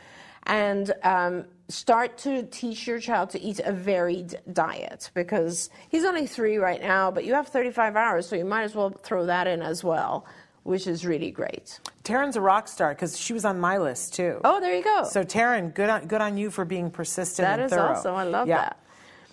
and 0.45 0.93
um, 1.03 1.45
start 1.69 2.19
to 2.19 2.43
teach 2.45 2.87
your 2.87 2.99
child 2.99 3.31
to 3.31 3.41
eat 3.41 3.61
a 3.61 3.73
varied 3.73 4.41
diet 4.53 5.11
because 5.15 5.71
he's 5.91 6.05
only 6.05 6.27
three 6.27 6.57
right 6.57 6.81
now, 6.81 7.11
but 7.11 7.25
you 7.25 7.35
have 7.35 7.49
35 7.49 7.97
hours, 7.97 8.27
so 8.27 8.35
you 8.35 8.45
might 8.45 8.63
as 8.63 8.75
well 8.75 8.91
throw 8.91 9.27
that 9.27 9.47
in 9.47 9.63
as 9.63 9.85
well 9.85 10.27
which 10.65 10.87
is 10.87 11.05
really 11.05 11.31
great. 11.31 11.81
Taryn's 12.05 12.37
a 12.37 12.41
rock 12.41 12.69
star 12.69 12.95
because 12.95 13.19
she 13.19 13.33
was 13.33 13.45
on 13.45 13.59
my 13.61 13.79
list 13.79 14.15
too. 14.15 14.41
Oh, 14.45 14.61
there 14.61 14.77
you 14.77 14.85
go. 14.85 15.05
So 15.05 15.25
Taryn, 15.25 15.75
good 15.75 15.89
on 15.89 16.07
good 16.07 16.21
on 16.21 16.37
you 16.37 16.51
for 16.51 16.65
being 16.65 16.91
persistent. 16.91 17.47
That 17.47 17.59
and 17.59 17.67
is 17.67 17.73
thorough. 17.73 17.93
awesome. 17.93 18.15
I 18.15 18.25
love 18.25 18.49
yeah. 18.49 18.59
that. 18.59 18.79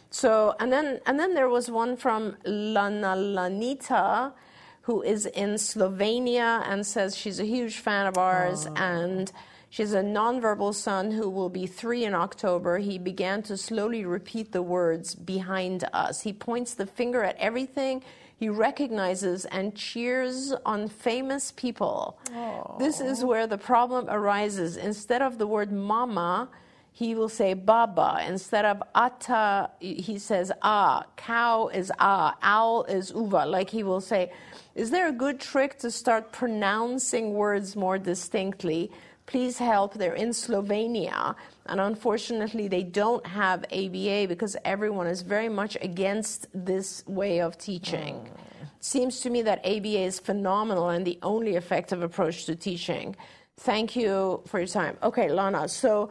So 0.09 0.55
and 0.59 0.71
then 0.71 0.99
and 1.05 1.19
then 1.19 1.33
there 1.33 1.49
was 1.49 1.69
one 1.69 1.97
from 1.97 2.37
Lana 2.45 3.15
Lanita, 3.15 4.33
who 4.81 5.01
is 5.03 5.25
in 5.27 5.51
Slovenia 5.55 6.63
and 6.67 6.85
says 6.85 7.15
she's 7.15 7.39
a 7.39 7.45
huge 7.45 7.77
fan 7.77 8.07
of 8.07 8.17
ours 8.17 8.67
oh. 8.67 8.73
and. 8.75 9.31
She 9.71 9.83
has 9.83 9.93
a 9.93 10.01
nonverbal 10.01 10.73
son 10.73 11.11
who 11.11 11.29
will 11.29 11.49
be 11.49 11.67
three 11.67 12.03
in 12.03 12.15
October. 12.15 12.79
He 12.79 12.97
began 12.97 13.43
to 13.43 13.55
slowly 13.55 14.03
repeat 14.03 14.51
the 14.51 14.63
words 14.63 15.13
behind 15.13 15.87
us. 15.93 16.21
He 16.21 16.33
points 16.33 16.73
the 16.73 16.87
finger 16.87 17.23
at 17.23 17.37
everything 17.37 18.03
he 18.39 18.47
recognizes 18.47 19.43
and 19.43 19.75
cheers 19.75 20.53
on 20.65 20.87
famous 20.87 21.51
people. 21.51 22.17
Aww. 22.27 22.79
This 22.79 23.01
is 23.01 23.25
where 23.25 23.47
the 23.47 23.57
problem 23.57 24.05
arises. 24.07 24.77
Instead 24.77 25.21
of 25.21 25.37
the 25.37 25.45
word 25.45 25.73
mama, 25.73 26.47
he 26.93 27.15
will 27.15 27.27
say 27.27 27.53
baba. 27.53 28.23
Instead 28.25 28.63
of 28.63 28.81
ata, 28.95 29.71
he 29.81 30.17
says 30.17 30.53
ah. 30.61 31.03
Cow 31.17 31.67
is 31.67 31.91
ah. 31.99 32.37
Owl 32.41 32.85
is 32.85 33.11
uva. 33.11 33.45
Like 33.45 33.69
he 33.69 33.83
will 33.83 33.99
say, 33.99 34.31
is 34.73 34.89
there 34.89 35.09
a 35.09 35.11
good 35.11 35.41
trick 35.41 35.77
to 35.79 35.91
start 35.91 36.31
pronouncing 36.31 37.33
words 37.33 37.75
more 37.75 37.97
distinctly? 37.97 38.89
Please 39.29 39.59
help. 39.59 39.93
They're 39.93 40.15
in 40.15 40.29
Slovenia. 40.29 41.35
And 41.67 41.79
unfortunately, 41.79 42.67
they 42.67 42.81
don't 42.81 43.23
have 43.27 43.63
ABA 43.71 44.25
because 44.27 44.57
everyone 44.65 45.05
is 45.05 45.21
very 45.21 45.49
much 45.49 45.77
against 45.81 46.47
this 46.51 47.03
way 47.05 47.39
of 47.39 47.55
teaching. 47.55 48.15
Mm. 48.15 48.67
Seems 48.79 49.19
to 49.19 49.29
me 49.29 49.43
that 49.43 49.59
ABA 49.63 49.99
is 49.99 50.19
phenomenal 50.19 50.89
and 50.89 51.05
the 51.05 51.19
only 51.21 51.57
effective 51.57 52.01
approach 52.01 52.45
to 52.47 52.55
teaching. 52.55 53.15
Thank 53.57 53.95
you 53.95 54.41
for 54.47 54.57
your 54.57 54.67
time. 54.67 54.97
Okay, 55.03 55.29
Lana. 55.29 55.67
So, 55.67 56.09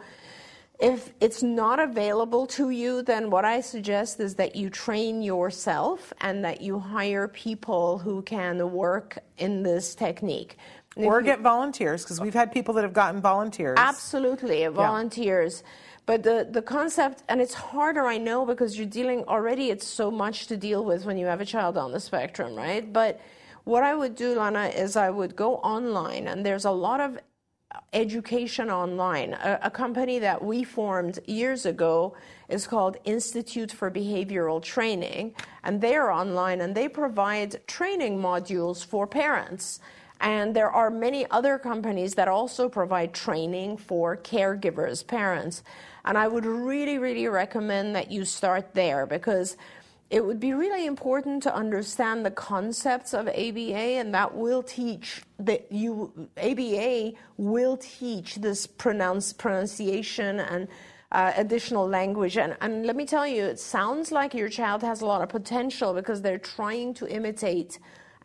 if 0.79 1.13
it's 1.21 1.43
not 1.43 1.81
available 1.81 2.47
to 2.47 2.71
you, 2.71 3.03
then 3.03 3.31
what 3.31 3.45
I 3.45 3.61
suggest 3.63 4.21
is 4.21 4.37
that 4.37 4.55
you 4.55 4.71
train 4.71 5.23
yourself 5.23 6.13
and 6.21 6.45
that 6.45 6.61
you 6.61 6.79
hire 6.79 7.27
people 7.27 7.99
who 7.99 8.23
can 8.23 8.71
work 8.71 9.19
in 9.39 9.65
this 9.65 9.97
technique. 9.97 10.57
Or 10.97 11.23
get 11.23 11.41
volunteers, 11.41 12.03
because 12.03 12.21
we've 12.21 12.35
had 12.35 12.51
people 12.51 12.75
that 12.75 12.83
have 12.83 12.93
gotten 12.93 13.21
volunteers. 13.21 13.77
Absolutely, 13.79 14.67
volunteers. 14.67 15.63
Yeah. 15.63 15.71
But 16.07 16.23
the, 16.23 16.49
the 16.51 16.63
concept, 16.63 17.23
and 17.29 17.41
it's 17.41 17.55
harder, 17.55 18.07
I 18.07 18.17
know, 18.17 18.47
because 18.47 18.77
you're 18.79 18.87
dealing 18.87 19.25
already, 19.25 19.71
it's 19.71 19.87
so 19.87 20.11
much 20.11 20.47
to 20.47 20.57
deal 20.57 20.85
with 20.85 21.05
when 21.05 21.19
you 21.19 21.27
have 21.27 21.41
a 21.41 21.45
child 21.45 21.77
on 21.77 21.93
the 21.93 22.01
spectrum, 22.01 22.55
right? 22.55 22.91
But 22.93 23.21
what 23.65 23.85
I 23.85 23.95
would 23.95 24.15
do, 24.15 24.35
Lana, 24.35 24.69
is 24.69 24.97
I 24.97 25.11
would 25.11 25.37
go 25.37 25.57
online, 25.57 26.27
and 26.27 26.45
there's 26.47 26.65
a 26.65 26.71
lot 26.71 27.01
of 27.01 27.19
education 27.93 28.71
online. 28.71 29.35
A, 29.35 29.59
a, 29.65 29.71
company 29.71 30.19
that 30.21 30.43
we 30.43 30.65
formed 30.65 31.19
years 31.27 31.67
ago 31.67 32.17
is 32.49 32.67
called 32.67 32.97
Institute 33.05 33.71
for 33.71 33.91
Behavioral 33.91 34.63
Training, 34.63 35.35
and 35.65 35.81
they 35.81 35.95
are 35.97 36.11
online 36.11 36.63
and 36.63 36.75
they 36.75 36.89
provide 36.89 37.67
training 37.67 38.19
modules 38.19 38.85
for 38.85 39.07
parents. 39.07 39.81
And 40.21 40.55
there 40.55 40.71
are 40.71 40.91
many 40.91 41.27
other 41.31 41.59
companies 41.59 42.15
that 42.15 42.29
also 42.29 42.69
provide 42.69 43.15
training 43.15 43.77
for 43.77 44.17
caregivers, 44.17 45.07
parents. 45.07 45.63
And 46.05 46.19
I 46.19 46.27
would 46.27 46.45
really, 46.45 46.99
really 46.99 47.29
recommend 47.29 47.95
that 47.95 48.11
you 48.11 48.25
start 48.25 48.75
there 48.75 49.07
because 49.07 49.57
it 50.11 50.25
would 50.25 50.41
be 50.41 50.55
really 50.55 50.87
important 50.87 51.43
to 51.43 51.55
understand 51.55 52.25
the 52.25 52.31
concepts 52.31 53.13
of 53.13 53.29
ABA, 53.29 53.99
and 54.01 54.15
that 54.15 54.35
will 54.35 54.63
teach 54.63 55.23
that 55.39 55.71
you 55.71 56.29
ABA 56.43 57.13
will 57.37 57.77
teach 57.77 58.37
this 58.37 58.67
pronounce, 58.67 59.35
pronunciation 59.35 60.41
and 60.41 60.67
uh, 61.13 61.33
additional 61.37 61.87
language. 61.87 62.39
And, 62.39 62.57
and 62.61 62.87
let 62.87 62.97
me 62.97 63.05
tell 63.05 63.27
you, 63.27 63.45
it 63.45 63.61
sounds 63.61 64.11
like 64.11 64.33
your 64.33 64.49
child 64.49 64.83
has 64.83 65.03
a 65.03 65.07
lot 65.07 65.23
of 65.23 65.29
potential 65.29 65.93
because 65.93 66.23
they're 66.23 66.39
trying 66.39 66.95
to 66.95 67.09
imitate 67.09 67.79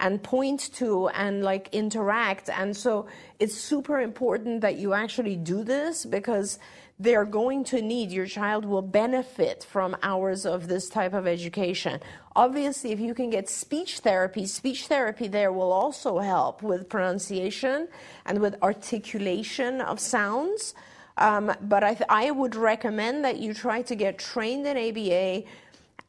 and 0.03 0.21
point 0.21 0.69
to 0.73 1.07
and 1.09 1.43
like 1.43 1.69
interact. 1.71 2.49
And 2.49 2.75
so 2.75 3.07
it's 3.39 3.55
super 3.55 4.01
important 4.01 4.59
that 4.59 4.75
you 4.75 4.93
actually 4.93 5.37
do 5.37 5.63
this 5.63 6.05
because 6.05 6.59
they're 6.99 7.25
going 7.25 7.63
to 7.63 7.81
need, 7.81 8.11
your 8.11 8.25
child 8.25 8.65
will 8.65 8.81
benefit 8.81 9.63
from 9.63 9.95
hours 10.03 10.45
of 10.45 10.67
this 10.67 10.89
type 10.89 11.13
of 11.13 11.25
education. 11.25 12.01
Obviously, 12.35 12.91
if 12.91 12.99
you 12.99 13.13
can 13.13 13.29
get 13.29 13.47
speech 13.47 13.99
therapy, 13.99 14.45
speech 14.45 14.87
therapy 14.87 15.29
there 15.29 15.53
will 15.53 15.71
also 15.71 16.19
help 16.19 16.61
with 16.61 16.89
pronunciation 16.89 17.87
and 18.25 18.39
with 18.39 18.61
articulation 18.61 19.79
of 19.79 20.01
sounds. 20.01 20.75
Um, 21.17 21.53
but 21.61 21.83
I, 21.83 21.93
th- 21.93 22.09
I 22.09 22.29
would 22.29 22.55
recommend 22.55 23.23
that 23.23 23.37
you 23.37 23.53
try 23.53 23.83
to 23.83 23.95
get 23.95 24.17
trained 24.17 24.67
in 24.67 24.75
ABA 24.77 25.47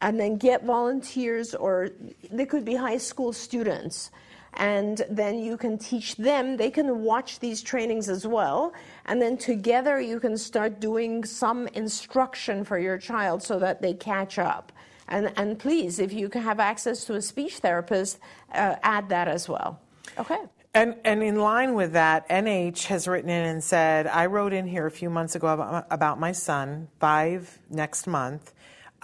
and 0.04 0.20
then 0.20 0.36
get 0.36 0.64
volunteers, 0.64 1.54
or 1.54 1.88
they 2.30 2.44
could 2.44 2.62
be 2.62 2.74
high 2.74 2.98
school 2.98 3.32
students. 3.32 4.10
And 4.52 5.02
then 5.08 5.38
you 5.38 5.56
can 5.56 5.78
teach 5.78 6.14
them, 6.16 6.58
they 6.58 6.70
can 6.70 7.02
watch 7.02 7.40
these 7.40 7.62
trainings 7.62 8.10
as 8.10 8.26
well. 8.26 8.74
And 9.06 9.20
then 9.20 9.38
together 9.38 9.98
you 9.98 10.20
can 10.20 10.36
start 10.36 10.78
doing 10.78 11.24
some 11.24 11.68
instruction 11.68 12.64
for 12.64 12.78
your 12.78 12.98
child 12.98 13.42
so 13.42 13.58
that 13.60 13.80
they 13.80 13.94
catch 13.94 14.38
up. 14.38 14.72
And, 15.08 15.32
and 15.36 15.58
please, 15.58 15.98
if 15.98 16.12
you 16.12 16.28
have 16.34 16.60
access 16.60 17.06
to 17.06 17.14
a 17.14 17.22
speech 17.22 17.58
therapist, 17.58 18.18
uh, 18.52 18.76
add 18.82 19.08
that 19.08 19.26
as 19.26 19.48
well. 19.48 19.80
Okay. 20.18 20.38
And, 20.74 20.96
and 21.04 21.22
in 21.22 21.36
line 21.36 21.74
with 21.74 21.92
that, 21.92 22.28
NH 22.28 22.86
has 22.86 23.08
written 23.08 23.30
in 23.30 23.46
and 23.46 23.64
said, 23.64 24.06
I 24.06 24.26
wrote 24.26 24.52
in 24.52 24.66
here 24.66 24.86
a 24.86 24.90
few 24.90 25.08
months 25.08 25.34
ago 25.34 25.48
about, 25.48 25.86
about 25.90 26.20
my 26.20 26.32
son, 26.32 26.88
five 27.00 27.58
next 27.70 28.06
month 28.06 28.53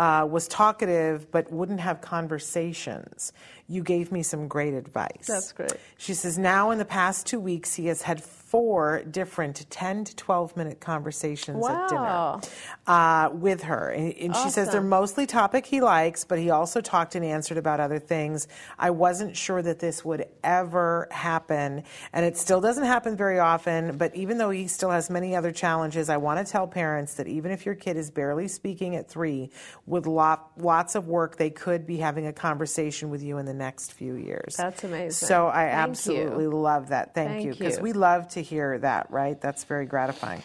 uh, 0.01 0.25
was 0.25 0.49
talkative 0.49 1.31
but 1.31 1.53
wouldn't 1.53 1.79
have 1.79 2.01
conversations. 2.01 3.35
You 3.71 3.85
gave 3.85 4.11
me 4.11 4.25
some 4.25 4.49
great 4.49 4.75
advice. 4.75 5.27
That's 5.29 5.53
great. 5.53 5.77
She 5.97 6.13
says, 6.13 6.37
now 6.37 6.73
in 6.73 6.79
the 6.79 6.85
past 6.85 7.27
two 7.27 7.39
weeks, 7.39 7.73
he 7.75 7.87
has 7.87 8.03
had 8.03 8.21
four 8.21 9.05
different 9.09 9.65
10 9.71 10.05
to 10.05 10.17
12 10.17 10.57
minute 10.57 10.81
conversations 10.81 11.63
wow. 11.63 11.85
at 11.85 11.89
dinner 11.89 12.55
uh, 12.89 13.31
with 13.33 13.63
her. 13.63 13.91
And, 13.91 14.13
and 14.15 14.33
awesome. 14.33 14.45
she 14.45 14.51
says 14.53 14.73
they're 14.73 14.81
mostly 14.81 15.25
topic 15.25 15.67
he 15.67 15.81
likes, 15.81 16.25
but 16.25 16.37
he 16.41 16.51
also 16.51 16.81
talked 16.81 17.15
and 17.15 17.25
answered 17.25 17.59
about 17.59 17.79
other 17.79 18.01
things. 18.01 18.49
I 18.77 18.91
wasn't 18.91 19.37
sure 19.37 19.63
that 19.63 19.79
this 19.79 20.05
would 20.05 20.27
ever 20.43 21.07
happen, 21.13 21.85
and 22.13 22.27
it 22.27 22.37
still 22.37 22.61
doesn't 22.61 22.85
happen 22.85 23.17
very 23.17 23.39
often, 23.39 23.97
but 23.97 24.17
even 24.17 24.39
though 24.39 24.51
he 24.51 24.67
still 24.67 24.91
has 24.91 25.11
many 25.11 25.37
other 25.37 25.53
challenges, 25.53 26.09
I 26.09 26.17
want 26.17 26.45
to 26.45 26.51
tell 26.51 26.67
parents 26.67 27.15
that 27.15 27.29
even 27.29 27.53
if 27.53 27.65
your 27.65 27.77
kid 27.77 27.97
is 27.97 28.11
barely 28.11 28.49
speaking 28.49 28.97
at 28.97 29.09
three, 29.09 29.51
with 29.87 30.07
lot, 30.09 30.51
lots 30.59 30.97
of 30.97 31.07
work, 31.07 31.37
they 31.37 31.51
could 31.51 31.87
be 31.87 31.99
having 31.99 32.27
a 32.27 32.33
conversation 32.33 33.11
with 33.11 33.23
you 33.23 33.39
in 33.39 33.47
the 33.47 33.55
next 33.61 33.93
few 33.93 34.15
years. 34.15 34.57
That's 34.57 34.83
amazing. 34.83 35.13
So 35.13 35.47
I 35.47 35.67
Thank 35.67 35.75
absolutely 35.75 36.45
you. 36.45 36.51
love 36.51 36.89
that. 36.89 37.15
Thank, 37.15 37.31
Thank 37.31 37.45
you. 37.45 37.53
Because 37.53 37.81
we 37.81 37.93
love 37.93 38.29
to 38.31 38.43
hear 38.43 38.79
that, 38.79 39.11
right? 39.11 39.41
That's 39.41 39.65
very 39.65 39.87
gratifying. 39.87 40.43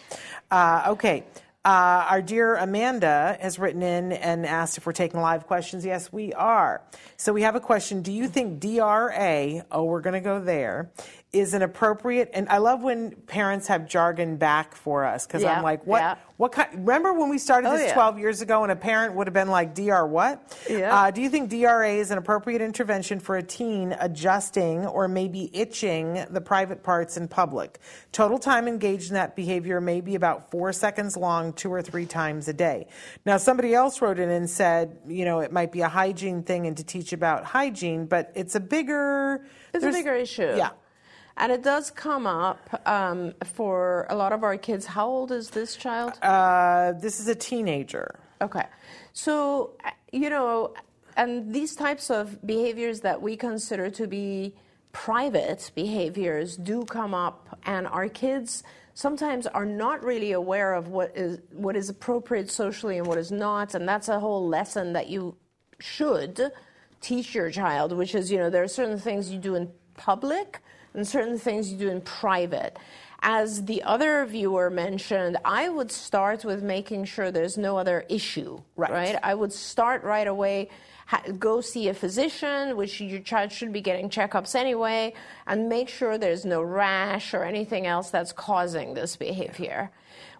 Uh, 0.50 0.84
okay. 0.90 1.24
Uh, 1.64 2.06
our 2.08 2.22
dear 2.22 2.54
Amanda 2.54 3.36
has 3.40 3.58
written 3.58 3.82
in 3.82 4.12
and 4.12 4.46
asked 4.46 4.78
if 4.78 4.86
we're 4.86 4.92
taking 4.92 5.20
live 5.20 5.48
questions. 5.48 5.84
Yes, 5.84 6.12
we 6.12 6.32
are. 6.32 6.80
So 7.16 7.32
we 7.32 7.42
have 7.42 7.56
a 7.56 7.60
question. 7.60 8.02
Do 8.02 8.12
you 8.12 8.28
think 8.28 8.60
DRA, 8.60 9.64
oh, 9.72 9.82
we're 9.82 10.00
going 10.00 10.14
to 10.14 10.20
go 10.20 10.38
there, 10.38 10.92
is 11.36 11.52
an 11.52 11.62
appropriate, 11.62 12.30
and 12.32 12.48
I 12.48 12.58
love 12.58 12.82
when 12.82 13.12
parents 13.12 13.66
have 13.68 13.86
jargon 13.86 14.36
back 14.36 14.74
for 14.74 15.04
us 15.04 15.26
because 15.26 15.42
yeah, 15.42 15.56
I'm 15.56 15.62
like, 15.62 15.86
what, 15.86 15.98
yeah. 15.98 16.16
what 16.38 16.52
kind, 16.52 16.70
remember 16.74 17.12
when 17.12 17.28
we 17.28 17.36
started 17.36 17.68
oh, 17.68 17.76
this 17.76 17.88
yeah. 17.88 17.94
12 17.94 18.18
years 18.18 18.40
ago 18.40 18.62
and 18.62 18.72
a 18.72 18.76
parent 18.76 19.14
would 19.14 19.26
have 19.26 19.34
been 19.34 19.48
like, 19.48 19.74
DR 19.74 20.06
what? 20.06 20.58
Yeah. 20.68 20.94
Uh, 20.94 21.10
do 21.10 21.20
you 21.20 21.28
think 21.28 21.50
DRA 21.50 21.94
is 21.94 22.10
an 22.10 22.16
appropriate 22.18 22.62
intervention 22.62 23.20
for 23.20 23.36
a 23.36 23.42
teen 23.42 23.94
adjusting 24.00 24.86
or 24.86 25.08
maybe 25.08 25.50
itching 25.52 26.24
the 26.30 26.40
private 26.40 26.82
parts 26.82 27.18
in 27.18 27.28
public? 27.28 27.80
Total 28.12 28.38
time 28.38 28.66
engaged 28.66 29.08
in 29.08 29.14
that 29.14 29.36
behavior 29.36 29.80
may 29.80 30.00
be 30.00 30.14
about 30.14 30.50
four 30.50 30.72
seconds 30.72 31.16
long, 31.16 31.52
two 31.52 31.70
or 31.70 31.82
three 31.82 32.06
times 32.06 32.48
a 32.48 32.54
day. 32.54 32.86
Now, 33.26 33.36
somebody 33.36 33.74
else 33.74 34.00
wrote 34.00 34.18
in 34.18 34.30
and 34.30 34.48
said, 34.48 34.98
you 35.06 35.26
know, 35.26 35.40
it 35.40 35.52
might 35.52 35.70
be 35.70 35.82
a 35.82 35.88
hygiene 35.88 36.42
thing 36.42 36.66
and 36.66 36.76
to 36.78 36.84
teach 36.84 37.12
about 37.12 37.44
hygiene, 37.44 38.06
but 38.06 38.32
it's 38.34 38.54
a 38.54 38.60
bigger. 38.60 39.44
It's 39.74 39.84
a 39.84 39.90
bigger 39.90 40.14
issue. 40.14 40.54
Yeah. 40.56 40.70
And 41.38 41.52
it 41.52 41.62
does 41.62 41.90
come 41.90 42.26
up 42.26 42.82
um, 42.86 43.34
for 43.44 44.06
a 44.08 44.16
lot 44.16 44.32
of 44.32 44.42
our 44.42 44.56
kids. 44.56 44.86
How 44.86 45.06
old 45.06 45.32
is 45.32 45.50
this 45.50 45.76
child? 45.76 46.14
Uh, 46.22 46.92
this 46.92 47.20
is 47.20 47.28
a 47.28 47.34
teenager. 47.34 48.18
Okay. 48.40 48.64
So, 49.12 49.76
you 50.12 50.30
know, 50.30 50.74
and 51.16 51.52
these 51.52 51.74
types 51.74 52.10
of 52.10 52.44
behaviors 52.46 53.00
that 53.00 53.20
we 53.20 53.36
consider 53.36 53.90
to 53.90 54.06
be 54.06 54.54
private 54.92 55.70
behaviors 55.74 56.56
do 56.56 56.82
come 56.84 57.14
up, 57.14 57.58
and 57.64 57.86
our 57.86 58.08
kids 58.08 58.62
sometimes 58.94 59.46
are 59.46 59.66
not 59.66 60.02
really 60.02 60.32
aware 60.32 60.72
of 60.72 60.88
what 60.88 61.14
is 61.16 61.38
what 61.52 61.76
is 61.76 61.90
appropriate 61.90 62.50
socially 62.50 62.96
and 62.96 63.06
what 63.06 63.18
is 63.18 63.30
not, 63.30 63.74
and 63.74 63.86
that's 63.86 64.08
a 64.08 64.18
whole 64.20 64.48
lesson 64.48 64.94
that 64.94 65.08
you 65.08 65.36
should 65.78 66.50
teach 67.02 67.34
your 67.34 67.50
child, 67.50 67.92
which 67.92 68.14
is 68.14 68.30
you 68.30 68.38
know 68.38 68.48
there 68.48 68.62
are 68.62 68.68
certain 68.68 68.98
things 68.98 69.30
you 69.30 69.38
do 69.38 69.54
in 69.54 69.70
public 69.94 70.60
and 70.96 71.06
certain 71.06 71.38
things 71.38 71.70
you 71.70 71.78
do 71.78 71.88
in 71.88 72.00
private. 72.00 72.76
As 73.22 73.64
the 73.64 73.82
other 73.82 74.24
viewer 74.26 74.70
mentioned, 74.70 75.36
I 75.44 75.68
would 75.68 75.90
start 75.90 76.44
with 76.44 76.62
making 76.62 77.04
sure 77.04 77.30
there's 77.30 77.56
no 77.56 77.78
other 77.78 78.04
issue, 78.08 78.60
right? 78.76 78.90
right? 78.90 79.18
I 79.22 79.34
would 79.34 79.52
start 79.52 80.02
right 80.02 80.26
away 80.26 80.70
go 81.38 81.60
see 81.60 81.88
a 81.88 81.94
physician, 81.94 82.76
which 82.76 83.00
your 83.00 83.20
child 83.20 83.52
should 83.52 83.72
be 83.72 83.80
getting 83.80 84.10
checkups 84.10 84.54
anyway, 84.54 85.14
and 85.46 85.68
make 85.68 85.88
sure 85.88 86.18
there's 86.18 86.44
no 86.44 86.62
rash 86.62 87.32
or 87.32 87.44
anything 87.44 87.86
else 87.86 88.10
that's 88.10 88.32
causing 88.32 88.94
this 88.94 89.16
behavior. 89.16 89.90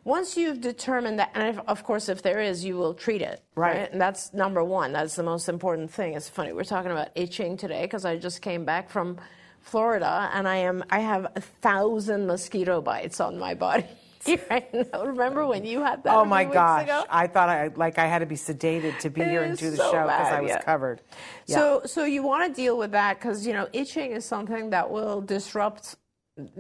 Once 0.04 0.36
you've 0.36 0.60
determined 0.60 1.18
that, 1.18 1.30
and 1.34 1.56
if, 1.56 1.68
of 1.68 1.82
course, 1.82 2.08
if 2.08 2.22
there 2.22 2.40
is, 2.40 2.64
you 2.64 2.76
will 2.76 2.94
treat 2.94 3.22
it. 3.22 3.42
Right. 3.54 3.76
right. 3.76 3.92
And 3.92 4.00
that's 4.00 4.32
number 4.32 4.62
one. 4.62 4.92
That's 4.92 5.16
the 5.16 5.22
most 5.22 5.48
important 5.48 5.90
thing. 5.90 6.14
It's 6.14 6.28
funny, 6.28 6.52
we're 6.52 6.64
talking 6.64 6.92
about 6.92 7.08
itching 7.14 7.56
today 7.56 7.82
because 7.82 8.04
I 8.04 8.16
just 8.16 8.40
came 8.42 8.64
back 8.64 8.90
from 8.90 9.18
Florida 9.66 10.30
and 10.32 10.48
I 10.48 10.56
am 10.56 10.84
I 10.90 11.00
have 11.00 11.26
a 11.34 11.40
thousand 11.40 12.26
mosquito 12.26 12.80
bites 12.80 13.20
on 13.20 13.38
my 13.38 13.54
body. 13.54 13.84
right 14.50 14.72
now. 14.74 15.04
Remember 15.04 15.46
when 15.46 15.64
you 15.64 15.82
had 15.82 16.02
that? 16.02 16.12
Oh 16.12 16.24
my 16.24 16.44
gosh! 16.44 16.88
I 17.08 17.28
thought 17.28 17.48
I 17.48 17.68
like 17.76 17.98
I 17.98 18.06
had 18.06 18.20
to 18.20 18.26
be 18.26 18.34
sedated 18.34 18.98
to 18.98 19.10
be 19.10 19.20
it 19.20 19.28
here 19.28 19.42
and 19.42 19.56
do 19.56 19.70
the 19.70 19.76
so 19.76 19.92
show 19.92 20.02
because 20.02 20.32
I 20.32 20.40
was 20.40 20.50
yeah. 20.50 20.62
covered. 20.62 21.00
Yeah. 21.46 21.56
So 21.56 21.82
so 21.84 22.04
you 22.04 22.24
want 22.24 22.52
to 22.52 22.60
deal 22.60 22.76
with 22.76 22.90
that 22.92 23.20
because 23.20 23.46
you 23.46 23.52
know 23.52 23.68
itching 23.72 24.10
is 24.10 24.24
something 24.24 24.70
that 24.70 24.90
will 24.90 25.20
disrupt 25.20 25.94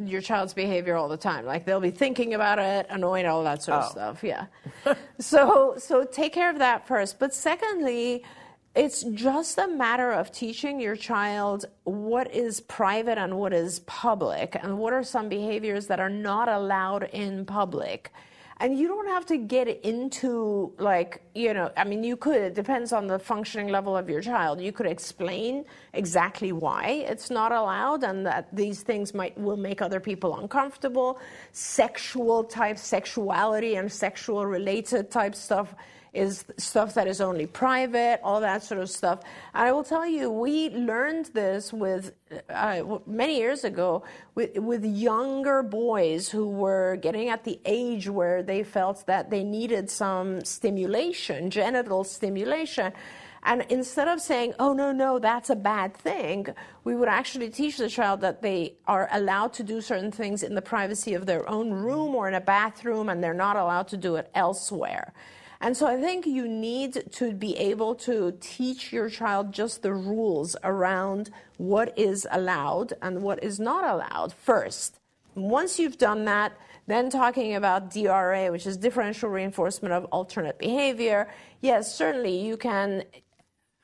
your 0.04 0.20
child's 0.20 0.54
behavior 0.54 0.94
all 0.94 1.08
the 1.08 1.16
time. 1.16 1.44
Like 1.44 1.64
they'll 1.66 1.80
be 1.80 1.90
thinking 1.90 2.34
about 2.34 2.58
it, 2.58 2.86
annoyed, 2.88 3.26
all 3.26 3.42
that 3.44 3.62
sort 3.62 3.78
oh. 3.78 3.80
of 3.80 3.90
stuff. 3.90 4.22
Yeah. 4.22 4.46
so 5.18 5.74
so 5.78 6.04
take 6.04 6.32
care 6.32 6.50
of 6.50 6.58
that 6.58 6.86
first. 6.86 7.18
But 7.18 7.34
secondly 7.34 8.24
it's 8.76 9.02
just 9.04 9.56
a 9.56 9.66
matter 9.66 10.12
of 10.12 10.30
teaching 10.30 10.78
your 10.78 10.96
child 10.96 11.64
what 11.84 12.32
is 12.34 12.60
private 12.60 13.16
and 13.16 13.38
what 13.38 13.54
is 13.54 13.80
public, 13.80 14.56
and 14.62 14.78
what 14.78 14.92
are 14.92 15.02
some 15.02 15.30
behaviors 15.30 15.86
that 15.86 15.98
are 15.98 16.10
not 16.10 16.48
allowed 16.48 17.04
in 17.04 17.46
public. 17.46 18.12
And 18.58 18.78
you 18.78 18.88
don't 18.88 19.08
have 19.08 19.26
to 19.26 19.36
get 19.36 19.68
into, 19.84 20.72
like, 20.78 21.22
you 21.34 21.52
know, 21.52 21.70
I 21.76 21.84
mean, 21.84 22.02
you 22.02 22.16
could, 22.16 22.40
it 22.40 22.54
depends 22.54 22.92
on 22.92 23.06
the 23.06 23.18
functioning 23.18 23.68
level 23.68 23.94
of 23.94 24.08
your 24.08 24.22
child. 24.22 24.62
You 24.62 24.72
could 24.72 24.86
explain 24.86 25.66
exactly 25.92 26.52
why 26.52 27.04
it's 27.06 27.30
not 27.30 27.52
allowed 27.52 28.02
and 28.02 28.24
that 28.24 28.48
these 28.54 28.82
things 28.82 29.12
might, 29.12 29.36
will 29.38 29.58
make 29.58 29.82
other 29.82 30.00
people 30.00 30.38
uncomfortable. 30.38 31.18
Sexual 31.52 32.44
type, 32.44 32.78
sexuality 32.78 33.76
and 33.76 33.92
sexual 33.92 34.46
related 34.46 35.10
type 35.10 35.34
stuff 35.34 35.74
is 36.16 36.44
stuff 36.56 36.94
that 36.94 37.06
is 37.06 37.20
only 37.20 37.46
private, 37.46 38.20
all 38.24 38.40
that 38.40 38.62
sort 38.62 38.80
of 38.80 38.90
stuff. 38.90 39.20
I 39.54 39.70
will 39.72 39.84
tell 39.84 40.06
you, 40.06 40.30
we 40.30 40.70
learned 40.70 41.26
this 41.26 41.72
with 41.72 42.12
uh, 42.50 42.82
many 43.06 43.36
years 43.36 43.64
ago 43.64 44.02
with, 44.34 44.56
with 44.58 44.84
younger 44.84 45.62
boys 45.62 46.28
who 46.28 46.48
were 46.48 46.96
getting 46.96 47.28
at 47.28 47.44
the 47.44 47.60
age 47.64 48.08
where 48.08 48.42
they 48.42 48.62
felt 48.62 49.06
that 49.06 49.30
they 49.30 49.44
needed 49.44 49.90
some 49.90 50.44
stimulation, 50.44 51.50
genital 51.50 52.02
stimulation. 52.02 52.92
And 53.46 53.64
instead 53.68 54.08
of 54.08 54.20
saying, 54.20 54.54
oh, 54.58 54.72
no, 54.72 54.90
no, 54.90 55.20
that's 55.20 55.50
a 55.50 55.56
bad 55.56 55.94
thing, 55.94 56.48
we 56.82 56.96
would 56.96 57.08
actually 57.08 57.48
teach 57.50 57.76
the 57.76 57.88
child 57.88 58.20
that 58.22 58.42
they 58.42 58.74
are 58.88 59.08
allowed 59.12 59.52
to 59.54 59.62
do 59.62 59.80
certain 59.80 60.10
things 60.10 60.42
in 60.42 60.56
the 60.56 60.62
privacy 60.62 61.14
of 61.14 61.26
their 61.26 61.48
own 61.48 61.70
room 61.70 62.16
or 62.16 62.26
in 62.26 62.34
a 62.34 62.40
bathroom, 62.40 63.08
and 63.08 63.22
they're 63.22 63.34
not 63.34 63.56
allowed 63.56 63.86
to 63.88 63.96
do 63.96 64.16
it 64.16 64.28
elsewhere. 64.34 65.12
And 65.60 65.76
so 65.76 65.86
I 65.86 66.00
think 66.00 66.26
you 66.26 66.46
need 66.46 67.12
to 67.12 67.32
be 67.32 67.56
able 67.56 67.94
to 67.96 68.36
teach 68.40 68.92
your 68.92 69.08
child 69.08 69.52
just 69.52 69.82
the 69.82 69.94
rules 69.94 70.56
around 70.62 71.30
what 71.56 71.98
is 71.98 72.26
allowed 72.30 72.92
and 73.00 73.22
what 73.22 73.42
is 73.42 73.58
not 73.58 73.84
allowed 73.84 74.32
first. 74.32 75.00
Once 75.34 75.78
you've 75.78 75.98
done 75.98 76.24
that, 76.26 76.52
then 76.86 77.10
talking 77.10 77.54
about 77.54 77.90
DRA, 77.90 78.50
which 78.50 78.66
is 78.66 78.76
differential 78.76 79.28
reinforcement 79.28 79.92
of 79.92 80.04
alternate 80.06 80.58
behavior, 80.58 81.28
yes, 81.60 81.94
certainly 81.94 82.38
you 82.38 82.56
can 82.56 83.02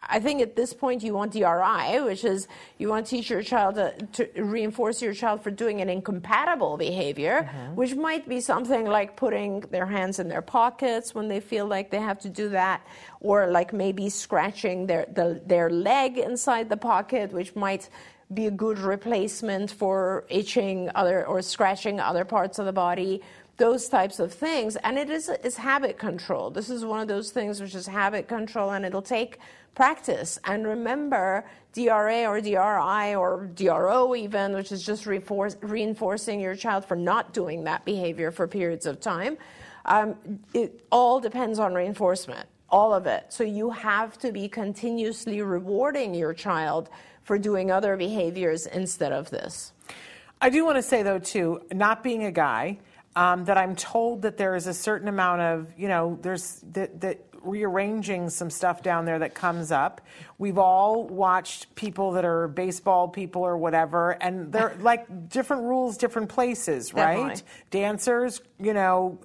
I 0.09 0.19
think 0.19 0.43
at 0.43 0.57
this 0.57 0.75
point 0.75 1.03
you 1.03 1.15
want 1.15 1.33
DRI, 1.33 2.01
which 2.03 2.25
is 2.25 2.49
you 2.79 2.89
want 2.89 3.07
to 3.07 3.11
teach 3.11 3.31
your 3.31 3.43
child 3.43 3.77
to, 3.77 3.95
to 4.13 4.43
reinforce 4.43 5.01
your 5.01 5.15
child 5.15 5.43
for 5.43 5.51
doing 5.51 5.81
an 5.81 5.89
incompatible 5.89 6.77
behavior, 6.77 7.49
mm-hmm. 7.49 7.77
which 7.77 7.95
might 7.95 8.29
be 8.29 8.41
something 8.41 8.85
like 8.85 9.17
putting 9.17 9.61
their 9.71 9.87
hands 9.87 10.19
in 10.19 10.29
their 10.29 10.43
pockets 10.43 11.15
when 11.15 11.29
they 11.29 11.41
feel 11.41 11.67
like 11.67 11.91
they 11.91 12.01
have 12.01 12.19
to 12.21 12.29
do 12.29 12.49
that, 12.49 12.85
or 13.21 13.47
like 13.47 13.73
maybe 13.73 14.09
scratching 14.09 14.87
their 14.87 15.07
the, 15.13 15.41
their 15.47 15.71
leg 15.71 16.19
inside 16.19 16.69
the 16.69 16.77
pocket, 16.77 17.33
which 17.33 17.55
might 17.55 17.89
be 18.35 18.47
a 18.47 18.51
good 18.51 18.79
replacement 18.79 19.71
for 19.71 20.25
itching 20.29 20.91
other 20.95 21.27
or 21.27 21.43
scratching 21.43 22.01
other 22.01 22.25
parts 22.25 22.59
of 22.59 22.67
the 22.67 22.73
body 22.73 23.21
those 23.65 23.89
types 23.89 24.19
of 24.19 24.31
things 24.33 24.77
and 24.77 24.99
it 24.99 25.09
is 25.09 25.25
is 25.49 25.57
habit 25.57 25.95
control 26.09 26.51
this 26.51 26.69
is 26.77 26.85
one 26.85 27.01
of 27.01 27.09
those 27.15 27.31
things 27.31 27.61
which 27.63 27.75
is 27.75 27.87
habit 27.87 28.25
control 28.27 28.71
and 28.71 28.85
it'll 28.85 29.11
take 29.19 29.39
practice. 29.75 30.39
And 30.45 30.67
remember, 30.67 31.45
DRA 31.73 32.27
or 32.27 32.41
DRI 32.41 33.15
or 33.15 33.51
DRO, 33.55 34.15
even, 34.15 34.53
which 34.53 34.73
is 34.73 34.85
just 34.85 35.07
reinforcing 35.07 36.41
your 36.41 36.55
child 36.55 36.85
for 36.85 36.97
not 36.97 37.33
doing 37.33 37.65
that 37.65 37.85
behavior 37.85 38.31
for 38.31 38.47
periods 38.47 38.87
of 38.87 39.01
time, 39.01 39.39
um, 39.87 40.15
it 40.55 40.85
all 40.93 41.19
depends 41.21 41.59
on 41.59 41.75
reinforcement, 41.75 42.47
all 42.69 42.93
of 42.93 43.07
it. 43.07 43.27
So 43.31 43.45
you 43.45 43.71
have 43.71 44.19
to 44.19 44.33
be 44.33 44.49
continuously 44.49 45.43
rewarding 45.43 46.15
your 46.15 46.35
child 46.35 46.89
for 47.25 47.39
doing 47.39 47.71
other 47.71 47.97
behaviors 47.97 48.67
instead 48.67 49.13
of 49.13 49.31
this. 49.31 49.73
I 50.41 50.51
do 50.51 50.65
want 50.65 50.77
to 50.77 50.83
say, 50.83 51.03
though, 51.03 51.21
too, 51.21 51.63
not 51.73 52.03
being 52.03 52.25
a 52.25 52.33
guy, 52.33 52.79
um, 53.15 53.45
that 53.45 53.59
I'm 53.59 53.77
told 53.77 54.23
that 54.23 54.37
there 54.37 54.55
is 54.55 54.67
a 54.67 54.75
certain 54.75 55.09
amount 55.09 55.43
of, 55.43 55.73
you 55.77 55.89
know, 55.89 56.19
there's 56.23 56.65
that, 56.73 57.01
that 57.03 57.21
rearranging 57.43 58.31
some 58.31 58.51
stuff 58.51 58.83
down 58.83 59.05
there 59.05 59.19
that 59.19 59.35
comes 59.35 59.73
up. 59.73 60.01
We've 60.39 60.59
all 60.59 61.05
watched 61.07 61.75
people 61.75 62.13
that 62.13 62.25
are 62.25 62.49
baseball 62.49 63.09
people 63.09 63.43
or 63.43 63.57
whatever, 63.57 64.13
and 64.13 64.53
they're 64.53 64.77
like 64.81 65.29
different 65.29 65.65
rules, 65.65 65.97
different 65.97 66.29
places, 66.29 66.95
right? 66.95 67.17
Definitely. 67.17 67.43
Dancers, 67.71 68.41
you 68.61 68.73
know, 68.73 69.19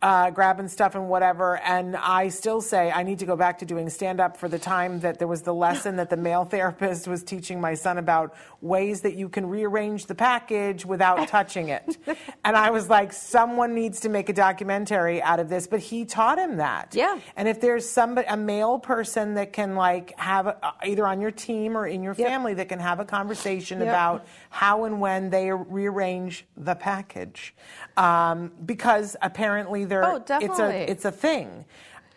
uh, 0.00 0.30
grabbing 0.30 0.68
stuff 0.68 0.94
and 0.94 1.08
whatever. 1.08 1.58
And 1.58 1.96
I 1.96 2.28
still 2.28 2.60
say 2.60 2.90
I 2.90 3.02
need 3.02 3.18
to 3.18 3.26
go 3.26 3.36
back 3.36 3.58
to 3.58 3.66
doing 3.66 3.90
stand 3.90 4.20
up 4.20 4.36
for 4.36 4.48
the 4.48 4.58
time 4.58 5.00
that 5.00 5.18
there 5.18 5.26
was 5.26 5.42
the 5.42 5.54
lesson 5.54 5.96
that 5.96 6.10
the 6.10 6.16
male 6.16 6.44
therapist 6.58 7.08
was 7.08 7.22
teaching 7.22 7.60
my 7.60 7.74
son 7.74 7.98
about 7.98 8.34
ways 8.60 9.00
that 9.00 9.14
you 9.14 9.28
can 9.28 9.46
rearrange 9.46 10.06
the 10.06 10.14
package 10.14 10.84
without 10.86 11.26
touching 11.28 11.68
it. 11.68 11.96
and 12.44 12.56
I 12.56 12.70
was 12.70 12.88
like, 12.88 13.12
someone 13.12 13.74
needs 13.74 14.00
to 14.00 14.08
make 14.08 14.28
a 14.28 14.32
documentary 14.32 15.20
out 15.22 15.40
of 15.40 15.48
this. 15.48 15.66
But 15.66 15.80
he 15.80 16.04
taught 16.04 16.38
him 16.38 16.58
that. 16.58 16.94
Yeah. 16.94 17.18
And 17.36 17.48
if 17.48 17.60
there's 17.60 17.88
somebody, 17.88 18.26
a 18.28 18.36
male 18.36 18.78
person 18.78 19.34
that 19.34 19.52
can 19.52 19.74
like 19.74 20.18
have 20.18 20.46
a, 20.46 20.74
either 20.84 21.06
on 21.06 21.20
your 21.20 21.32
team 21.32 21.76
or 21.76 21.86
in 21.86 22.02
your 22.02 22.14
yep. 22.16 22.28
family 22.28 22.54
that 22.54 22.68
can 22.68 22.78
have 22.78 23.00
a 23.00 23.04
conversation 23.04 23.80
yep. 23.80 23.88
about 23.88 24.26
how 24.50 24.84
and 24.84 25.00
when 25.00 25.30
they 25.30 25.50
rearrange 25.50 26.46
the 26.56 26.74
package, 26.74 27.54
um, 27.96 28.52
because 28.64 29.16
apparently 29.22 29.87
oh, 29.92 30.18
definitely. 30.18 30.54
it's 30.54 30.60
a 30.60 30.90
it's 30.90 31.04
a 31.04 31.12
thing. 31.12 31.64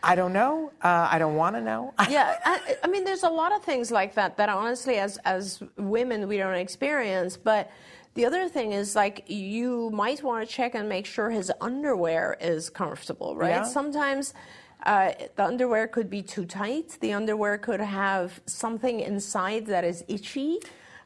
I 0.03 0.15
don't 0.15 0.34
know. 0.34 0.72
Uh, 0.82 1.07
I 1.11 1.19
don't 1.19 1.36
want 1.36 1.55
to 1.55 1.61
know. 1.61 1.93
yeah, 2.09 2.38
I, 2.43 2.78
I, 2.84 2.88
mean, 2.88 3.03
there's 3.03 3.24
a 3.24 3.30
lot 3.30 3.51
of 3.51 3.63
things 3.63 3.91
like 3.91 4.15
that 4.15 4.38
that 4.38 4.49
honestly, 4.49 4.97
as 4.97 5.17
as 5.17 5.61
women, 5.78 6.28
we 6.28 6.38
don't 6.38 6.55
experience. 6.55 7.38
But 7.38 7.72
the 8.15 8.26
other 8.26 8.49
thing 8.49 8.74
is, 8.74 8.95
like, 8.95 9.26
you 9.28 9.91
might 9.91 10.24
want 10.24 10.47
to 10.47 10.51
check 10.51 10.74
and 10.76 10.89
make 10.89 11.05
sure 11.05 11.30
his 11.30 11.51
underwear 11.61 12.36
is 12.41 12.69
comfortable, 12.69 13.36
right? 13.36 13.49
Yeah. 13.49 13.63
Sometimes. 13.63 14.34
Uh, 14.84 15.11
the 15.36 15.45
underwear 15.45 15.88
could 15.88 16.09
be 16.09 16.24
too 16.24 16.43
tight. 16.43 16.97
The 17.01 17.13
underwear 17.13 17.59
could 17.59 17.80
have 17.80 18.41
something 18.47 18.99
inside 18.99 19.67
that 19.67 19.84
is 19.84 20.03
itchy. 20.07 20.57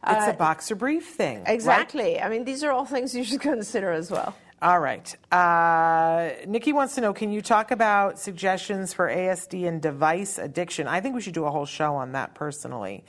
It's 0.08 0.28
uh, 0.28 0.32
a 0.32 0.34
boxer 0.34 0.76
brief 0.76 1.08
thing. 1.08 1.44
Exactly. 1.46 2.14
Right? 2.14 2.24
I 2.24 2.30
mean, 2.30 2.46
these 2.46 2.64
are 2.64 2.72
all 2.72 2.86
things 2.86 3.14
you 3.14 3.26
should 3.26 3.42
consider 3.54 3.92
as 3.92 4.10
well. 4.10 4.34
All 4.66 4.80
right. 4.80 5.16
Uh, 5.32 6.32
Nikki 6.48 6.74
wants 6.74 6.96
to 6.96 7.02
know 7.02 7.14
can 7.14 7.32
you 7.32 7.44
talk 7.44 7.70
about 7.70 8.18
suggestions 8.18 8.96
for 8.96 9.08
ASD 9.08 9.68
and 9.68 9.80
device 9.80 10.40
addiction? 10.40 10.88
I 10.88 11.02
think 11.02 11.14
we 11.14 11.22
should 11.22 11.36
do 11.36 11.46
a 11.46 11.52
whole 11.52 11.68
show 11.68 11.94
on 11.94 12.14
that 12.14 12.34
personally. 12.34 13.04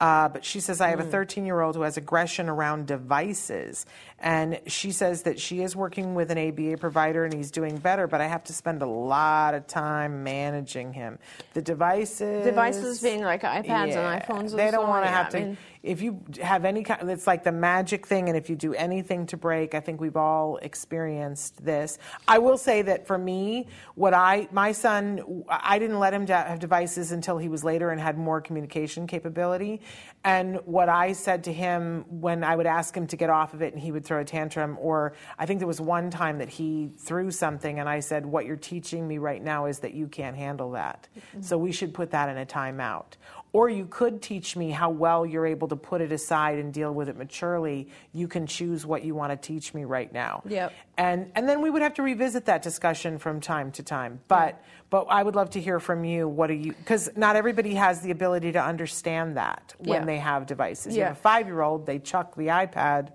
Uh, 0.00 0.30
but 0.30 0.42
she 0.42 0.58
says, 0.58 0.80
I 0.80 0.88
have 0.88 1.00
a 1.00 1.04
hmm. 1.04 1.10
13 1.10 1.44
year 1.44 1.60
old 1.60 1.76
who 1.76 1.82
has 1.82 1.98
aggression 1.98 2.48
around 2.48 2.86
devices. 2.86 3.84
And 4.22 4.60
she 4.68 4.92
says 4.92 5.22
that 5.22 5.40
she 5.40 5.62
is 5.62 5.74
working 5.74 6.14
with 6.14 6.30
an 6.30 6.38
ABA 6.38 6.78
provider 6.78 7.24
and 7.24 7.34
he's 7.34 7.50
doing 7.50 7.76
better, 7.76 8.06
but 8.06 8.20
I 8.20 8.28
have 8.28 8.44
to 8.44 8.52
spend 8.52 8.80
a 8.80 8.86
lot 8.86 9.54
of 9.54 9.66
time 9.66 10.22
managing 10.22 10.92
him. 10.92 11.18
The 11.54 11.62
devices. 11.62 12.44
Devices 12.44 13.02
being 13.02 13.22
like 13.22 13.42
iPads 13.42 13.66
yeah, 13.66 14.14
and 14.14 14.22
iPhones. 14.22 14.56
They 14.56 14.70
don't 14.70 14.88
want 14.88 15.04
to 15.04 15.10
have 15.10 15.30
to. 15.30 15.38
I 15.38 15.44
mean, 15.44 15.58
if 15.82 16.00
you 16.00 16.22
have 16.40 16.64
any 16.64 16.84
kind, 16.84 17.10
it's 17.10 17.26
like 17.26 17.42
the 17.42 17.52
magic 17.52 18.06
thing, 18.06 18.28
and 18.28 18.38
if 18.38 18.48
you 18.48 18.54
do 18.54 18.72
anything 18.74 19.26
to 19.26 19.36
break, 19.36 19.74
I 19.74 19.80
think 19.80 20.00
we've 20.00 20.16
all 20.16 20.58
experienced 20.58 21.64
this. 21.64 21.98
I 22.28 22.38
will 22.38 22.56
say 22.56 22.82
that 22.82 23.08
for 23.08 23.18
me, 23.18 23.66
what 23.96 24.14
I, 24.14 24.48
my 24.52 24.70
son, 24.70 25.44
I 25.48 25.80
didn't 25.80 25.98
let 25.98 26.14
him 26.14 26.26
have 26.28 26.60
devices 26.60 27.10
until 27.10 27.38
he 27.38 27.48
was 27.48 27.64
later 27.64 27.90
and 27.90 28.00
had 28.00 28.16
more 28.16 28.40
communication 28.40 29.08
capability. 29.08 29.80
And 30.22 30.60
what 30.64 30.88
I 30.88 31.14
said 31.14 31.44
to 31.44 31.52
him 31.52 32.04
when 32.08 32.44
I 32.44 32.54
would 32.54 32.66
ask 32.66 32.96
him 32.96 33.08
to 33.08 33.16
get 33.16 33.28
off 33.28 33.54
of 33.54 33.62
it 33.62 33.72
and 33.72 33.82
he 33.82 33.90
would 33.90 34.06
throw 34.12 34.20
a 34.20 34.24
tantrum, 34.24 34.76
or 34.78 35.14
I 35.38 35.46
think 35.46 35.60
there 35.60 35.66
was 35.66 35.80
one 35.80 36.10
time 36.10 36.38
that 36.38 36.50
he 36.50 36.90
threw 36.98 37.30
something 37.30 37.78
and 37.78 37.88
I 37.88 38.00
said, 38.00 38.26
What 38.26 38.44
you're 38.44 38.56
teaching 38.56 39.08
me 39.08 39.16
right 39.16 39.42
now 39.42 39.66
is 39.66 39.78
that 39.78 39.94
you 39.94 40.06
can't 40.06 40.36
handle 40.36 40.72
that. 40.72 41.08
Mm-hmm. 41.16 41.42
So 41.42 41.56
we 41.56 41.72
should 41.72 41.94
put 41.94 42.10
that 42.10 42.28
in 42.28 42.36
a 42.36 42.44
timeout. 42.44 43.16
Or 43.54 43.68
you 43.68 43.86
could 43.86 44.22
teach 44.22 44.56
me 44.56 44.70
how 44.70 44.88
well 44.90 45.26
you're 45.26 45.46
able 45.46 45.68
to 45.68 45.76
put 45.76 46.00
it 46.00 46.10
aside 46.10 46.58
and 46.58 46.72
deal 46.72 46.92
with 46.92 47.08
it 47.10 47.16
maturely. 47.16 47.88
You 48.12 48.26
can 48.26 48.46
choose 48.46 48.86
what 48.86 49.04
you 49.04 49.14
want 49.14 49.30
to 49.32 49.36
teach 49.36 49.74
me 49.74 49.84
right 49.84 50.10
now. 50.10 50.42
Yep. 50.46 50.72
And 50.96 51.32
and 51.34 51.48
then 51.48 51.62
we 51.62 51.70
would 51.70 51.82
have 51.82 51.94
to 51.94 52.02
revisit 52.02 52.46
that 52.46 52.62
discussion 52.62 53.18
from 53.18 53.40
time 53.40 53.72
to 53.72 53.82
time. 53.82 54.20
But 54.28 54.54
yeah. 54.54 54.68
but 54.90 55.04
I 55.04 55.22
would 55.22 55.36
love 55.36 55.50
to 55.50 55.60
hear 55.60 55.80
from 55.80 56.04
you. 56.04 56.28
What 56.28 56.50
are 56.50 56.54
you? 56.54 56.72
Because 56.72 57.10
not 57.16 57.36
everybody 57.36 57.74
has 57.74 58.00
the 58.00 58.10
ability 58.10 58.52
to 58.52 58.62
understand 58.62 59.36
that 59.38 59.74
when 59.78 60.02
yeah. 60.02 60.04
they 60.06 60.18
have 60.18 60.46
devices. 60.46 60.94
Yeah. 60.94 61.00
You 61.00 61.04
have 61.08 61.16
a 61.16 61.20
five 61.20 61.46
year 61.46 61.62
old, 61.62 61.86
they 61.86 61.98
chuck 61.98 62.34
the 62.36 62.48
iPad. 62.48 63.12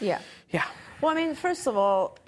Yeah. 0.00 0.20
Yeah. 0.50 0.64
Well, 1.00 1.12
I 1.12 1.14
mean, 1.14 1.34
first 1.34 1.66
of 1.66 1.76
all, 1.76 2.18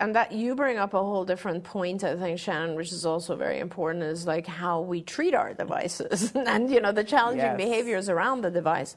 and 0.00 0.14
that 0.16 0.32
you 0.32 0.54
bring 0.54 0.76
up 0.76 0.94
a 0.94 0.98
whole 0.98 1.24
different 1.24 1.62
point 1.64 2.02
i 2.04 2.16
think 2.16 2.38
shannon 2.38 2.74
which 2.74 2.92
is 2.92 3.06
also 3.06 3.36
very 3.36 3.58
important 3.58 4.02
is 4.02 4.26
like 4.26 4.46
how 4.46 4.80
we 4.80 5.00
treat 5.00 5.34
our 5.34 5.54
devices 5.54 6.32
and 6.34 6.70
you 6.70 6.80
know 6.80 6.92
the 6.92 7.04
challenging 7.04 7.40
yes. 7.40 7.56
behaviors 7.56 8.08
around 8.08 8.42
the 8.42 8.50
device 8.50 8.96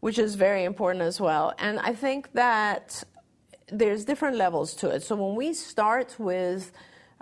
which 0.00 0.18
is 0.18 0.34
very 0.34 0.64
important 0.64 1.02
as 1.02 1.20
well 1.20 1.54
and 1.58 1.78
i 1.80 1.92
think 1.92 2.32
that 2.32 3.02
there's 3.68 4.04
different 4.04 4.36
levels 4.36 4.74
to 4.74 4.88
it 4.88 5.02
so 5.02 5.16
when 5.16 5.34
we 5.34 5.52
start 5.52 6.14
with 6.18 6.72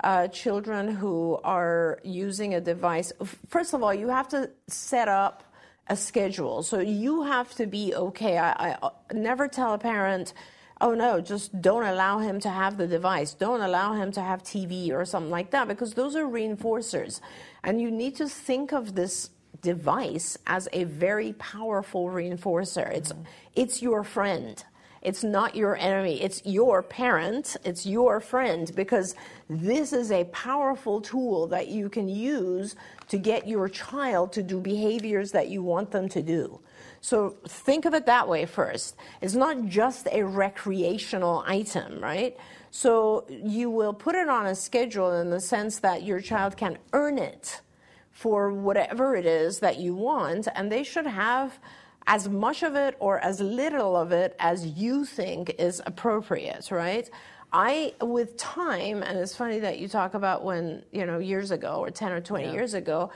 uh, 0.03 0.27
children 0.27 0.93
who 0.93 1.39
are 1.43 1.99
using 2.03 2.53
a 2.53 2.61
device 2.61 3.13
first 3.47 3.73
of 3.73 3.81
all 3.81 3.93
you 3.93 4.09
have 4.09 4.27
to 4.27 4.49
set 4.67 5.07
up 5.07 5.43
a 5.87 5.95
schedule 5.95 6.61
so 6.61 6.79
you 6.79 7.23
have 7.23 7.53
to 7.55 7.65
be 7.65 7.95
okay 7.95 8.37
I, 8.37 8.77
I 8.83 8.89
never 9.13 9.47
tell 9.47 9.73
a 9.73 9.77
parent 9.77 10.33
oh 10.81 10.93
no, 10.93 11.21
just 11.21 11.61
don't 11.61 11.85
allow 11.85 12.19
him 12.19 12.39
to 12.41 12.49
have 12.49 12.77
the 12.77 12.87
device. 12.87 13.33
Don't 13.33 13.61
allow 13.61 13.93
him 13.93 14.11
to 14.13 14.21
have 14.21 14.43
TV 14.43 14.91
or 14.91 15.05
something 15.05 15.31
like 15.31 15.51
that 15.51 15.67
because 15.67 15.93
those 15.93 16.15
are 16.15 16.25
reinforcers. 16.25 17.21
And 17.63 17.81
you 17.81 17.89
need 17.91 18.15
to 18.17 18.27
think 18.27 18.73
of 18.73 18.95
this 18.95 19.29
device 19.61 20.37
as 20.45 20.67
a 20.73 20.83
very 20.83 21.33
powerful 21.33 22.07
reinforcer. 22.07 22.89
It's, 22.91 23.11
mm-hmm. 23.11 23.23
it's 23.55 23.81
your 23.81 24.03
friend. 24.03 24.63
It's 25.01 25.23
not 25.23 25.55
your 25.55 25.75
enemy. 25.75 26.19
It's 26.21 26.41
your 26.45 26.81
parent. 26.81 27.57
It's 27.63 27.85
your 27.85 28.19
friend 28.19 28.71
because 28.75 29.13
this 29.47 29.93
is 29.93 30.11
a 30.11 30.23
powerful 30.25 30.99
tool 30.99 31.45
that 31.47 31.67
you 31.67 31.89
can 31.89 32.09
use 32.09 32.75
to 33.09 33.19
get 33.19 33.47
your 33.47 33.69
child 33.69 34.33
to 34.33 34.41
do 34.41 34.59
behaviors 34.59 35.31
that 35.31 35.47
you 35.47 35.61
want 35.61 35.91
them 35.91 36.09
to 36.09 36.23
do. 36.23 36.59
So 37.05 37.35
think 37.47 37.85
of 37.85 37.93
it 37.93 38.07
that 38.07 38.27
way 38.27 38.47
first. 38.47 38.95
It's 39.21 39.35
not 39.35 39.67
just 39.67 40.07
a 40.11 40.23
recreational 40.23 41.43
item, 41.45 41.99
right? 42.01 42.35
So 42.71 43.27
you 43.29 43.69
will 43.69 43.93
put 43.93 44.15
it 44.15 44.27
on 44.27 44.47
a 44.47 44.55
schedule 44.55 45.13
in 45.21 45.29
the 45.29 45.39
sense 45.39 45.77
that 45.81 46.01
your 46.01 46.19
child 46.19 46.57
can 46.57 46.79
earn 46.93 47.19
it 47.19 47.61
for 48.09 48.51
whatever 48.51 49.15
it 49.15 49.27
is 49.27 49.59
that 49.59 49.77
you 49.77 49.93
want, 49.93 50.47
and 50.55 50.71
they 50.71 50.81
should 50.81 51.05
have 51.05 51.59
as 52.07 52.27
much 52.27 52.63
of 52.63 52.75
it 52.75 52.95
or 52.99 53.19
as 53.19 53.39
little 53.39 53.95
of 53.95 54.11
it 54.11 54.35
as 54.39 54.65
you 54.65 55.05
think 55.05 55.53
is 55.59 55.83
appropriate, 55.85 56.71
right? 56.71 57.07
I, 57.53 57.93
with 58.01 58.35
time, 58.35 59.03
and 59.03 59.19
it's 59.19 59.35
funny 59.35 59.59
that 59.59 59.77
you 59.77 59.87
talk 59.87 60.15
about 60.15 60.43
when, 60.43 60.81
you 60.91 61.05
know, 61.05 61.19
years 61.19 61.51
ago 61.51 61.75
or 61.81 61.91
10 61.91 62.11
or 62.13 62.19
20 62.19 62.45
yeah. 62.45 62.51
years 62.51 62.73
ago, 62.73 63.11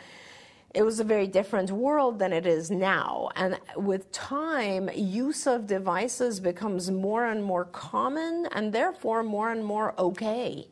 it 0.73 0.83
was 0.83 0.99
a 0.99 1.03
very 1.03 1.27
different 1.27 1.71
world 1.71 2.19
than 2.19 2.31
it 2.31 2.45
is 2.45 2.69
now. 2.69 3.29
And 3.35 3.59
with 3.75 4.11
time, 4.11 4.89
use 4.93 5.47
of 5.47 5.65
devices 5.65 6.39
becomes 6.39 6.91
more 6.91 7.25
and 7.25 7.43
more 7.43 7.65
common 7.65 8.47
and 8.51 8.71
therefore 8.71 9.23
more 9.23 9.51
and 9.51 9.65
more 9.65 9.99
okay. 9.99 10.67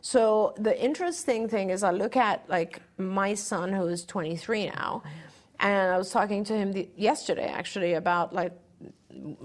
So 0.00 0.54
the 0.56 0.80
interesting 0.80 1.48
thing 1.48 1.70
is 1.70 1.82
I 1.82 1.90
look 1.90 2.16
at 2.16 2.48
like 2.48 2.80
my 2.98 3.34
son 3.34 3.72
who 3.72 3.86
is 3.86 4.04
23 4.04 4.66
now, 4.66 5.02
and 5.58 5.92
I 5.92 5.96
was 5.96 6.10
talking 6.10 6.44
to 6.44 6.52
him 6.52 6.72
the, 6.72 6.88
yesterday 6.94 7.46
actually 7.46 7.94
about 7.94 8.32
like 8.32 8.52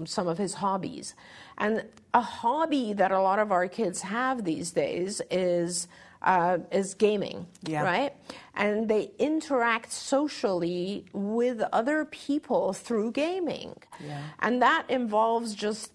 some 0.04 0.28
of 0.28 0.38
his 0.38 0.54
hobbies. 0.54 1.14
And 1.58 1.84
a 2.14 2.20
hobby 2.20 2.92
that 2.92 3.10
a 3.10 3.20
lot 3.20 3.38
of 3.38 3.52
our 3.52 3.68
kids 3.68 4.02
have 4.02 4.44
these 4.44 4.70
days 4.70 5.22
is 5.30 5.88
uh, 6.22 6.58
is 6.70 6.94
gaming, 6.94 7.46
yeah. 7.62 7.82
right? 7.82 8.12
And 8.60 8.88
they 8.88 9.10
interact 9.18 9.90
socially 9.90 11.06
with 11.12 11.62
other 11.72 12.04
people 12.04 12.72
through 12.74 13.12
gaming. 13.12 13.74
Yeah. 14.06 14.22
And 14.40 14.60
that 14.60 14.84
involves 14.90 15.54
just 15.54 15.92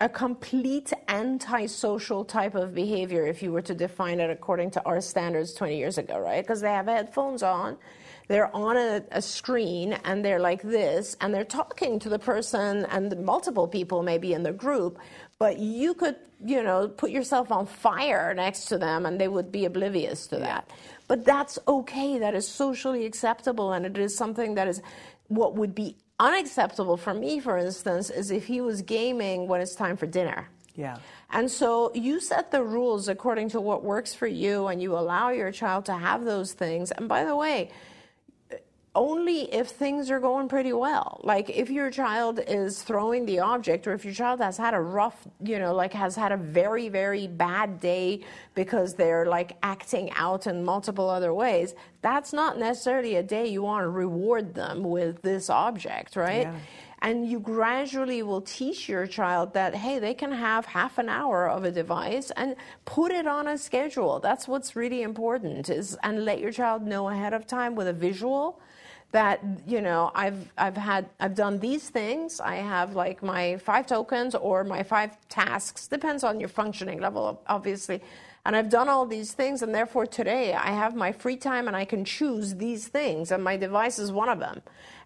a 0.00 0.08
complete 0.08 0.92
antisocial 1.08 2.24
type 2.24 2.54
of 2.54 2.74
behavior 2.74 3.26
if 3.26 3.42
you 3.42 3.52
were 3.52 3.62
to 3.62 3.74
define 3.74 4.18
it 4.20 4.28
according 4.28 4.70
to 4.70 4.82
our 4.84 5.00
standards 5.00 5.54
20 5.54 5.76
years 5.76 5.98
ago, 5.98 6.18
right? 6.18 6.42
Because 6.42 6.60
they 6.60 6.68
have 6.68 6.86
headphones 6.86 7.42
on, 7.42 7.78
they're 8.28 8.54
on 8.54 8.76
a, 8.76 9.02
a, 9.12 9.22
screen, 9.22 9.92
and 10.04 10.24
they're 10.24 10.40
like 10.40 10.62
this, 10.62 11.16
and 11.20 11.32
they're 11.32 11.44
talking 11.44 11.98
to 12.00 12.08
the 12.08 12.18
person 12.18 12.86
and 12.86 13.24
multiple 13.24 13.68
people 13.68 14.02
maybe 14.02 14.32
in 14.32 14.42
the 14.42 14.52
group, 14.52 14.98
but 15.38 15.58
you 15.58 15.94
could, 15.94 16.16
you 16.44 16.62
know, 16.62 16.88
put 16.88 17.10
yourself 17.10 17.52
on 17.52 17.66
fire 17.66 18.34
next 18.34 18.66
to 18.66 18.78
them 18.78 19.06
and 19.06 19.20
they 19.20 19.28
would 19.28 19.52
be 19.52 19.64
oblivious 19.64 20.26
to 20.28 20.38
that. 20.38 20.70
But 21.06 21.24
that's 21.24 21.58
okay. 21.68 22.18
That 22.18 22.34
is 22.34 22.48
socially 22.48 23.04
acceptable 23.04 23.72
and 23.72 23.84
it 23.84 23.98
is 23.98 24.16
something 24.16 24.54
that 24.54 24.68
is 24.68 24.80
what 25.28 25.54
would 25.54 25.74
be 25.74 25.96
unacceptable 26.18 26.96
for 26.96 27.12
me, 27.12 27.40
for 27.40 27.58
instance, 27.58 28.10
is 28.10 28.30
if 28.30 28.46
he 28.46 28.60
was 28.60 28.82
gaming 28.82 29.48
when 29.48 29.60
it's 29.60 29.74
time 29.74 29.96
for 29.96 30.06
dinner. 30.06 30.48
Yeah. 30.76 30.98
And 31.30 31.50
so 31.50 31.92
you 31.94 32.20
set 32.20 32.50
the 32.50 32.62
rules 32.62 33.08
according 33.08 33.50
to 33.50 33.60
what 33.60 33.84
works 33.84 34.14
for 34.14 34.26
you 34.26 34.66
and 34.66 34.82
you 34.82 34.96
allow 34.96 35.30
your 35.30 35.52
child 35.52 35.84
to 35.86 35.94
have 35.94 36.24
those 36.24 36.52
things. 36.52 36.90
And 36.90 37.08
by 37.08 37.24
the 37.24 37.36
way, 37.36 37.70
only 38.94 39.52
if 39.52 39.68
things 39.68 40.10
are 40.10 40.20
going 40.20 40.48
pretty 40.48 40.72
well. 40.72 41.20
Like 41.24 41.50
if 41.50 41.68
your 41.68 41.90
child 41.90 42.40
is 42.46 42.82
throwing 42.82 43.26
the 43.26 43.40
object, 43.40 43.86
or 43.86 43.92
if 43.92 44.04
your 44.04 44.14
child 44.14 44.40
has 44.40 44.56
had 44.56 44.74
a 44.74 44.80
rough, 44.80 45.26
you 45.42 45.58
know, 45.58 45.74
like 45.74 45.92
has 45.92 46.14
had 46.14 46.32
a 46.32 46.36
very, 46.36 46.88
very 46.88 47.26
bad 47.26 47.80
day 47.80 48.20
because 48.54 48.94
they're 48.94 49.26
like 49.26 49.56
acting 49.62 50.10
out 50.12 50.46
in 50.46 50.64
multiple 50.64 51.10
other 51.10 51.34
ways, 51.34 51.74
that's 52.02 52.32
not 52.32 52.58
necessarily 52.58 53.16
a 53.16 53.22
day 53.22 53.46
you 53.46 53.62
want 53.62 53.84
to 53.84 53.88
reward 53.88 54.54
them 54.54 54.84
with 54.84 55.22
this 55.22 55.50
object, 55.50 56.14
right? 56.14 56.42
Yeah. 56.42 56.56
And 57.02 57.28
you 57.28 57.38
gradually 57.38 58.22
will 58.22 58.40
teach 58.40 58.88
your 58.88 59.06
child 59.06 59.52
that, 59.52 59.74
hey, 59.74 59.98
they 59.98 60.14
can 60.14 60.32
have 60.32 60.64
half 60.64 60.96
an 60.96 61.10
hour 61.10 61.46
of 61.50 61.64
a 61.64 61.70
device 61.70 62.30
and 62.34 62.56
put 62.86 63.12
it 63.12 63.26
on 63.26 63.46
a 63.46 63.58
schedule. 63.58 64.20
That's 64.20 64.48
what's 64.48 64.74
really 64.74 65.02
important 65.02 65.68
is 65.68 65.98
and 66.02 66.24
let 66.24 66.40
your 66.40 66.52
child 66.52 66.86
know 66.86 67.10
ahead 67.10 67.34
of 67.34 67.46
time 67.46 67.74
with 67.74 67.88
a 67.88 67.92
visual 67.92 68.58
that 69.14 69.40
you 69.64 69.80
know 69.80 70.10
I've 70.12 70.50
I've 70.58 70.76
had 70.76 71.08
I've 71.20 71.36
done 71.36 71.60
these 71.60 71.88
things. 71.88 72.40
I 72.40 72.56
have 72.56 72.96
like 72.96 73.22
my 73.22 73.58
five 73.58 73.86
tokens 73.86 74.34
or 74.34 74.64
my 74.64 74.82
five 74.82 75.16
tasks 75.28 75.86
depends 75.86 76.24
on 76.24 76.40
your 76.40 76.48
functioning 76.48 77.00
level 77.00 77.40
obviously. 77.46 78.02
And 78.44 78.56
I've 78.56 78.68
done 78.68 78.88
all 78.88 79.06
these 79.06 79.32
things 79.32 79.62
and 79.62 79.72
therefore 79.72 80.04
today 80.04 80.52
I 80.52 80.72
have 80.72 80.96
my 80.96 81.12
free 81.12 81.36
time 81.36 81.68
and 81.68 81.76
I 81.76 81.84
can 81.84 82.04
choose 82.04 82.56
these 82.56 82.88
things 82.88 83.30
and 83.30 83.42
my 83.42 83.56
device 83.56 84.00
is 84.00 84.10
one 84.10 84.28
of 84.28 84.40
them. 84.40 84.60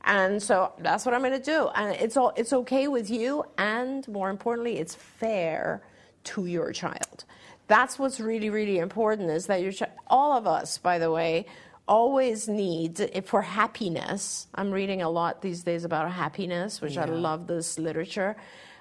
And 0.05 0.43
so 0.43 0.73
that's 0.79 1.05
what 1.05 1.15
I'm 1.15 1.21
going 1.21 1.39
to 1.39 1.51
do. 1.57 1.69
And 1.75 1.95
it's 1.95 2.17
all 2.17 2.33
it's 2.35 2.55
okay 2.55 2.89
with 2.89 3.11
you 3.11 3.45
and 3.59 4.09
more 4.09 4.31
importantly 4.31 4.79
it's 4.79 4.95
fair 4.95 5.83
to 6.25 6.47
your 6.47 6.73
child. 6.73 7.27
That's 7.67 7.99
what's 7.99 8.21
really 8.21 8.49
really 8.49 8.79
important 8.79 9.31
is 9.31 9.49
that 9.49 9.61
your 9.61 9.73
ch- 9.73 9.95
all 10.07 10.33
of 10.33 10.47
us 10.47 10.79
by 10.79 10.99
the 10.99 11.11
way 11.11 11.45
always 11.89 12.49
need 12.49 13.25
for 13.25 13.43
happiness. 13.43 14.47
I'm 14.55 14.71
reading 14.71 15.03
a 15.03 15.11
lot 15.11 15.43
these 15.43 15.63
days 15.65 15.85
about 15.85 16.11
happiness, 16.13 16.81
which 16.81 16.95
yeah. 16.95 17.03
I 17.03 17.07
love 17.07 17.47
this 17.47 17.79
literature. 17.79 18.37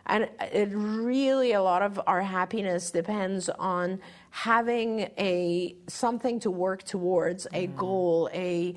And 0.05 0.29
it 0.39 0.69
really, 0.73 1.53
a 1.53 1.61
lot 1.61 1.81
of 1.81 1.99
our 2.07 2.21
happiness 2.21 2.91
depends 2.91 3.49
on 3.49 3.99
having 4.29 5.11
a 5.17 5.75
something 5.87 6.39
to 6.41 6.51
work 6.51 6.83
towards, 6.83 7.45
a 7.47 7.67
mm. 7.67 7.75
goal, 7.75 8.29
a 8.33 8.75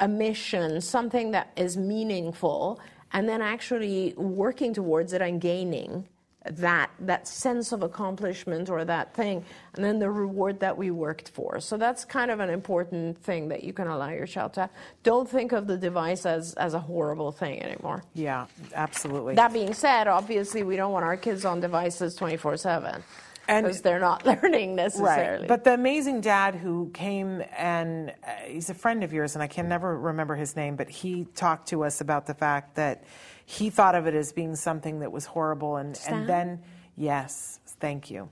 a 0.00 0.08
mission, 0.08 0.80
something 0.80 1.32
that 1.32 1.52
is 1.54 1.76
meaningful, 1.76 2.80
and 3.12 3.28
then 3.28 3.42
actually 3.42 4.14
working 4.16 4.72
towards 4.72 5.12
it 5.12 5.20
and 5.20 5.40
gaining 5.40 6.08
that 6.52 6.90
that 7.00 7.26
sense 7.26 7.72
of 7.72 7.82
accomplishment 7.82 8.68
or 8.68 8.84
that 8.84 9.14
thing 9.14 9.44
and 9.74 9.84
then 9.84 9.98
the 9.98 10.10
reward 10.10 10.60
that 10.60 10.76
we 10.76 10.90
worked 10.90 11.30
for 11.30 11.60
so 11.60 11.76
that's 11.76 12.04
kind 12.04 12.30
of 12.30 12.40
an 12.40 12.50
important 12.50 13.18
thing 13.18 13.48
that 13.48 13.64
you 13.64 13.72
can 13.72 13.86
allow 13.86 14.10
your 14.10 14.26
child 14.26 14.52
to 14.52 14.60
have 14.60 14.70
don't 15.02 15.28
think 15.28 15.52
of 15.52 15.66
the 15.66 15.76
device 15.76 16.26
as 16.26 16.54
as 16.54 16.74
a 16.74 16.80
horrible 16.80 17.32
thing 17.32 17.62
anymore 17.62 18.02
yeah 18.14 18.46
absolutely 18.74 19.34
that 19.34 19.52
being 19.52 19.74
said 19.74 20.06
obviously 20.08 20.62
we 20.62 20.76
don't 20.76 20.92
want 20.92 21.04
our 21.04 21.16
kids 21.16 21.44
on 21.44 21.60
devices 21.60 22.14
24 22.14 22.56
7 22.56 23.02
because 23.46 23.80
they're 23.82 24.00
not 24.00 24.26
learning 24.42 24.74
necessarily. 24.74 25.40
Right. 25.40 25.48
But 25.48 25.64
the 25.64 25.74
amazing 25.74 26.20
dad 26.20 26.54
who 26.54 26.90
came 26.92 27.42
and 27.56 28.10
uh, 28.10 28.30
he's 28.46 28.70
a 28.70 28.74
friend 28.74 29.04
of 29.04 29.12
yours, 29.12 29.34
and 29.34 29.42
I 29.42 29.46
can 29.46 29.68
never 29.68 29.98
remember 29.98 30.34
his 30.34 30.56
name, 30.56 30.76
but 30.76 30.88
he 30.88 31.26
talked 31.34 31.68
to 31.68 31.84
us 31.84 32.00
about 32.00 32.26
the 32.26 32.34
fact 32.34 32.76
that 32.76 33.04
he 33.46 33.70
thought 33.70 33.94
of 33.94 34.06
it 34.06 34.14
as 34.14 34.32
being 34.32 34.56
something 34.56 34.98
that 34.98 35.10
was 35.10 35.24
horrible, 35.24 35.76
and, 35.76 35.98
and 36.08 36.28
then 36.28 36.60
yes, 36.96 37.60
thank 37.80 38.10
you. 38.10 38.28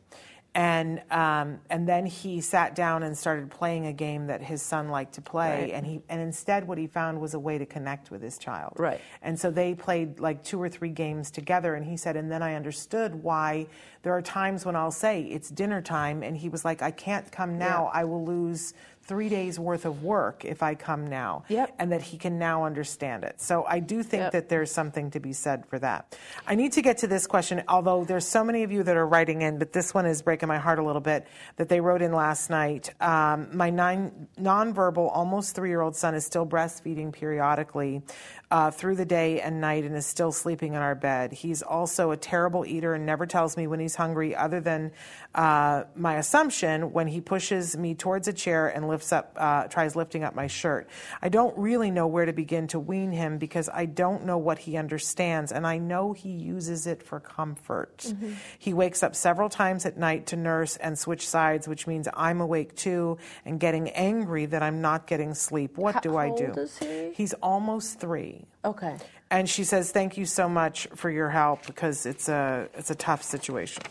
And 0.56 1.02
um, 1.10 1.58
and 1.68 1.88
then 1.88 2.06
he 2.06 2.40
sat 2.40 2.76
down 2.76 3.02
and 3.02 3.16
started 3.18 3.50
playing 3.50 3.86
a 3.86 3.92
game 3.92 4.28
that 4.28 4.40
his 4.40 4.62
son 4.62 4.88
liked 4.88 5.14
to 5.14 5.22
play, 5.22 5.62
right. 5.62 5.70
and 5.72 5.84
he 5.84 6.00
and 6.08 6.20
instead 6.20 6.66
what 6.66 6.78
he 6.78 6.86
found 6.86 7.20
was 7.20 7.34
a 7.34 7.38
way 7.38 7.58
to 7.58 7.66
connect 7.66 8.12
with 8.12 8.22
his 8.22 8.38
child. 8.38 8.74
Right. 8.76 9.00
And 9.22 9.38
so 9.38 9.50
they 9.50 9.74
played 9.74 10.20
like 10.20 10.44
two 10.44 10.60
or 10.62 10.68
three 10.68 10.90
games 10.90 11.32
together, 11.32 11.74
and 11.74 11.84
he 11.84 11.96
said, 11.96 12.16
and 12.16 12.30
then 12.30 12.40
I 12.42 12.54
understood 12.54 13.14
why 13.16 13.66
there 14.02 14.12
are 14.12 14.22
times 14.22 14.64
when 14.64 14.76
I'll 14.76 14.92
say 14.92 15.22
it's 15.22 15.48
dinner 15.48 15.82
time, 15.82 16.22
and 16.22 16.36
he 16.36 16.48
was 16.48 16.64
like, 16.64 16.82
I 16.82 16.92
can't 16.92 17.30
come 17.32 17.58
now, 17.58 17.90
yeah. 17.92 18.00
I 18.00 18.04
will 18.04 18.24
lose 18.24 18.74
three 19.07 19.28
days 19.28 19.59
worth 19.59 19.84
of 19.84 20.02
work 20.02 20.44
if 20.44 20.62
I 20.62 20.74
come 20.74 21.07
now. 21.07 21.44
Yep. 21.48 21.74
And 21.78 21.92
that 21.92 22.02
he 22.02 22.16
can 22.16 22.38
now 22.38 22.64
understand 22.64 23.24
it. 23.24 23.40
So 23.40 23.64
I 23.68 23.80
do 23.80 24.02
think 24.02 24.22
yep. 24.22 24.32
that 24.32 24.48
there's 24.48 24.70
something 24.70 25.11
to 25.11 25.20
be 25.20 25.32
said 25.32 25.66
for 25.66 25.78
that. 25.78 26.16
I 26.46 26.55
need 26.55 26.72
to 26.72 26.82
get 26.82 26.98
to 26.98 27.07
this 27.07 27.26
question, 27.26 27.62
although 27.68 28.05
there's 28.05 28.26
so 28.26 28.42
many 28.42 28.62
of 28.62 28.72
you 28.72 28.82
that 28.82 28.96
are 28.96 29.07
writing 29.07 29.42
in, 29.42 29.59
but 29.59 29.72
this 29.72 29.92
one 29.92 30.07
is 30.07 30.22
breaking 30.22 30.48
my 30.48 30.59
heart 30.59 30.78
a 30.78 30.82
little 30.82 31.02
bit 31.02 31.26
that 31.57 31.68
they 31.68 31.80
wrote 31.80 32.02
in 32.02 32.12
last 32.12 32.50
night. 32.50 32.90
Um, 33.00 33.48
my 33.52 33.70
nine, 33.70 34.28
nonverbal, 34.40 35.11
almost 35.12 35.55
three 35.55 35.68
year 35.68 35.82
old 35.82 35.96
son 35.96 36.14
is 36.14 36.24
still 36.24 36.46
breastfeeding 36.46 37.12
periodically 37.12 38.02
uh, 38.50 38.70
through 38.70 38.94
the 38.94 39.05
day 39.05 39.40
and 39.40 39.61
night 39.61 39.84
and 39.84 39.96
is 39.96 40.07
still 40.07 40.30
sleeping 40.30 40.74
in 40.74 40.80
our 40.80 40.94
bed. 40.94 41.32
He's 41.32 41.61
also 41.61 42.12
a 42.12 42.16
terrible 42.16 42.64
eater 42.64 42.94
and 42.94 43.05
never 43.05 43.26
tells 43.26 43.57
me 43.57 43.66
when 43.66 43.80
he's 43.80 43.96
hungry, 43.96 44.36
other 44.36 44.61
than 44.61 44.92
uh, 45.34 45.84
my 45.94 46.16
assumption 46.16 46.92
when 46.92 47.09
he 47.09 47.20
pushes 47.20 47.76
me 47.76 47.94
towards 47.94 48.28
a 48.28 48.32
chair 48.32 48.68
and 48.68 48.86
lifts 48.95 49.12
up, 49.12 49.36
uh, 49.36 49.64
tries 49.64 49.97
lifting 49.97 50.22
up 50.22 50.34
my 50.34 50.47
shirt. 50.47 50.88
I 51.20 51.28
don't 51.28 51.57
really 51.59 51.90
know 51.90 52.07
where 52.07 52.24
to 52.24 52.32
begin 52.32 52.68
to 52.68 52.78
wean 52.78 53.11
him 53.11 53.38
because 53.38 53.68
I 53.68 53.86
don't 53.86 54.24
know 54.24 54.38
what 54.38 54.59
he 54.59 54.76
understands, 54.76 55.51
and 55.51 55.66
I 55.66 55.78
know 55.78 56.12
he 56.12 56.30
uses 56.30 56.86
it 56.86 57.03
for 57.03 57.18
comfort. 57.18 57.99
Mm-hmm. 57.99 58.32
He 58.59 58.72
wakes 58.72 59.03
up 59.03 59.16
several 59.16 59.49
times 59.49 59.84
at 59.84 59.99
night 59.99 60.26
to 60.28 60.36
nurse 60.36 60.76
and 60.76 60.97
switch 60.97 61.28
sides, 61.28 61.66
which 61.66 61.86
means 61.86 62.09
I'm 62.14 62.40
awake 62.40 62.76
too 62.76 63.18
and 63.45 63.59
getting 63.59 63.90
angry 63.90 64.47
that 64.47 64.62
I'm 64.62 64.80
not 64.80 65.07
getting 65.07 65.34
sleep. 65.34 65.76
What 65.76 65.95
How 65.95 66.01
do 66.01 66.16
I 66.16 66.30
do? 66.30 66.55
He? 66.80 67.12
He's 67.14 67.34
almost 67.34 67.99
three. 67.99 68.47
Okay. 68.64 68.97
And 69.30 69.49
she 69.49 69.64
says, 69.64 69.90
"Thank 69.90 70.16
you 70.16 70.26
so 70.26 70.49
much 70.49 70.86
for 70.95 71.11
your 71.11 71.30
help 71.30 71.66
because 71.66 72.07
it's 72.07 72.28
a 72.28 72.68
it's 72.74 72.90
a 72.90 72.95
tough 72.95 73.22
situation." 73.22 73.82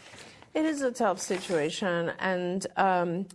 It 0.54 0.66
is 0.66 0.82
a 0.82 0.92
tough 0.92 1.20
situation, 1.20 2.14
and 2.20 2.66
um, 2.78 3.26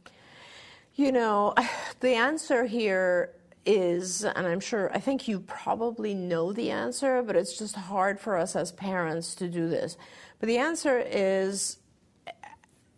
you 0.99 1.13
know, 1.13 1.55
the 2.01 2.15
answer 2.15 2.67
here 2.67 3.33
is, 3.65 4.25
and 4.25 4.47
I'm 4.47 4.61
sure, 4.61 4.91
I 4.93 4.99
think 4.99 5.29
you 5.29 5.41
probably 5.41 6.15
know 6.15 6.53
the 6.53 6.71
answer, 6.71 7.23
but 7.23 7.37
it's 7.37 7.57
just 7.57 7.77
hard 7.77 8.21
for 8.21 8.37
us 8.37 8.57
as 8.57 8.73
parents 8.73 9.35
to 9.37 9.49
do 9.49 9.69
this. 9.69 9.97
But 10.41 10.49
the 10.49 10.59
answer 10.59 10.99
is, 10.99 11.79
eh, 12.27 12.33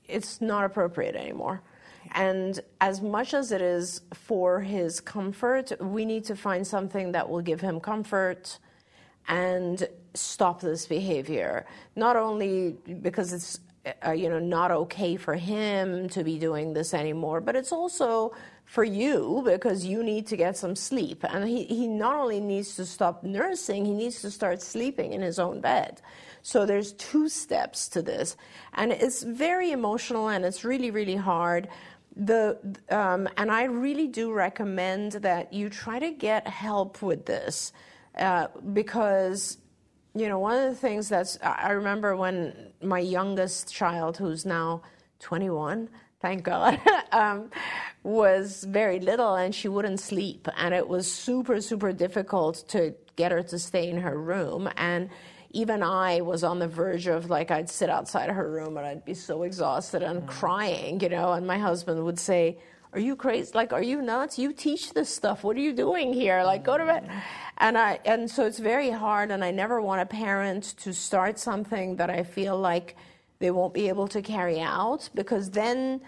it's 0.09 0.41
not 0.41 0.65
appropriate 0.65 1.15
anymore. 1.15 1.63
And 2.13 2.59
as 2.81 3.01
much 3.03 3.35
as 3.35 3.53
it 3.53 3.61
is 3.61 4.01
for 4.15 4.61
his 4.61 5.01
comfort, 5.01 5.73
we 5.81 6.05
need 6.05 6.25
to 6.25 6.37
find 6.37 6.67
something 6.67 7.13
that 7.13 7.29
will 7.29 7.43
give 7.43 7.61
him 7.61 7.79
comfort 7.79 8.59
and 9.29 9.87
stop 10.15 10.61
this 10.61 10.87
behavior. 10.87 11.67
Not 11.95 12.17
only 12.17 12.77
because 13.03 13.33
it's 13.33 13.61
uh, 14.07 14.13
you 14.13 14.29
know 14.29 14.39
not 14.39 14.71
okay 14.71 15.17
for 15.17 15.35
him 15.35 16.09
to 16.11 16.25
be 16.25 16.39
doing 16.39 16.73
this 16.73 16.95
anymore, 16.95 17.41
but 17.41 17.57
it's 17.57 17.73
also 17.73 18.33
for 18.65 18.85
you 18.85 19.43
because 19.45 19.85
you 19.85 20.03
need 20.03 20.27
to 20.29 20.37
get 20.37 20.57
some 20.57 20.77
sleep. 20.77 21.25
And 21.25 21.49
he, 21.49 21.65
he 21.65 21.89
not 21.89 22.15
only 22.15 22.39
needs 22.39 22.77
to 22.77 22.87
stop 22.87 23.25
nursing, 23.25 23.85
he 23.85 23.95
needs 23.95 24.23
to 24.23 24.31
start 24.31 24.63
sleeping 24.63 25.13
in 25.13 25.23
his 25.23 25.41
own 25.41 25.61
bed. 25.61 26.01
So 26.43 26.65
there's 26.65 26.93
two 26.93 27.29
steps 27.29 27.89
to 27.89 28.01
this. 28.01 28.37
And 28.75 28.93
it's 28.93 29.25
very 29.25 29.73
emotional 29.73 30.29
and 30.29 30.45
it's 30.45 30.65
really, 30.65 30.93
really 30.93 31.17
hard 31.17 31.69
the 32.17 32.59
um, 32.91 33.29
and 33.37 33.51
I 33.51 33.65
really 33.65 34.09
do 34.09 34.33
recommend 34.33 35.13
that 35.13 35.53
you 35.53 35.71
try 35.71 35.99
to 35.99 36.11
get 36.11 36.47
help 36.47 37.03
with 37.03 37.25
this 37.27 37.73
uh, 38.19 38.49
because 38.73 39.59
you 40.15 40.29
know 40.29 40.39
one 40.39 40.57
of 40.57 40.71
the 40.71 40.77
things 40.77 41.09
that's 41.09 41.39
I 41.43 41.71
remember 41.71 42.17
when 42.17 42.73
my 42.83 42.99
youngest 42.99 43.73
child, 43.73 44.17
who's 44.17 44.45
now 44.45 44.83
21, 45.21 45.89
thank 46.21 46.43
God, 46.43 46.81
um, 47.13 47.51
was 48.03 48.65
very 48.65 49.01
little 49.01 49.35
and 49.35 49.55
she 49.55 49.69
wouldn't 49.69 50.01
sleep, 50.01 50.49
and 50.57 50.75
it 50.75 50.89
was 50.89 51.11
super 51.11 51.61
super 51.61 51.93
difficult 51.93 52.65
to 52.69 52.95
get 53.17 53.33
her 53.33 53.43
to 53.43 53.59
stay 53.59 53.89
in 53.89 53.99
her 53.99 54.19
room 54.19 54.69
and 54.77 55.11
even 55.53 55.83
I 55.83 56.21
was 56.21 56.45
on 56.45 56.59
the 56.59 56.69
verge 56.69 57.07
of 57.09 57.29
like 57.29 57.51
I'd 57.51 57.69
sit 57.69 57.91
outside 57.91 58.31
her 58.31 58.51
room 58.51 58.77
and 58.77 58.87
I'd 58.87 59.05
be 59.05 59.15
so 59.15 59.43
exhausted 59.43 60.03
and 60.03 60.23
mm. 60.23 60.27
crying, 60.29 61.01
you 61.01 61.09
know, 61.09 61.33
and 61.33 61.47
my 61.47 61.59
husband 61.59 62.05
would 62.05 62.19
say, 62.21 62.59
"Are 62.93 63.01
you 63.01 63.17
crazy? 63.17 63.51
Like, 63.55 63.73
are 63.73 63.83
you 63.83 64.03
nuts? 64.03 64.39
You 64.39 64.53
teach 64.53 64.93
this 64.93 65.15
stuff. 65.15 65.45
What 65.45 65.57
are 65.57 65.61
you 65.61 65.73
doing 65.73 66.13
here? 66.13 66.43
Like, 66.43 66.65
go 66.65 66.77
to 66.79 66.85
bed." 66.85 67.05
Mm. 67.07 67.23
And 67.59 67.79
I 67.79 68.01
and 68.05 68.31
so 68.31 68.47
it's 68.47 68.59
very 68.59 68.91
hard, 68.91 69.31
and 69.31 69.45
I 69.45 69.51
never 69.51 69.81
want 69.81 70.01
a 70.01 70.07
parent 70.07 70.75
to 70.79 70.93
start 70.93 71.39
something 71.39 71.97
that 71.97 72.11
I 72.11 72.23
feel 72.23 72.59
like 72.59 72.97
they 73.39 73.51
won't 73.51 73.75
be 73.75 73.89
able 73.89 74.09
to 74.09 74.23
carry 74.23 74.61
out 74.61 75.09
because 75.15 75.51
then. 75.51 76.01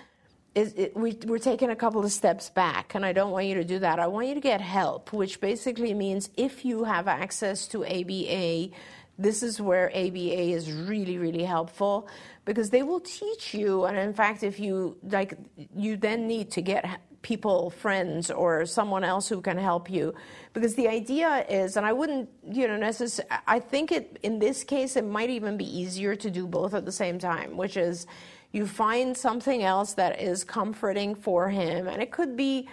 It, 0.54 0.78
it, 0.78 0.94
we, 0.94 1.16
we're 1.24 1.38
taking 1.38 1.70
a 1.70 1.74
couple 1.74 2.04
of 2.04 2.12
steps 2.12 2.50
back, 2.50 2.94
and 2.94 3.06
I 3.06 3.14
don't 3.14 3.30
want 3.30 3.46
you 3.46 3.54
to 3.54 3.64
do 3.64 3.78
that. 3.78 3.98
I 3.98 4.06
want 4.06 4.26
you 4.26 4.34
to 4.34 4.40
get 4.40 4.60
help, 4.60 5.10
which 5.10 5.40
basically 5.40 5.94
means 5.94 6.28
if 6.36 6.62
you 6.62 6.84
have 6.84 7.08
access 7.08 7.66
to 7.68 7.86
ABA, 7.86 8.68
this 9.22 9.42
is 9.42 9.60
where 9.60 9.90
ABA 9.94 10.40
is 10.58 10.70
really, 10.70 11.18
really 11.18 11.44
helpful 11.44 12.08
because 12.44 12.70
they 12.70 12.82
will 12.82 13.00
teach 13.00 13.54
you. 13.54 13.84
And 13.84 13.96
in 13.96 14.12
fact, 14.12 14.42
if 14.42 14.58
you 14.58 14.96
like, 15.02 15.34
you 15.76 15.96
then 15.96 16.26
need 16.26 16.50
to 16.52 16.62
get 16.62 17.00
people, 17.22 17.70
friends, 17.70 18.30
or 18.30 18.66
someone 18.66 19.04
else 19.04 19.28
who 19.28 19.40
can 19.40 19.56
help 19.56 19.88
you. 19.88 20.12
Because 20.52 20.74
the 20.74 20.88
idea 20.88 21.46
is, 21.48 21.76
and 21.76 21.86
I 21.86 21.92
wouldn't, 21.92 22.28
you 22.50 22.66
know, 22.66 22.76
necessarily, 22.76 23.32
I 23.46 23.60
think 23.60 23.92
it, 23.92 24.18
in 24.22 24.40
this 24.40 24.64
case, 24.64 24.96
it 24.96 25.04
might 25.04 25.30
even 25.30 25.56
be 25.56 25.64
easier 25.64 26.16
to 26.16 26.30
do 26.30 26.46
both 26.46 26.74
at 26.74 26.84
the 26.84 26.92
same 26.92 27.18
time, 27.18 27.56
which 27.56 27.76
is 27.76 28.06
you 28.50 28.66
find 28.66 29.16
something 29.16 29.62
else 29.62 29.94
that 29.94 30.20
is 30.20 30.44
comforting 30.44 31.14
for 31.14 31.48
him. 31.48 31.88
And 31.88 32.02
it 32.02 32.10
could 32.10 32.36
be, 32.36 32.68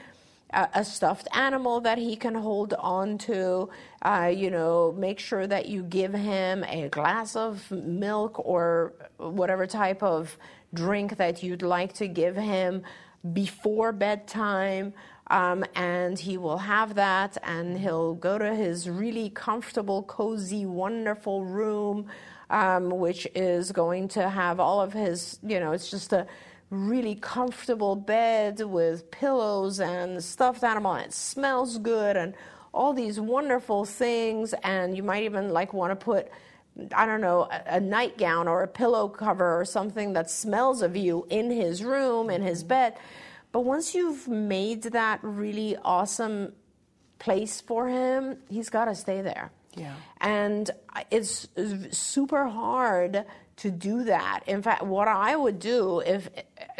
a, 0.51 0.83
stuffed 0.83 1.27
animal 1.33 1.81
that 1.81 1.97
he 1.97 2.15
can 2.15 2.35
hold 2.35 2.73
on 2.73 3.17
to. 3.19 3.69
Uh, 4.01 4.31
you 4.33 4.49
know, 4.49 4.93
make 4.97 5.19
sure 5.19 5.45
that 5.45 5.67
you 5.67 5.83
give 5.83 6.13
him 6.13 6.63
a 6.63 6.89
glass 6.89 7.35
of 7.35 7.69
milk 7.71 8.39
or 8.39 8.93
whatever 9.17 9.67
type 9.67 10.01
of 10.01 10.37
drink 10.73 11.17
that 11.17 11.43
you'd 11.43 11.61
like 11.61 11.93
to 11.93 12.07
give 12.07 12.35
him 12.35 12.83
before 13.33 13.91
bedtime. 13.91 14.93
Um, 15.31 15.63
and 15.75 16.17
he 16.17 16.37
will 16.37 16.57
have 16.57 16.95
that, 16.95 17.37
and 17.43 17.77
he'll 17.77 18.15
go 18.15 18.39
to 18.39 18.55
his 18.55 18.89
really 18.89 19.29
comfortable, 19.29 20.01
cozy, 20.01 20.65
wonderful 20.65 21.45
room, 21.45 22.07
um, 22.49 22.89
which 22.89 23.27
is 23.35 23.71
going 23.71 24.07
to 24.07 24.27
have 24.27 24.59
all 24.59 24.81
of 24.81 24.91
his, 24.91 25.37
you 25.43 25.59
know, 25.59 25.71
it's 25.71 25.91
just 25.91 26.13
a 26.13 26.25
really 26.69 27.15
comfortable 27.15 27.95
bed 27.95 28.61
with 28.61 29.09
pillows 29.11 29.79
and 29.79 30.23
stuffed 30.23 30.63
animal 30.63 30.93
and 30.93 31.07
it 31.07 31.13
smells 31.13 31.77
good 31.79 32.15
and 32.15 32.35
all 32.73 32.93
these 32.93 33.19
wonderful 33.19 33.85
things 33.85 34.53
and 34.63 34.95
you 34.95 35.01
might 35.01 35.23
even 35.23 35.49
like 35.49 35.73
want 35.73 35.91
to 35.91 35.95
put 35.95 36.29
I 36.95 37.05
don't 37.05 37.21
know, 37.21 37.49
a, 37.51 37.75
a, 37.75 37.79
nightgown 37.79 38.47
or 38.47 38.63
a 38.63 38.67
pillow 38.67 39.09
cover 39.09 39.59
or 39.59 39.65
something 39.65 40.13
that 40.13 40.29
smells 40.29 40.81
of 40.81 40.95
you 40.95 41.25
in 41.29 41.51
his 41.51 41.83
room, 41.83 42.29
in 42.29 42.41
his 42.41 42.59
mm-hmm. 42.59 42.69
bed. 42.69 42.93
But 43.51 43.61
once 43.61 43.93
you've 43.93 44.27
made 44.27 44.83
that 44.83 45.19
really 45.21 45.75
awesome 45.83 46.53
place 47.17 47.59
for 47.59 47.89
him, 47.89 48.37
he's 48.49 48.69
got 48.69 48.85
to 48.85 48.95
stay 48.95 49.21
there. 49.21 49.51
Yeah. 49.75 49.93
And 50.21 50.69
uh, 50.95 51.03
it's 51.11 51.47
super 51.91 52.47
hard 52.47 53.25
to 53.59 53.71
do 53.71 54.03
that. 54.05 54.41
In 54.47 54.61
fact, 54.61 54.83
what 54.83 55.07
I 55.07 55.35
would 55.35 55.59
do 55.59 55.99
if 55.99 56.29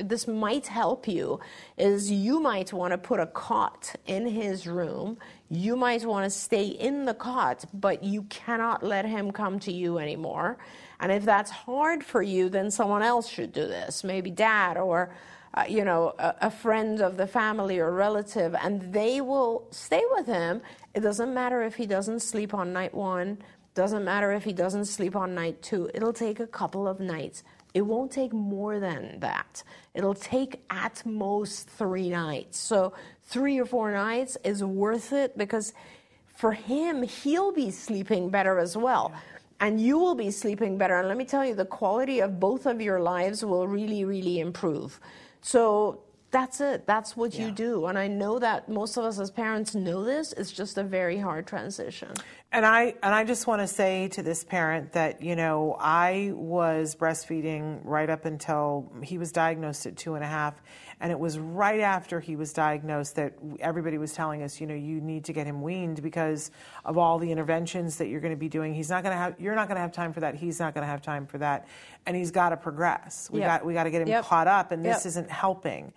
this 0.01 0.27
might 0.27 0.67
help 0.67 1.07
you 1.07 1.39
is 1.77 2.09
you 2.09 2.39
might 2.39 2.71
want 2.71 2.91
to 2.91 2.97
put 2.97 3.19
a 3.19 3.25
cot 3.25 3.95
in 4.05 4.25
his 4.27 4.65
room. 4.65 5.17
You 5.49 5.75
might 5.75 6.05
want 6.05 6.23
to 6.25 6.30
stay 6.30 6.67
in 6.67 7.05
the 7.05 7.13
cot, 7.13 7.65
but 7.73 8.03
you 8.03 8.23
cannot 8.23 8.82
let 8.82 9.05
him 9.05 9.32
come 9.32 9.59
to 9.61 9.73
you 9.73 9.97
anymore. 9.97 10.57
And 11.01 11.11
if 11.11 11.25
that's 11.25 11.51
hard 11.51 12.03
for 12.03 12.21
you, 12.21 12.49
then 12.49 12.71
someone 12.71 13.01
else 13.01 13.27
should 13.27 13.51
do 13.51 13.67
this, 13.67 14.03
maybe 14.03 14.32
dad 14.32 14.77
or 14.77 15.11
uh, 15.51 15.63
you 15.67 15.84
know, 15.84 16.13
a, 16.19 16.36
a, 16.41 16.51
friend 16.51 17.01
of 17.01 17.17
the 17.17 17.25
family 17.25 17.80
or 17.80 17.91
relative, 17.91 18.53
and 18.61 18.93
they 18.93 19.19
will 19.19 19.65
stay 19.71 20.03
with 20.11 20.27
him. 20.27 20.61
It 20.93 20.99
doesn't 20.99 21.34
matter 21.34 21.63
if 21.63 21.75
he 21.75 21.88
doesn't 21.88 22.19
sleep 22.19 22.53
on 22.53 22.71
night 22.71 22.93
one, 22.93 23.39
doesn't 23.80 24.03
matter 24.03 24.34
if 24.34 24.43
he 24.43 24.51
doesn't 24.51 24.86
sleep 24.86 25.15
on 25.15 25.34
night 25.34 25.61
two. 25.61 25.89
It'll 25.93 26.11
take 26.11 26.41
a 26.41 26.47
couple 26.47 26.86
of 26.86 26.99
nights. 26.99 27.43
It 27.73 27.84
won't 27.84 28.11
take 28.11 28.34
more 28.34 28.77
than 28.77 29.21
that. 29.21 29.63
It'll 29.93 30.21
take 30.36 30.61
at 30.69 31.01
most 31.05 31.69
three 31.69 32.09
nights. 32.09 32.57
So, 32.57 32.91
three 33.23 33.57
or 33.57 33.65
four 33.65 33.89
nights 33.93 34.38
is 34.43 34.61
worth 34.65 35.13
it 35.13 35.38
because 35.38 35.71
for 36.36 36.51
him, 36.51 37.03
he'll 37.03 37.53
be 37.53 37.71
sleeping 37.71 38.30
better 38.30 38.59
as 38.59 38.75
well. 38.75 39.05
Yeah. 39.13 39.19
And 39.61 39.80
you 39.80 39.97
will 39.97 40.15
be 40.15 40.30
sleeping 40.30 40.77
better. 40.77 40.97
And 40.99 41.07
let 41.07 41.15
me 41.15 41.23
tell 41.23 41.45
you, 41.45 41.55
the 41.55 41.71
quality 41.80 42.19
of 42.19 42.38
both 42.38 42.65
of 42.65 42.82
your 42.82 42.99
lives 42.99 43.45
will 43.45 43.65
really, 43.65 44.03
really 44.03 44.41
improve. 44.41 44.99
So 45.41 46.01
that's 46.32 46.61
it. 46.61 46.86
That's 46.86 47.17
what 47.17 47.34
yeah. 47.34 47.47
you 47.47 47.51
do. 47.51 47.86
And 47.88 47.97
I 47.97 48.07
know 48.07 48.39
that 48.39 48.69
most 48.69 48.97
of 48.97 49.03
us 49.03 49.19
as 49.19 49.32
parents 49.32 49.73
know 49.73 50.03
this. 50.03 50.34
It's 50.34 50.51
just 50.51 50.77
a 50.77 50.84
very 50.84 51.17
hard 51.17 51.47
transition. 51.47 52.09
And 52.51 52.65
I 52.65 52.95
and 53.03 53.13
I 53.13 53.23
just 53.25 53.47
want 53.47 53.61
to 53.61 53.67
say 53.67 54.07
to 54.09 54.23
this 54.23 54.43
parent 54.43 54.93
that 54.93 55.21
you 55.21 55.36
know 55.36 55.75
I 55.80 56.32
was 56.34 56.95
breastfeeding 56.95 57.82
right 57.84 58.09
up 58.09 58.25
until 58.25 58.91
he 59.03 59.17
was 59.17 59.32
diagnosed 59.32 59.86
at 59.86 59.97
two 59.97 60.15
and 60.15 60.23
a 60.23 60.27
half, 60.27 60.55
and 61.02 61.12
it 61.12 61.20
was 61.20 61.39
right 61.39 61.80
after 61.80 62.20
he 62.20 62.36
was 62.36 62.52
diagnosed 62.52 63.16
that 63.16 63.34
everybody 63.60 63.97
was 63.97 64.14
telling 64.14 64.43
us, 64.43 64.60
you 64.60 64.68
know, 64.68 64.74
you 64.74 65.00
need 65.00 65.26
to 65.26 65.34
get 65.34 65.47
him 65.47 65.62
weaned 65.62 66.02
because 66.04 66.52
of 66.84 66.97
all 66.97 67.20
the 67.20 67.32
interventions 67.32 67.97
that 67.97 68.08
you're 68.08 68.20
going 68.20 68.34
to 68.34 68.39
be 68.39 68.50
doing. 68.50 68.74
He's 68.74 68.89
not 68.89 69.04
going 69.04 69.14
to 69.14 69.18
have. 69.18 69.36
You're 69.39 69.56
not 69.56 69.68
going 69.68 69.76
to 69.76 69.82
have 69.82 69.93
time 69.93 70.12
for 70.12 70.20
that. 70.22 70.36
He's 70.36 70.60
not 70.60 70.74
going 70.74 70.84
to 70.84 70.89
have 70.89 71.02
time 71.02 71.26
for 71.26 71.38
that, 71.38 71.68
and 72.06 72.18
he's 72.18 72.32
got 72.32 72.50
to 72.50 72.58
progress. 72.58 73.30
We 73.32 73.39
yep. 73.39 73.47
got 73.47 73.66
we 73.66 73.74
got 73.74 73.86
to 73.86 73.91
get 73.91 74.02
him 74.02 74.08
yep. 74.10 74.26
caught 74.26 74.47
up, 74.47 74.72
and 74.72 74.84
this 74.84 75.00
yep. 75.00 75.06
isn't 75.06 75.30
helping 75.30 75.93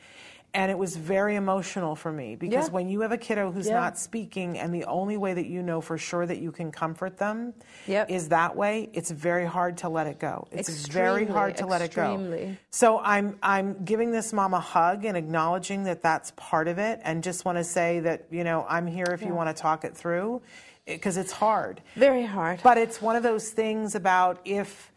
and 0.54 0.70
it 0.70 0.76
was 0.76 0.96
very 0.96 1.36
emotional 1.36 1.96
for 1.96 2.12
me 2.12 2.36
because 2.36 2.66
yeah. 2.66 2.72
when 2.72 2.88
you 2.88 3.00
have 3.00 3.12
a 3.12 3.16
kiddo 3.16 3.50
who's 3.50 3.68
yeah. 3.68 3.74
not 3.74 3.98
speaking 3.98 4.58
and 4.58 4.74
the 4.74 4.84
only 4.84 5.16
way 5.16 5.32
that 5.32 5.46
you 5.46 5.62
know 5.62 5.80
for 5.80 5.96
sure 5.96 6.26
that 6.26 6.38
you 6.38 6.52
can 6.52 6.70
comfort 6.70 7.16
them 7.16 7.54
yep. 7.86 8.10
is 8.10 8.28
that 8.28 8.54
way 8.54 8.88
it's 8.92 9.10
very 9.10 9.46
hard 9.46 9.78
to 9.78 9.88
let 9.88 10.06
it 10.06 10.18
go 10.18 10.46
it's 10.50 10.68
extremely, 10.68 11.24
very 11.24 11.26
hard 11.26 11.56
to 11.56 11.66
extremely. 11.66 12.30
let 12.30 12.40
it 12.40 12.48
go 12.48 12.56
so 12.70 12.98
i'm 12.98 13.38
i'm 13.42 13.84
giving 13.84 14.10
this 14.10 14.32
mom 14.32 14.54
a 14.54 14.60
hug 14.60 15.04
and 15.04 15.16
acknowledging 15.16 15.84
that 15.84 16.02
that's 16.02 16.32
part 16.36 16.68
of 16.68 16.78
it 16.78 17.00
and 17.02 17.22
just 17.22 17.44
want 17.44 17.56
to 17.56 17.64
say 17.64 18.00
that 18.00 18.26
you 18.30 18.44
know 18.44 18.66
i'm 18.68 18.86
here 18.86 19.06
if 19.12 19.22
yeah. 19.22 19.28
you 19.28 19.34
want 19.34 19.54
to 19.54 19.60
talk 19.60 19.84
it 19.84 19.96
through 19.96 20.40
because 20.86 21.16
it's 21.16 21.32
hard 21.32 21.80
very 21.94 22.24
hard 22.24 22.60
but 22.62 22.76
it's 22.76 23.00
one 23.00 23.16
of 23.16 23.22
those 23.22 23.50
things 23.50 23.94
about 23.94 24.40
if 24.44 24.91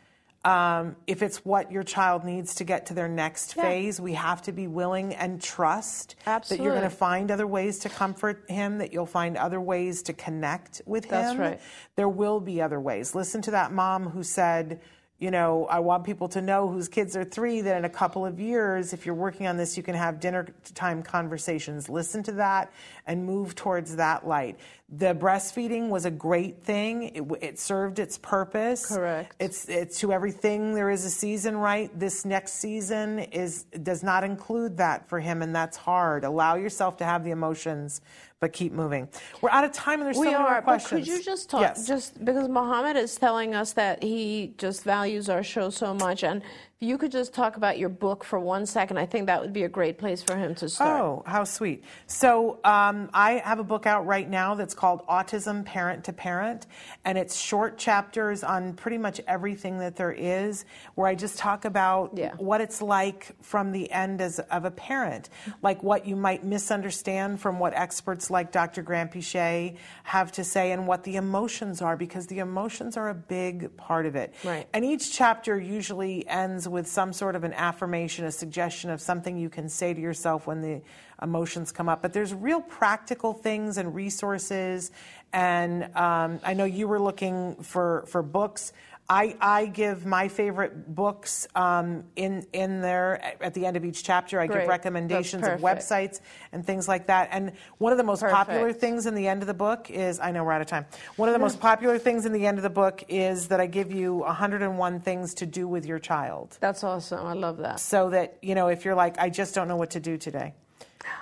um, 0.46 0.96
if 1.08 1.24
it's 1.24 1.44
what 1.44 1.72
your 1.72 1.82
child 1.82 2.24
needs 2.24 2.56
to 2.56 2.64
get 2.64 2.86
to 2.86 2.94
their 2.94 3.08
next 3.08 3.56
yeah. 3.58 3.64
phase, 3.64 4.00
we 4.00 4.14
have 4.14 4.44
to 4.44 4.52
be 4.52 4.68
willing 4.68 5.16
and 5.16 5.42
trust 5.42 6.16
Absolutely. 6.28 6.58
that 6.58 6.64
you're 6.64 6.80
going 6.80 6.90
to 6.90 6.96
find 6.96 7.32
other 7.32 7.48
ways 7.48 7.80
to 7.80 7.90
comfort 7.90 8.46
him, 8.48 8.78
that 8.78 8.94
you'll 8.94 9.08
find 9.08 9.38
other 9.38 9.60
ways 9.60 10.04
to 10.04 10.14
connect 10.14 10.84
with 10.86 11.10
That's 11.10 11.32
him. 11.32 11.38
That's 11.40 11.52
right. 11.54 11.62
There 11.96 12.10
will 12.10 12.40
be 12.40 12.62
other 12.62 12.80
ways. 12.80 13.16
Listen 13.16 13.42
to 13.42 13.52
that 13.52 13.72
mom 13.72 14.08
who 14.10 14.22
said, 14.22 14.80
you 15.18 15.32
know, 15.32 15.66
I 15.68 15.80
want 15.80 16.04
people 16.04 16.28
to 16.30 16.42
know 16.42 16.68
whose 16.68 16.90
kids 16.90 17.16
are 17.16 17.24
three 17.24 17.62
that 17.62 17.78
in 17.78 17.86
a 17.86 17.90
couple 17.90 18.26
of 18.26 18.38
years, 18.38 18.92
if 18.92 19.06
you're 19.06 19.16
working 19.16 19.48
on 19.48 19.56
this, 19.56 19.78
you 19.78 19.84
can 19.84 19.96
have 19.96 20.20
dinner 20.20 20.48
time 20.74 21.04
conversations. 21.04 21.88
Listen 21.88 22.22
to 22.24 22.34
that 22.34 22.74
and 23.08 23.26
move 23.26 23.56
towards 23.56 23.96
that 23.96 24.28
light. 24.28 24.60
The 24.90 25.16
breastfeeding 25.16 25.88
was 25.88 26.04
a 26.04 26.12
great 26.12 26.64
thing. 26.64 27.04
It, 27.04 27.24
it 27.42 27.60
served 27.60 27.98
its 28.00 28.18
purpose. 28.18 28.88
Correct. 28.88 29.34
It's, 29.40 29.70
it's 29.70 30.02
to 30.02 30.12
everything. 30.12 30.74
There 30.74 30.90
is 30.90 31.06
a 31.06 31.10
season, 31.10 31.56
right? 31.56 31.98
This 31.98 32.26
next 32.26 32.56
season 32.56 33.20
is 33.20 33.64
does 33.64 34.04
not 34.04 34.26
include 34.26 34.78
that 34.78 35.08
for 35.08 35.22
him, 35.22 35.42
and 35.42 35.56
that's 35.56 35.78
hard. 35.78 36.26
Allow 36.26 36.56
yourself 36.56 36.98
to 36.98 37.06
have 37.06 37.24
the 37.24 37.32
emotions 37.32 38.02
but 38.40 38.54
keep 38.54 38.74
moving. 38.74 39.08
We're 39.42 39.50
out 39.50 39.64
of 39.64 39.72
time, 39.72 40.00
and 40.00 40.08
there's 40.08 40.18
we 40.18 40.28
so 40.28 40.32
many 40.32 40.44
are, 40.44 40.52
more 40.52 40.62
questions. 40.62 41.02
But 41.02 41.06
could 41.06 41.18
you 41.18 41.24
just 41.24 41.50
talk, 41.50 41.62
yes. 41.62 41.88
just 41.88 42.24
because 42.24 42.48
Mohammed 42.48 42.98
is 42.98 43.16
telling 43.16 43.56
us 43.56 43.74
that 43.74 44.04
he 44.04 44.54
just 44.58 44.84
values 44.84 45.30
our 45.30 45.44
show 45.44 45.70
so 45.70 45.94
much, 45.94 46.24
and 46.24 46.42
you 46.86 46.98
could 46.98 47.12
just 47.12 47.34
talk 47.34 47.58
about 47.58 47.80
your 47.80 47.90
book 47.90 48.24
for 48.24 48.40
one 48.40 48.66
second, 48.66 48.98
I 48.98 49.06
think 49.06 49.26
that 49.26 49.42
would 49.42 49.54
be 49.54 49.64
a 49.64 49.70
great 49.70 49.98
place 49.98 50.22
for 50.22 50.36
him 50.36 50.54
to 50.56 50.70
start. 50.70 51.02
Oh, 51.02 51.24
how 51.26 51.44
sweet. 51.44 51.84
So 52.06 52.60
um, 52.64 53.10
I 53.14 53.42
have 53.44 53.60
a 53.60 53.64
book 53.64 53.88
out 53.88 54.06
right 54.06 54.30
now 54.30 54.54
that's 54.54 54.76
called 54.76 55.06
Autism 55.08 55.66
Parent 55.66 56.04
to 56.06 56.14
Parent, 56.14 56.68
and 57.04 57.18
it's 57.18 57.36
short 57.36 57.78
chapters 57.78 58.44
on 58.44 58.74
pretty 58.74 59.00
much 59.00 59.20
everything 59.28 59.80
that 59.80 59.96
there 59.96 60.12
is, 60.12 60.66
where 60.94 61.08
I 61.08 61.16
just 61.16 61.40
talk 61.40 61.66
about 61.66 62.12
yeah. 62.16 62.36
what 62.38 62.62
it's 62.62 62.82
like 62.82 63.32
from 63.42 63.72
the 63.72 63.92
end 63.92 64.22
as 64.22 64.40
of 64.40 64.66
a 64.66 64.72
parent, 64.72 65.30
like 65.64 65.82
what 65.82 66.06
you 66.06 66.16
might 66.16 66.44
misunderstand 66.44 67.40
from 67.40 67.58
what 67.58 67.74
experts 67.74 68.30
like 68.30 68.52
Dr. 68.52 68.84
Granpeesheh 68.84 69.76
have 70.04 70.32
to 70.34 70.44
say, 70.44 70.72
and 70.72 70.88
what 70.88 71.04
the 71.04 71.16
emotions 71.16 71.82
are, 71.82 71.98
because 71.98 72.28
the 72.28 72.40
emotions 72.40 72.96
are 72.96 73.10
a 73.10 73.16
big 73.16 73.76
part 73.76 74.06
of 74.06 74.16
it. 74.16 74.36
Right. 74.44 74.68
And 74.72 74.86
each 74.86 75.12
chapter 75.12 75.60
usually 75.60 76.28
ends 76.28 76.68
with 76.68 76.75
some 76.88 77.14
sort 77.14 77.36
of 77.36 77.44
an 77.44 77.54
affirmation, 77.54 78.26
a 78.26 78.32
suggestion 78.32 78.90
of 78.90 79.00
something 79.00 79.38
you 79.38 79.50
can 79.50 79.70
say 79.70 79.94
to 79.94 80.02
yourself 80.02 80.48
when 80.48 80.62
the 80.62 80.82
emotions 81.22 81.72
come 81.72 81.88
up. 81.88 82.02
But 82.02 82.14
there's 82.14 82.34
real 82.34 82.62
practical 82.62 83.34
things 83.34 83.78
and 83.78 83.96
resources. 83.96 84.92
And 85.32 85.84
um, 85.96 86.40
I 86.44 86.54
know 86.54 86.66
you 86.66 86.88
were 86.88 87.00
looking 87.00 87.56
for, 87.56 88.06
for 88.08 88.22
books. 88.22 88.74
I, 89.08 89.36
I 89.40 89.66
give 89.68 90.06
my 90.06 90.28
favorite 90.28 90.96
books 90.96 91.48
um, 91.56 92.06
in 92.16 92.46
in 92.54 92.82
there 92.82 93.22
at 93.44 93.54
the 93.54 93.66
end 93.66 93.78
of 93.78 93.86
each 93.86 94.04
chapter. 94.04 94.40
I 94.40 94.48
Great. 94.48 94.62
give 94.62 94.68
recommendations 94.68 95.46
of 95.48 95.60
websites 95.60 96.22
and 96.52 96.66
things 96.66 96.88
like 96.88 97.06
that. 97.08 97.30
And 97.32 97.52
one 97.78 97.92
of 97.92 98.00
the 98.00 98.04
most 98.04 98.22
perfect. 98.22 98.36
popular 98.36 98.74
things 98.74 99.06
in 99.06 99.14
the 99.14 99.28
end 99.28 99.44
of 99.44 99.48
the 99.48 99.54
book 99.54 99.92
is 99.92 100.20
I 100.20 100.32
know 100.32 100.44
we're 100.44 100.54
out 100.54 100.62
of 100.62 100.68
time. 100.68 100.88
One 101.18 101.30
of 101.30 101.34
the 101.34 101.40
most 101.40 101.60
popular 101.70 102.00
things 102.00 102.26
in 102.26 102.34
the 102.34 102.48
end 102.48 102.58
of 102.58 102.64
the 102.64 102.70
book 102.70 103.04
is 103.08 103.48
that 103.50 103.60
I 103.60 103.68
give 103.68 103.92
you 103.92 104.16
101 104.16 105.00
things 105.02 105.36
to 105.36 105.46
do 105.46 105.68
with 105.68 105.86
your 105.86 106.00
child. 106.00 106.58
That's 106.60 106.84
awesome. 106.84 107.26
I 107.26 107.34
love 107.34 107.58
that. 107.58 107.80
So 107.80 108.10
that 108.10 108.38
you 108.42 108.56
know 108.56 108.70
if 108.70 108.86
you're 108.86 108.96
like 108.96 109.20
I 109.20 109.30
just 109.30 109.54
don't 109.54 109.68
know 109.68 109.78
what 109.78 109.92
to 109.92 110.00
do 110.00 110.18
today. 110.18 110.56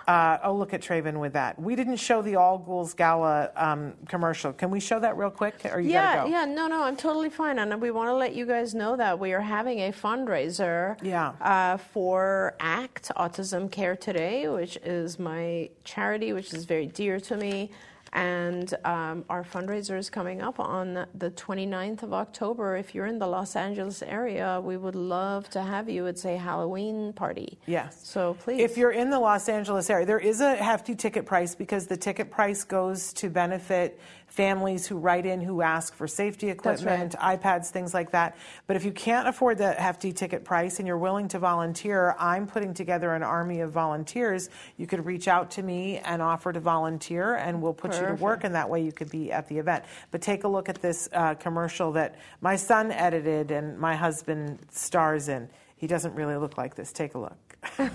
Uh, 0.08 0.38
oh, 0.44 0.54
look 0.54 0.74
at 0.74 0.82
Traven 0.82 1.20
with 1.20 1.34
that. 1.34 1.60
We 1.60 1.76
didn't 1.76 1.98
show 1.98 2.22
the 2.22 2.36
All 2.36 2.58
Ghouls 2.58 2.94
Gala 2.94 3.52
um, 3.56 3.94
commercial. 4.08 4.54
Can 4.54 4.70
we 4.70 4.80
show 4.80 5.00
that 5.00 5.18
real 5.18 5.30
quick? 5.30 5.56
Or 5.72 5.80
you 5.80 5.92
yeah, 5.92 6.16
gotta 6.16 6.30
go? 6.30 6.36
yeah, 6.36 6.46
no, 6.46 6.68
no, 6.68 6.84
I'm 6.84 6.96
totally 6.96 7.30
fine. 7.30 7.60
And 7.60 7.82
we 7.82 7.92
want 7.92 8.10
to 8.10 8.16
let 8.16 8.36
you 8.36 8.46
guys 8.46 8.74
know 8.74 8.96
that 8.98 9.18
we 9.18 9.34
are 9.34 9.42
having 9.42 9.80
a 9.80 9.92
fundraiser 9.92 10.98
yeah. 11.02 11.34
uh, 11.42 11.78
for 11.78 12.56
ACT 12.60 13.12
Autism 13.16 13.72
Care 13.72 13.96
Today, 13.96 14.50
which 14.50 14.78
is 14.78 15.20
my 15.20 15.70
charity, 15.84 16.34
which 16.34 16.54
is 16.54 16.66
very 16.66 16.88
dear 16.88 17.20
to 17.22 17.38
me. 17.38 17.72
And 18.14 18.74
um, 18.86 19.26
our 19.28 19.44
fundraiser 19.44 19.98
is 19.98 20.10
coming 20.10 20.42
up 20.42 20.60
on 20.60 21.08
the 21.16 21.32
29th 21.32 22.04
of 22.04 22.14
October. 22.14 22.78
If 22.78 22.94
you're 22.94 23.08
in 23.08 23.18
the 23.18 23.26
Los 23.26 23.56
Angeles 23.56 24.04
area, 24.04 24.62
we 24.64 24.78
would 24.78 24.96
love 24.96 25.50
to 25.50 25.64
have 25.64 25.90
you. 25.90 26.06
It's 26.06 26.24
a 26.26 26.38
Halloween 26.38 27.14
party. 27.14 27.58
Yes. 27.66 28.00
So 28.04 28.36
please. 28.36 28.62
If 28.62 28.78
you're 28.78 28.92
in 28.92 29.10
the 29.10 29.20
Los 29.20 29.50
Angeles 29.50 29.90
area, 29.90 30.06
there 30.06 30.20
is 30.20 30.42
a 30.42 30.56
hefty 30.56 30.94
ticket 30.94 31.26
price 31.26 31.56
because 31.56 31.88
the 31.88 31.98
ticket 31.98 32.30
price 32.30 32.64
goes 32.64 33.14
to 33.14 33.32
benefit 33.32 34.00
families 34.34 34.88
who 34.88 34.98
write 34.98 35.28
in 35.28 35.42
who 35.42 35.62
ask 35.62 35.94
for 35.94 36.08
safety 36.08 36.50
equipment, 36.50 37.16
right. 37.22 37.40
iPads, 37.40 37.68
things 37.68 37.94
like 37.94 38.10
that. 38.12 38.36
But 38.66 38.76
if 38.76 38.84
you 38.84 38.92
can't 38.92 39.28
afford 39.28 39.60
the 39.60 39.74
hefty 39.74 40.12
ticket 40.12 40.44
price 40.44 40.80
and 40.80 40.88
you're 40.88 40.98
willing 40.98 41.28
to 41.30 41.40
volunteer, 41.40 42.16
I'm 42.18 42.48
putting 42.48 42.74
together 42.74 43.14
an 43.14 43.22
army 43.22 43.60
of 43.60 43.72
volunteers. 43.72 44.50
You 44.78 44.88
could 44.88 45.06
reach 45.06 45.28
out 45.28 45.52
to 45.52 45.62
me 45.62 46.00
and 46.00 46.20
offer 46.20 46.52
to 46.52 46.60
volunteer, 46.60 47.36
and 47.36 47.62
we'll 47.62 47.76
put 47.76 47.92
Perfect. 47.92 48.10
you 48.10 48.18
to 48.18 48.24
work, 48.24 48.44
and 48.44 48.56
that 48.56 48.68
way 48.68 48.82
you 48.82 48.92
could 48.92 49.12
be 49.12 49.32
at 49.32 49.48
the 49.48 49.60
event. 49.60 49.86
But 50.10 50.24
take 50.24 50.46
a 50.46 50.48
look 50.48 50.68
at 50.68 50.82
this 50.82 51.08
uh, 51.14 51.36
commercial 51.36 51.92
that 51.92 52.16
my 52.42 52.56
son 52.56 52.92
edited 52.92 53.52
and 53.52 53.78
my 53.78 53.96
husband 53.96 54.58
stars 54.72 55.30
in. 55.30 55.48
He 55.76 55.86
doesn't 55.86 56.16
really 56.16 56.38
look 56.38 56.58
like 56.58 56.74
this. 56.74 56.92
Take 56.92 57.14
a 57.14 57.20
look. 57.20 57.38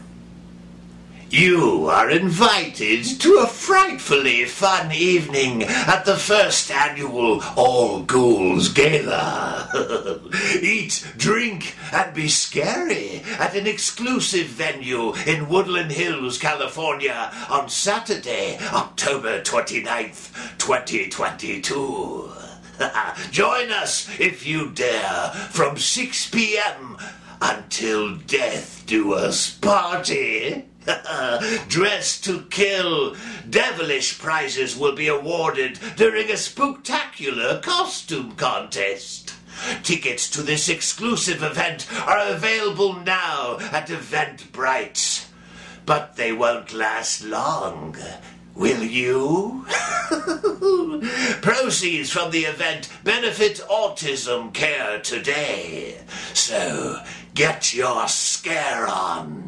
You 1.30 1.88
are 1.88 2.08
invited 2.08 3.04
to 3.20 3.40
a 3.40 3.46
frightfully 3.46 4.46
fun 4.46 4.92
evening 4.92 5.62
at 5.62 6.06
the 6.06 6.16
first 6.16 6.70
annual 6.70 7.42
All 7.54 8.00
Ghouls 8.00 8.70
Gala. 8.70 9.68
Eat, 10.62 11.06
drink, 11.18 11.76
and 11.92 12.14
be 12.14 12.28
scary 12.28 13.20
at 13.38 13.54
an 13.54 13.66
exclusive 13.66 14.46
venue 14.46 15.12
in 15.26 15.50
Woodland 15.50 15.92
Hills, 15.92 16.38
California 16.38 17.30
on 17.50 17.68
Saturday, 17.68 18.56
October 18.72 19.42
29th, 19.42 20.56
2022. 20.56 22.32
Join 23.30 23.70
us 23.70 24.08
if 24.18 24.46
you 24.46 24.70
dare 24.70 25.30
from 25.50 25.76
6 25.76 26.30
p.m. 26.30 26.96
until 27.42 28.16
death 28.16 28.82
do 28.86 29.12
us 29.12 29.50
party. 29.50 30.67
Dressed 31.68 32.24
to 32.24 32.42
kill. 32.50 33.16
Devilish 33.48 34.18
prizes 34.18 34.76
will 34.76 34.94
be 34.94 35.08
awarded 35.08 35.78
during 35.96 36.30
a 36.30 36.36
spectacular 36.36 37.60
costume 37.60 38.32
contest. 38.32 39.34
Tickets 39.82 40.30
to 40.30 40.42
this 40.42 40.68
exclusive 40.68 41.42
event 41.42 41.86
are 42.06 42.28
available 42.28 42.94
now 42.94 43.58
at 43.72 43.88
Eventbrite. 43.88 45.26
But 45.84 46.16
they 46.16 46.32
won't 46.32 46.72
last 46.72 47.24
long. 47.24 47.96
Will 48.54 48.82
you? 48.82 49.66
Proceeds 51.42 52.10
from 52.10 52.30
the 52.30 52.44
event 52.44 52.88
benefit 53.04 53.60
autism 53.70 54.52
care 54.52 55.00
today. 55.00 56.00
So 56.34 57.02
get 57.34 57.72
your 57.72 58.08
scare 58.08 58.86
on. 58.86 59.47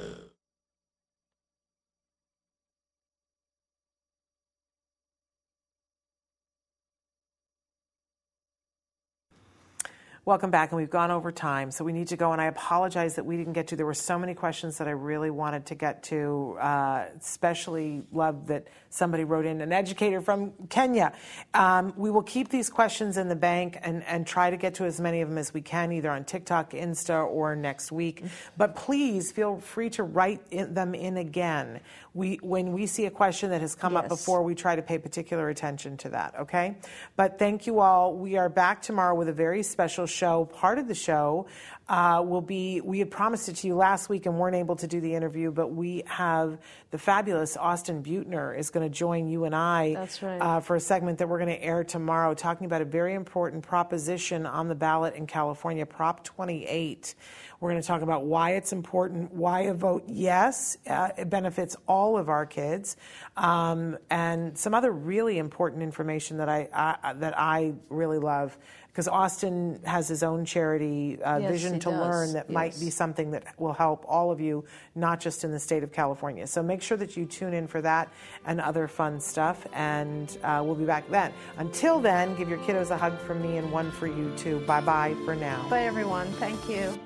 Welcome 10.31 10.49
back, 10.49 10.71
and 10.71 10.77
we've 10.77 10.89
gone 10.89 11.11
over 11.11 11.29
time, 11.29 11.71
so 11.71 11.83
we 11.83 11.91
need 11.91 12.07
to 12.07 12.15
go. 12.15 12.31
And 12.31 12.39
I 12.39 12.45
apologize 12.45 13.15
that 13.15 13.25
we 13.25 13.35
didn't 13.35 13.51
get 13.51 13.67
to. 13.67 13.75
There 13.75 13.85
were 13.85 13.93
so 13.93 14.17
many 14.17 14.33
questions 14.33 14.77
that 14.77 14.87
I 14.87 14.91
really 14.91 15.29
wanted 15.29 15.65
to 15.65 15.75
get 15.75 16.03
to. 16.03 16.57
Uh, 16.57 17.07
especially 17.19 18.03
love 18.13 18.47
that 18.47 18.67
somebody 18.89 19.25
wrote 19.25 19.45
in 19.45 19.59
an 19.59 19.73
educator 19.73 20.21
from 20.21 20.53
Kenya. 20.69 21.11
Um, 21.53 21.93
we 21.97 22.09
will 22.11 22.23
keep 22.23 22.47
these 22.47 22.69
questions 22.69 23.17
in 23.17 23.27
the 23.27 23.35
bank 23.35 23.77
and, 23.81 24.05
and 24.05 24.25
try 24.25 24.49
to 24.49 24.55
get 24.55 24.75
to 24.75 24.85
as 24.85 25.01
many 25.01 25.19
of 25.19 25.27
them 25.27 25.37
as 25.37 25.53
we 25.53 25.61
can, 25.61 25.91
either 25.91 26.09
on 26.09 26.23
TikTok, 26.23 26.71
Insta, 26.71 27.27
or 27.27 27.53
next 27.57 27.91
week. 27.91 28.23
But 28.55 28.73
please 28.73 29.33
feel 29.33 29.59
free 29.59 29.89
to 29.91 30.03
write 30.03 30.41
in, 30.49 30.73
them 30.73 30.95
in 30.95 31.17
again. 31.17 31.81
We, 32.13 32.39
when 32.41 32.71
we 32.71 32.87
see 32.87 33.05
a 33.05 33.11
question 33.11 33.49
that 33.49 33.61
has 33.61 33.75
come 33.75 33.93
yes. 33.93 34.03
up 34.03 34.09
before, 34.09 34.43
we 34.43 34.55
try 34.55 34.77
to 34.77 34.81
pay 34.81 34.97
particular 34.97 35.49
attention 35.49 35.97
to 35.97 36.09
that. 36.09 36.35
Okay. 36.39 36.77
But 37.17 37.37
thank 37.37 37.67
you 37.67 37.79
all. 37.79 38.13
We 38.13 38.37
are 38.37 38.49
back 38.49 38.81
tomorrow 38.81 39.15
with 39.15 39.27
a 39.27 39.33
very 39.33 39.63
special 39.63 40.05
show. 40.05 40.20
Part 40.21 40.77
of 40.77 40.87
the 40.87 40.95
show 40.95 41.47
uh, 41.89 42.23
will 42.25 42.41
be, 42.41 42.79
we 42.79 42.99
had 42.99 43.11
promised 43.11 43.49
it 43.49 43.55
to 43.57 43.67
you 43.67 43.75
last 43.75 44.07
week 44.07 44.25
and 44.25 44.37
weren't 44.37 44.55
able 44.55 44.77
to 44.77 44.87
do 44.87 45.01
the 45.01 45.13
interview, 45.13 45.51
but 45.51 45.73
we 45.73 46.03
have 46.05 46.57
the 46.91 46.97
fabulous 46.97 47.57
Austin 47.57 48.01
Beutner 48.01 48.57
is 48.57 48.69
going 48.69 48.89
to 48.89 48.95
join 48.95 49.27
you 49.27 49.43
and 49.43 49.53
I 49.53 50.07
right. 50.21 50.37
uh, 50.39 50.59
for 50.61 50.77
a 50.77 50.79
segment 50.79 51.17
that 51.17 51.27
we're 51.27 51.39
going 51.39 51.49
to 51.49 51.61
air 51.61 51.83
tomorrow, 51.83 52.33
talking 52.33 52.65
about 52.65 52.81
a 52.81 52.85
very 52.85 53.13
important 53.13 53.63
proposition 53.63 54.45
on 54.45 54.69
the 54.69 54.75
ballot 54.75 55.15
in 55.15 55.27
California, 55.27 55.85
Prop 55.85 56.23
28. 56.23 57.15
We're 57.59 57.69
going 57.69 57.81
to 57.81 57.87
talk 57.87 58.01
about 58.01 58.25
why 58.25 58.51
it's 58.51 58.73
important, 58.73 59.33
why 59.33 59.61
a 59.61 59.73
vote 59.73 60.05
yes, 60.07 60.77
uh, 60.87 61.09
it 61.15 61.29
benefits 61.29 61.75
all 61.87 62.17
of 62.17 62.27
our 62.27 62.45
kids, 62.45 62.97
um, 63.37 63.97
and 64.09 64.57
some 64.57 64.73
other 64.73 64.91
really 64.91 65.37
important 65.37 65.83
information 65.83 66.37
that 66.37 66.49
I, 66.49 66.67
I 66.73 67.13
that 67.13 67.37
I 67.37 67.73
really 67.89 68.17
love 68.17 68.57
because 68.91 69.07
Austin 69.07 69.79
has 69.85 70.07
his 70.09 70.21
own 70.21 70.43
charity, 70.43 71.21
uh, 71.23 71.37
yes, 71.37 71.51
Vision 71.51 71.79
to 71.79 71.89
does. 71.89 71.99
Learn, 71.99 72.33
that 72.33 72.47
yes. 72.49 72.53
might 72.53 72.79
be 72.79 72.89
something 72.89 73.31
that 73.31 73.57
will 73.57 73.71
help 73.73 74.03
all 74.07 74.31
of 74.31 74.41
you, 74.41 74.65
not 74.95 75.21
just 75.21 75.45
in 75.45 75.51
the 75.51 75.59
state 75.59 75.81
of 75.81 75.93
California. 75.93 76.45
So 76.45 76.61
make 76.61 76.81
sure 76.81 76.97
that 76.97 77.15
you 77.15 77.25
tune 77.25 77.53
in 77.53 77.67
for 77.67 77.81
that 77.81 78.11
and 78.45 78.59
other 78.59 78.89
fun 78.89 79.21
stuff, 79.21 79.65
and 79.73 80.37
uh, 80.43 80.61
we'll 80.63 80.75
be 80.75 80.85
back 80.85 81.09
then. 81.09 81.31
Until 81.57 81.99
then, 81.99 82.35
give 82.35 82.49
your 82.49 82.59
kiddos 82.59 82.91
a 82.91 82.97
hug 82.97 83.17
from 83.19 83.41
me 83.41 83.57
and 83.57 83.71
one 83.71 83.91
for 83.91 84.07
you 84.07 84.33
too. 84.35 84.59
Bye 84.67 84.81
bye 84.81 85.15
for 85.23 85.35
now. 85.35 85.67
Bye, 85.69 85.83
everyone. 85.83 86.27
Thank 86.33 86.69
you. 86.69 86.99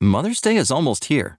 Mother's 0.00 0.40
Day 0.40 0.56
is 0.56 0.70
almost 0.70 1.06
here 1.06 1.38